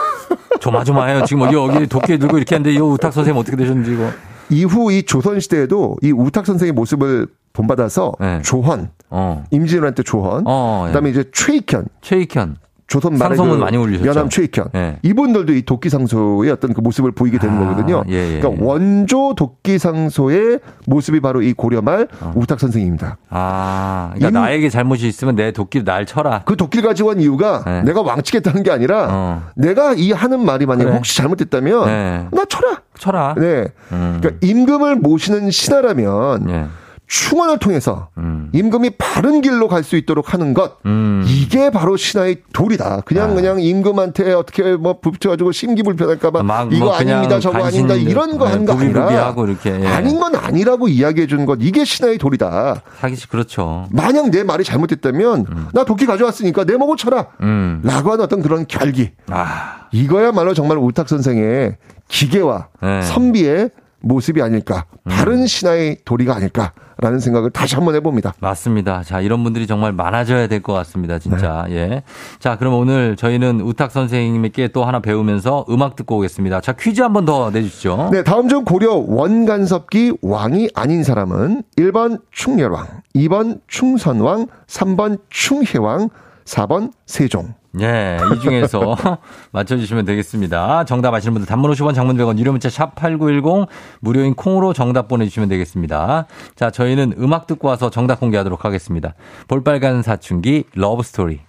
조마조마해요. 0.60 1.24
지금 1.24 1.52
여기 1.52 1.86
도끼 1.86 2.18
들고 2.18 2.36
이렇게 2.36 2.54
하는데 2.54 2.72
이 2.72 2.78
우탁 2.78 3.12
선생님 3.12 3.40
어떻게 3.40 3.56
되셨는지 3.56 3.94
이거. 3.94 4.10
이후 4.50 4.92
이 4.92 5.02
조선 5.02 5.40
시대에도 5.40 5.96
이 6.02 6.12
우탁 6.12 6.46
선생의 6.46 6.72
모습을 6.72 7.26
본받아서 7.52 8.12
네. 8.20 8.42
조헌, 8.42 8.90
어. 9.10 9.44
임진왜란 9.50 9.94
때 9.94 10.02
조헌, 10.02 10.44
어, 10.46 10.84
예. 10.84 10.88
그다음에 10.88 11.10
이제 11.10 11.24
최익현, 11.32 11.86
최익현, 12.02 12.56
조선 12.86 13.18
말의 13.18 13.36
그 13.36 13.42
많이 13.42 13.76
올리셨죠. 13.76 14.08
연암 14.08 14.28
최익현 14.28 14.66
예. 14.76 14.98
이분들도 15.02 15.52
이 15.54 15.62
도끼 15.62 15.90
상소의 15.90 16.50
어떤 16.52 16.72
그 16.72 16.80
모습을 16.80 17.10
보이게 17.10 17.38
되는 17.38 17.56
아, 17.56 17.60
거거든요. 17.60 18.04
예, 18.08 18.34
예, 18.34 18.40
그러니까 18.40 18.64
원조 18.64 19.34
도끼 19.34 19.78
상소의 19.78 20.60
모습이 20.86 21.20
바로 21.20 21.42
이 21.42 21.52
고려말 21.52 22.06
어. 22.20 22.32
우탁 22.36 22.60
선생입니다. 22.60 23.18
아, 23.28 24.12
그러니까 24.14 24.28
임, 24.28 24.34
나에게 24.44 24.68
잘못이 24.70 25.08
있으면 25.08 25.34
내 25.34 25.50
도끼를 25.50 25.84
날 25.84 26.06
쳐라. 26.06 26.42
그 26.44 26.56
도끼를 26.56 26.88
가지고 26.88 27.10
한 27.10 27.20
이유가 27.20 27.64
예. 27.66 27.82
내가 27.82 28.02
왕치겠다는 28.02 28.62
게 28.62 28.70
아니라 28.70 29.08
어. 29.10 29.42
내가 29.56 29.94
이 29.94 30.12
하는 30.12 30.44
말이 30.44 30.64
만약 30.64 30.84
그래. 30.84 30.96
혹시 30.96 31.16
잘못됐다면 31.16 31.88
예. 31.88 32.26
나 32.30 32.44
쳐라. 32.44 32.82
쳐라. 32.98 33.34
네. 33.36 33.66
음. 33.92 34.18
그러니까 34.20 34.30
임금을 34.46 34.96
모시는 34.96 35.50
신하라면. 35.50 36.70
예. 37.06 37.08
충원을 37.08 37.58
통해서 37.58 38.08
음. 38.18 38.50
임금이 38.52 38.90
바른 38.98 39.40
길로 39.40 39.68
갈 39.68 39.86
수 39.86 39.96
있도록 39.96 40.32
하는 40.34 40.52
것 40.52 40.78
음. 40.86 41.24
이게 41.28 41.70
바로 41.70 41.96
신하의 41.96 42.42
도리다. 42.52 43.02
그냥 43.02 43.30
아. 43.30 43.34
그냥 43.34 43.60
임금한테 43.60 44.32
어떻게 44.32 44.74
뭐 44.74 44.98
붙여가지고 45.00 45.52
심기불편할까봐 45.52 46.40
이거 46.72 46.86
뭐 46.86 46.94
아닙니다, 46.94 47.38
저거 47.38 47.64
아닙니다 47.64 47.94
이런 47.94 48.36
거 48.36 48.46
하는 48.46 48.64
거 48.64 48.72
아니라 48.72 49.32
이렇게, 49.36 49.80
예. 49.80 49.86
아닌 49.86 50.18
건 50.18 50.34
아니라고 50.34 50.88
이야기해 50.88 51.28
주는 51.28 51.46
것 51.46 51.58
이게 51.60 51.84
신하의 51.84 52.18
도리다. 52.18 52.82
사기씨 53.00 53.28
그렇죠. 53.28 53.86
만약 53.92 54.30
내 54.30 54.42
말이 54.42 54.64
잘못됐다면 54.64 55.46
음. 55.48 55.68
나 55.72 55.84
도끼 55.84 56.06
가져왔으니까 56.06 56.64
내 56.64 56.76
목을 56.76 56.96
쳐라. 56.96 57.26
음. 57.42 57.80
라고 57.84 58.10
하는 58.10 58.24
어떤 58.24 58.42
그런 58.42 58.66
결기. 58.66 59.12
아. 59.28 59.86
이거야말로 59.92 60.52
정말 60.54 60.78
우탁 60.78 61.08
선생의 61.08 61.76
기계와 62.08 62.68
네. 62.82 63.02
선비의 63.02 63.70
모습이 64.00 64.42
아닐까. 64.42 64.86
바른 65.08 65.42
음. 65.42 65.46
신하의 65.46 65.98
도리가 66.04 66.34
아닐까 66.34 66.72
라는 66.98 67.18
생각을 67.20 67.50
다시 67.50 67.74
한번 67.74 67.94
해봅니다. 67.94 68.32
맞습니다. 68.40 69.02
자, 69.02 69.20
이런 69.20 69.44
분들이 69.44 69.66
정말 69.66 69.92
많아져야 69.92 70.46
될 70.46 70.62
것 70.62 70.72
같습니다. 70.72 71.18
진짜. 71.18 71.66
네. 71.68 71.76
예. 71.76 72.02
자, 72.38 72.56
그럼 72.56 72.72
오늘 72.74 73.16
저희는 73.16 73.60
우탁 73.60 73.90
선생님께 73.90 74.68
또 74.68 74.84
하나 74.84 75.00
배우면서 75.00 75.66
음악 75.68 75.94
듣고 75.96 76.16
오겠습니다. 76.18 76.62
자, 76.62 76.72
퀴즈 76.72 77.02
한번 77.02 77.26
더 77.26 77.50
내주시죠. 77.50 78.08
네, 78.12 78.24
다음 78.24 78.48
중 78.48 78.64
고려 78.64 78.94
원간섭기 78.94 80.14
왕이 80.22 80.70
아닌 80.74 81.04
사람은 81.04 81.62
1번 81.76 82.20
충렬왕, 82.32 82.86
2번 83.14 83.60
충선왕, 83.66 84.46
3번 84.66 85.18
충혜왕, 85.28 86.08
4번 86.46 86.92
세종. 87.04 87.54
예, 87.80 88.18
이 88.34 88.40
중에서 88.40 88.96
맞춰주시면 89.52 90.04
되겠습니다. 90.06 90.84
정답 90.84 91.12
아시는 91.14 91.34
분들 91.34 91.46
단문 91.46 91.70
50원, 91.72 91.94
장문 91.94 92.16
100원, 92.16 92.38
유료 92.38 92.52
문자 92.52 92.70
샵 92.70 92.94
8910 92.94 93.68
무료인 94.00 94.34
콩으로 94.34 94.72
정답 94.72 95.08
보내주시면 95.08 95.48
되겠습니다. 95.48 96.26
자, 96.54 96.70
저희는 96.70 97.14
음악 97.18 97.46
듣고 97.46 97.68
와서 97.68 97.90
정답 97.90 98.20
공개하도록 98.20 98.64
하겠습니다. 98.64 99.14
볼빨간 99.48 100.02
사춘기 100.02 100.64
러브스토리. 100.74 101.40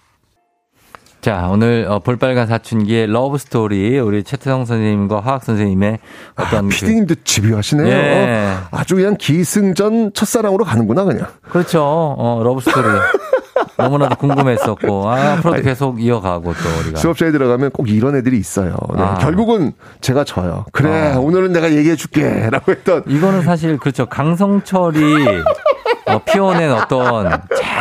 자, 1.20 1.48
오늘 1.50 1.86
어, 1.88 1.98
볼빨간 1.98 2.46
사춘기의 2.46 3.08
러브 3.08 3.38
스토리 3.38 3.98
우리 3.98 4.22
최태성 4.22 4.64
선생님과 4.64 5.20
화학 5.20 5.44
선생님의 5.44 5.98
어떤 6.36 6.66
아, 6.66 6.68
피디님도 6.68 7.14
그... 7.16 7.24
집요하시네요. 7.24 7.88
예. 7.88 8.56
아주 8.70 8.94
그냥 8.94 9.16
기승전 9.18 10.12
첫사랑으로 10.14 10.64
가는구나 10.64 11.04
그냥. 11.04 11.26
그렇죠. 11.42 11.82
어, 11.82 12.40
러브 12.44 12.60
스토리. 12.60 12.86
너무나도 13.76 14.16
궁금했었고 14.16 15.08
아, 15.08 15.32
앞으로도 15.34 15.62
계속 15.62 16.02
이어가고 16.02 16.52
또 16.52 16.80
우리가 16.80 16.98
수업자에 16.98 17.30
들어가면 17.30 17.70
꼭 17.70 17.88
이런 17.88 18.16
애들이 18.16 18.38
있어요. 18.38 18.76
네. 18.94 19.02
아. 19.02 19.18
결국은 19.18 19.72
제가 20.00 20.24
져요. 20.24 20.64
그래 20.72 21.12
아. 21.14 21.18
오늘은 21.18 21.52
내가 21.52 21.72
얘기해 21.72 21.96
줄게라고 21.96 22.70
했던 22.72 23.04
이거는 23.06 23.42
사실 23.42 23.78
그렇죠. 23.78 24.06
강성철이 24.06 25.00
어, 26.08 26.18
피워낸 26.24 26.72
어떤 26.72 27.40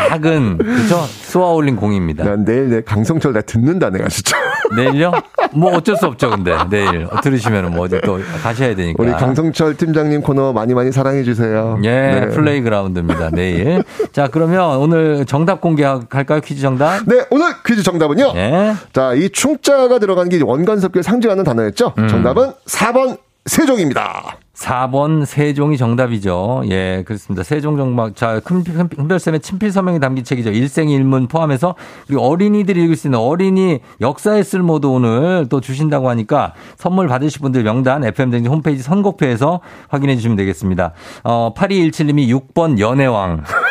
작은 0.10 0.58
그죠 0.58 0.98
쏘아 1.08 1.52
올린 1.52 1.76
공입니다. 1.76 2.24
난 2.24 2.46
내일 2.46 2.70
내 2.70 2.82
강성철 2.82 3.34
나 3.34 3.42
듣는다 3.42 3.90
내가 3.90 4.08
진짜. 4.10 4.38
내일요? 4.76 5.14
뭐 5.54 5.74
어쩔 5.76 5.96
수 5.96 6.08
없죠 6.08 6.30
근데 6.30 6.54
내일 6.70 7.08
들으시면 7.24 7.72
뭐 7.72 7.86
어디 7.86 8.02
또 8.02 8.20
가셔야 8.44 8.76
되니까. 8.76 9.02
우리 9.02 9.12
강성철 9.14 9.78
팀장님 9.78 10.22
코너 10.22 10.52
많이 10.52 10.74
많이 10.74 10.92
사랑해 10.92 11.24
주세요. 11.24 11.80
예, 11.84 11.90
네. 11.90 12.28
플레이그라운드입니다 12.30 13.30
내일. 13.32 13.84
자 14.12 14.28
그러면 14.28 14.78
오늘 14.78 15.26
정답 15.26 15.62
공개할까요 15.62 16.42
퀴즈 16.42 16.62
정답? 16.62 17.04
네 17.06 17.26
오늘 17.32 17.54
퀴즈 17.66 17.82
정답은요. 17.84 18.34
예. 18.36 18.74
자, 18.92 19.20
이 19.20 19.30
충자가 19.30 20.00
들어간 20.00 20.28
게 20.30 20.38
원 20.42 20.56
간섭기를 20.56 21.04
상징하는 21.04 21.44
단어였죠. 21.44 21.94
음. 21.98 22.08
정답은 22.08 22.52
4번 22.68 23.18
세종입니다. 23.46 24.38
4번 24.58 25.26
세종이 25.26 25.78
정답이죠. 25.78 26.64
예, 26.70 27.04
그렇습니다. 27.06 27.44
세종 27.44 27.78
정막. 27.78 28.16
자, 28.16 28.40
큰별쌤의 28.40 29.40
친필 29.42 29.72
서명이 29.72 30.00
담긴 30.00 30.24
책이죠. 30.24 30.50
일생 30.50 30.90
일문 30.90 31.28
포함해서 31.28 31.76
그리고 32.08 32.24
어린이들이 32.24 32.84
읽을 32.86 32.96
수 32.96 33.08
있는 33.08 33.20
어린이 33.20 33.80
역사의 34.02 34.44
쓸모도 34.44 34.94
오늘 34.94 35.48
또 35.50 35.62
주신다고 35.62 36.10
하니까 36.10 36.54
선물 36.78 37.08
받으실 37.08 37.42
분들 37.42 37.64
명단 37.64 38.04
FM댕지 38.04 38.50
홈페이지 38.50 38.82
선곡표에서 38.82 39.62
확인해 39.90 40.16
주시면 40.16 40.38
되겠습니다. 40.38 40.94
어, 41.24 41.54
8217님이 41.56 42.28
6번 42.28 42.80
연애왕. 42.80 43.44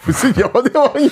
무슨 0.06 0.32
연애왕이야. 0.36 1.10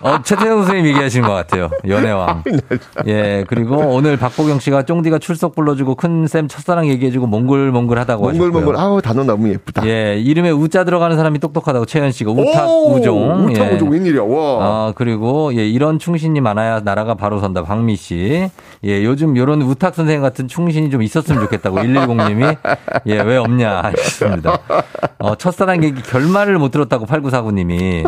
어, 0.00 0.22
최태성 0.22 0.62
선생님 0.64 0.86
얘기하시는 0.86 1.26
것 1.28 1.34
같아요. 1.34 1.70
연애왕. 1.86 2.42
예, 3.06 3.44
그리고 3.48 3.76
오늘 3.76 4.16
박보경 4.16 4.58
씨가 4.60 4.84
쫑디가 4.84 5.18
출석 5.18 5.54
불러주고 5.54 5.94
큰 5.94 6.24
쌤 6.26 6.48
첫사랑 6.48 6.86
얘기해주고 6.88 7.26
몽글몽글 7.26 7.98
하다고 7.98 8.28
하셨고요. 8.28 8.50
몽글몽글, 8.50 8.80
아우, 8.80 9.00
단어 9.02 9.24
너무 9.24 9.48
예쁘다. 9.50 9.86
예, 9.86 10.16
이름에 10.18 10.50
우자 10.50 10.84
들어가는 10.84 11.16
사람이 11.16 11.38
똑똑하다고 11.38 11.86
채연 11.86 12.12
씨가 12.12 12.30
우탁 12.32 12.66
우종. 12.68 13.46
우탁 13.50 13.70
예. 13.70 13.74
우종 13.74 13.90
웬일이야, 13.90 14.22
와. 14.22 14.28
어, 14.88 14.92
그리고 14.96 15.54
예, 15.54 15.66
이런 15.68 15.98
충신이 15.98 16.40
많아야 16.40 16.80
나라가 16.80 17.14
바로 17.14 17.40
선다. 17.40 17.62
박미 17.62 17.96
씨. 17.96 18.48
예, 18.84 19.04
요즘 19.04 19.36
요런 19.36 19.62
우탁 19.62 19.94
선생님 19.94 20.22
같은 20.22 20.48
충신이 20.48 20.90
좀 20.90 21.02
있었으면 21.02 21.42
좋겠다고 21.42 21.78
110님이 21.78 22.56
예, 23.06 23.20
왜 23.20 23.36
없냐 23.36 23.80
하셨습니다. 23.82 24.58
어, 25.18 25.34
첫사랑 25.36 25.82
얘기 25.84 26.02
결말을 26.02 26.58
못 26.58 26.70
들었다고 26.70 27.06
8949님이 27.06 28.04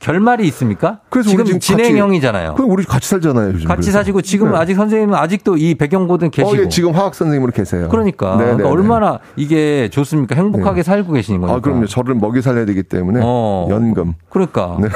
결말이 0.00 0.46
있습니까? 0.48 1.00
그래서 1.10 1.28
지금, 1.28 1.44
지금 1.44 1.60
진행형이잖아요. 1.60 2.54
그럼 2.54 2.70
우리 2.70 2.84
같이 2.84 3.08
살잖아요. 3.10 3.48
요즘 3.52 3.68
같이 3.68 3.82
그래서. 3.82 3.98
사시고 3.98 4.22
지금 4.22 4.50
네. 4.50 4.56
아직 4.56 4.74
선생님은 4.74 5.14
아직도 5.14 5.58
이 5.58 5.74
배경고든 5.74 6.30
계시고. 6.30 6.56
어, 6.56 6.58
예, 6.58 6.68
지금 6.70 6.92
화학 6.92 7.14
선생님으로 7.14 7.52
계세요. 7.52 7.88
그러니까, 7.90 8.36
네, 8.36 8.44
그러니까 8.44 8.64
네, 8.64 8.70
얼마나 8.74 9.18
이게 9.36 9.90
좋습니까? 9.90 10.34
행복하게 10.34 10.76
네. 10.76 10.82
살고 10.82 11.12
계시는 11.12 11.40
거니까. 11.42 11.56
아, 11.58 11.60
그럼요. 11.60 11.86
저를 11.86 12.14
먹이 12.14 12.40
살려야 12.40 12.64
되기 12.64 12.82
때문에 12.82 13.20
어. 13.22 13.68
연금. 13.70 14.14
그러니까 14.30 14.78
네. 14.80 14.88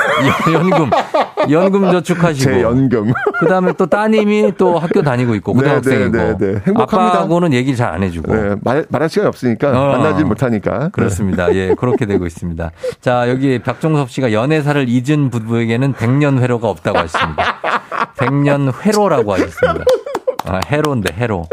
연금, 0.55 0.91
연금 1.51 1.93
저축하시고. 1.93 2.51
제 2.53 2.63
연금. 2.63 3.13
그다음에 3.41 3.75
또 3.75 3.85
따님이 3.85 4.53
또 4.57 4.79
학교 4.79 5.03
다니고 5.03 5.35
있고 5.35 5.53
고등학생이고. 5.53 6.17
네, 6.17 6.37
네, 6.39 6.47
행복합니다. 6.67 6.97
아빠하고는 7.19 7.53
얘기를 7.53 7.77
잘 7.77 7.95
안 7.95 8.03
해주고. 8.03 8.35
네, 8.35 8.55
말, 8.63 8.87
말할 8.89 9.11
시간이 9.11 9.29
없으니까 9.29 9.69
어. 9.69 9.99
만나지 9.99 10.25
못하니까. 10.25 10.89
그렇습니다. 10.89 11.55
예, 11.55 11.75
그렇게 11.79 12.07
되고 12.07 12.25
있습니다. 12.27 12.71
자, 13.03 13.29
여기 13.29 13.59
박종섭 13.59 14.11
씨가 14.11 14.33
연애사를 14.33 14.89
잊은 14.97 15.31
부부에게는 15.31 15.95
백년 15.95 16.39
회로가 16.39 16.69
없다고 16.69 16.99
하셨습니다. 16.99 17.61
백년 18.19 18.73
회로라고 18.73 19.33
하셨습니다. 19.35 19.85
아, 20.47 20.61
해로인데, 20.67 21.15
해로. 21.15 21.49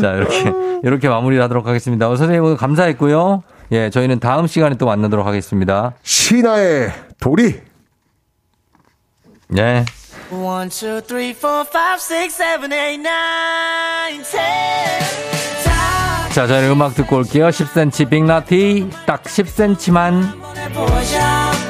자, 0.00 0.12
이렇게, 0.12 0.52
이렇게 0.82 1.08
마무리 1.08 1.38
하도록 1.38 1.66
하겠습니다. 1.66 2.08
어, 2.08 2.16
선생님 2.16 2.44
오늘 2.44 2.56
감사했고요. 2.56 3.42
예, 3.72 3.90
저희는 3.90 4.20
다음 4.20 4.46
시간에 4.46 4.76
또 4.76 4.86
만나도록 4.86 5.26
하겠습니다. 5.26 5.94
신화의 6.02 6.92
도리. 7.18 7.60
네. 9.48 9.84
1, 10.30 10.36
2, 10.36 10.38
3, 11.34 11.64
4, 11.72 11.94
5, 11.94 11.96
6, 12.24 12.30
7, 12.30 12.68
8, 12.68 13.02
9, 14.18 14.24
10. 14.24 14.38
자, 16.34 16.46
저희 16.46 16.68
음악 16.68 16.94
듣고 16.94 17.16
올게요. 17.16 17.48
10cm 17.48 18.10
빅나티. 18.10 18.90
딱 19.06 19.22
10cm만. 19.22 21.65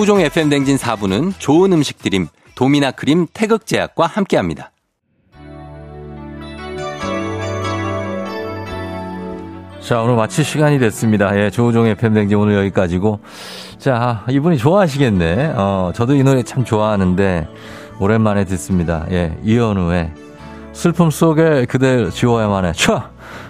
조우종 0.00 0.18
FM 0.18 0.48
댕진 0.48 0.78
4부는 0.78 1.34
좋은 1.38 1.74
음식 1.74 1.98
드림, 1.98 2.28
도미나 2.54 2.90
크림 2.90 3.26
태극제약과 3.34 4.06
함께합니다. 4.06 4.72
자, 9.82 10.00
오늘 10.00 10.16
마칠 10.16 10.42
시간이 10.42 10.78
됐습니다. 10.78 11.38
예, 11.38 11.50
조우종 11.50 11.86
FM 11.86 12.14
댕진 12.14 12.38
오늘 12.38 12.54
여기까지고. 12.54 13.20
자, 13.76 14.24
이분이 14.30 14.56
좋아하시겠네. 14.56 15.52
어, 15.54 15.92
저도 15.94 16.14
이 16.14 16.22
노래 16.22 16.42
참 16.44 16.64
좋아하는데, 16.64 17.46
오랜만에 17.98 18.46
듣습니다. 18.46 19.04
예, 19.10 19.36
이현우의 19.44 20.12
슬픔 20.72 21.10
속에 21.10 21.66
그댈 21.66 22.08
지워야만 22.08 22.64
해. 22.64 22.72
촤! 22.72 23.02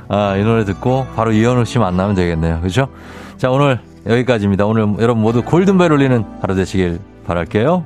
아, 0.08 0.36
이 0.36 0.42
노래 0.42 0.64
듣고 0.64 1.06
바로 1.14 1.30
이현우 1.30 1.64
씨 1.64 1.78
만나면 1.78 2.16
되겠네요. 2.16 2.60
그죠? 2.60 2.88
자, 3.36 3.52
오늘 3.52 3.78
여기까지입니다. 4.06 4.66
오늘 4.66 4.82
여러분 4.98 5.22
모두 5.22 5.42
골든벨 5.42 5.92
울리는 5.92 6.24
하루 6.40 6.54
되시길 6.54 6.98
바랄게요. 7.26 7.84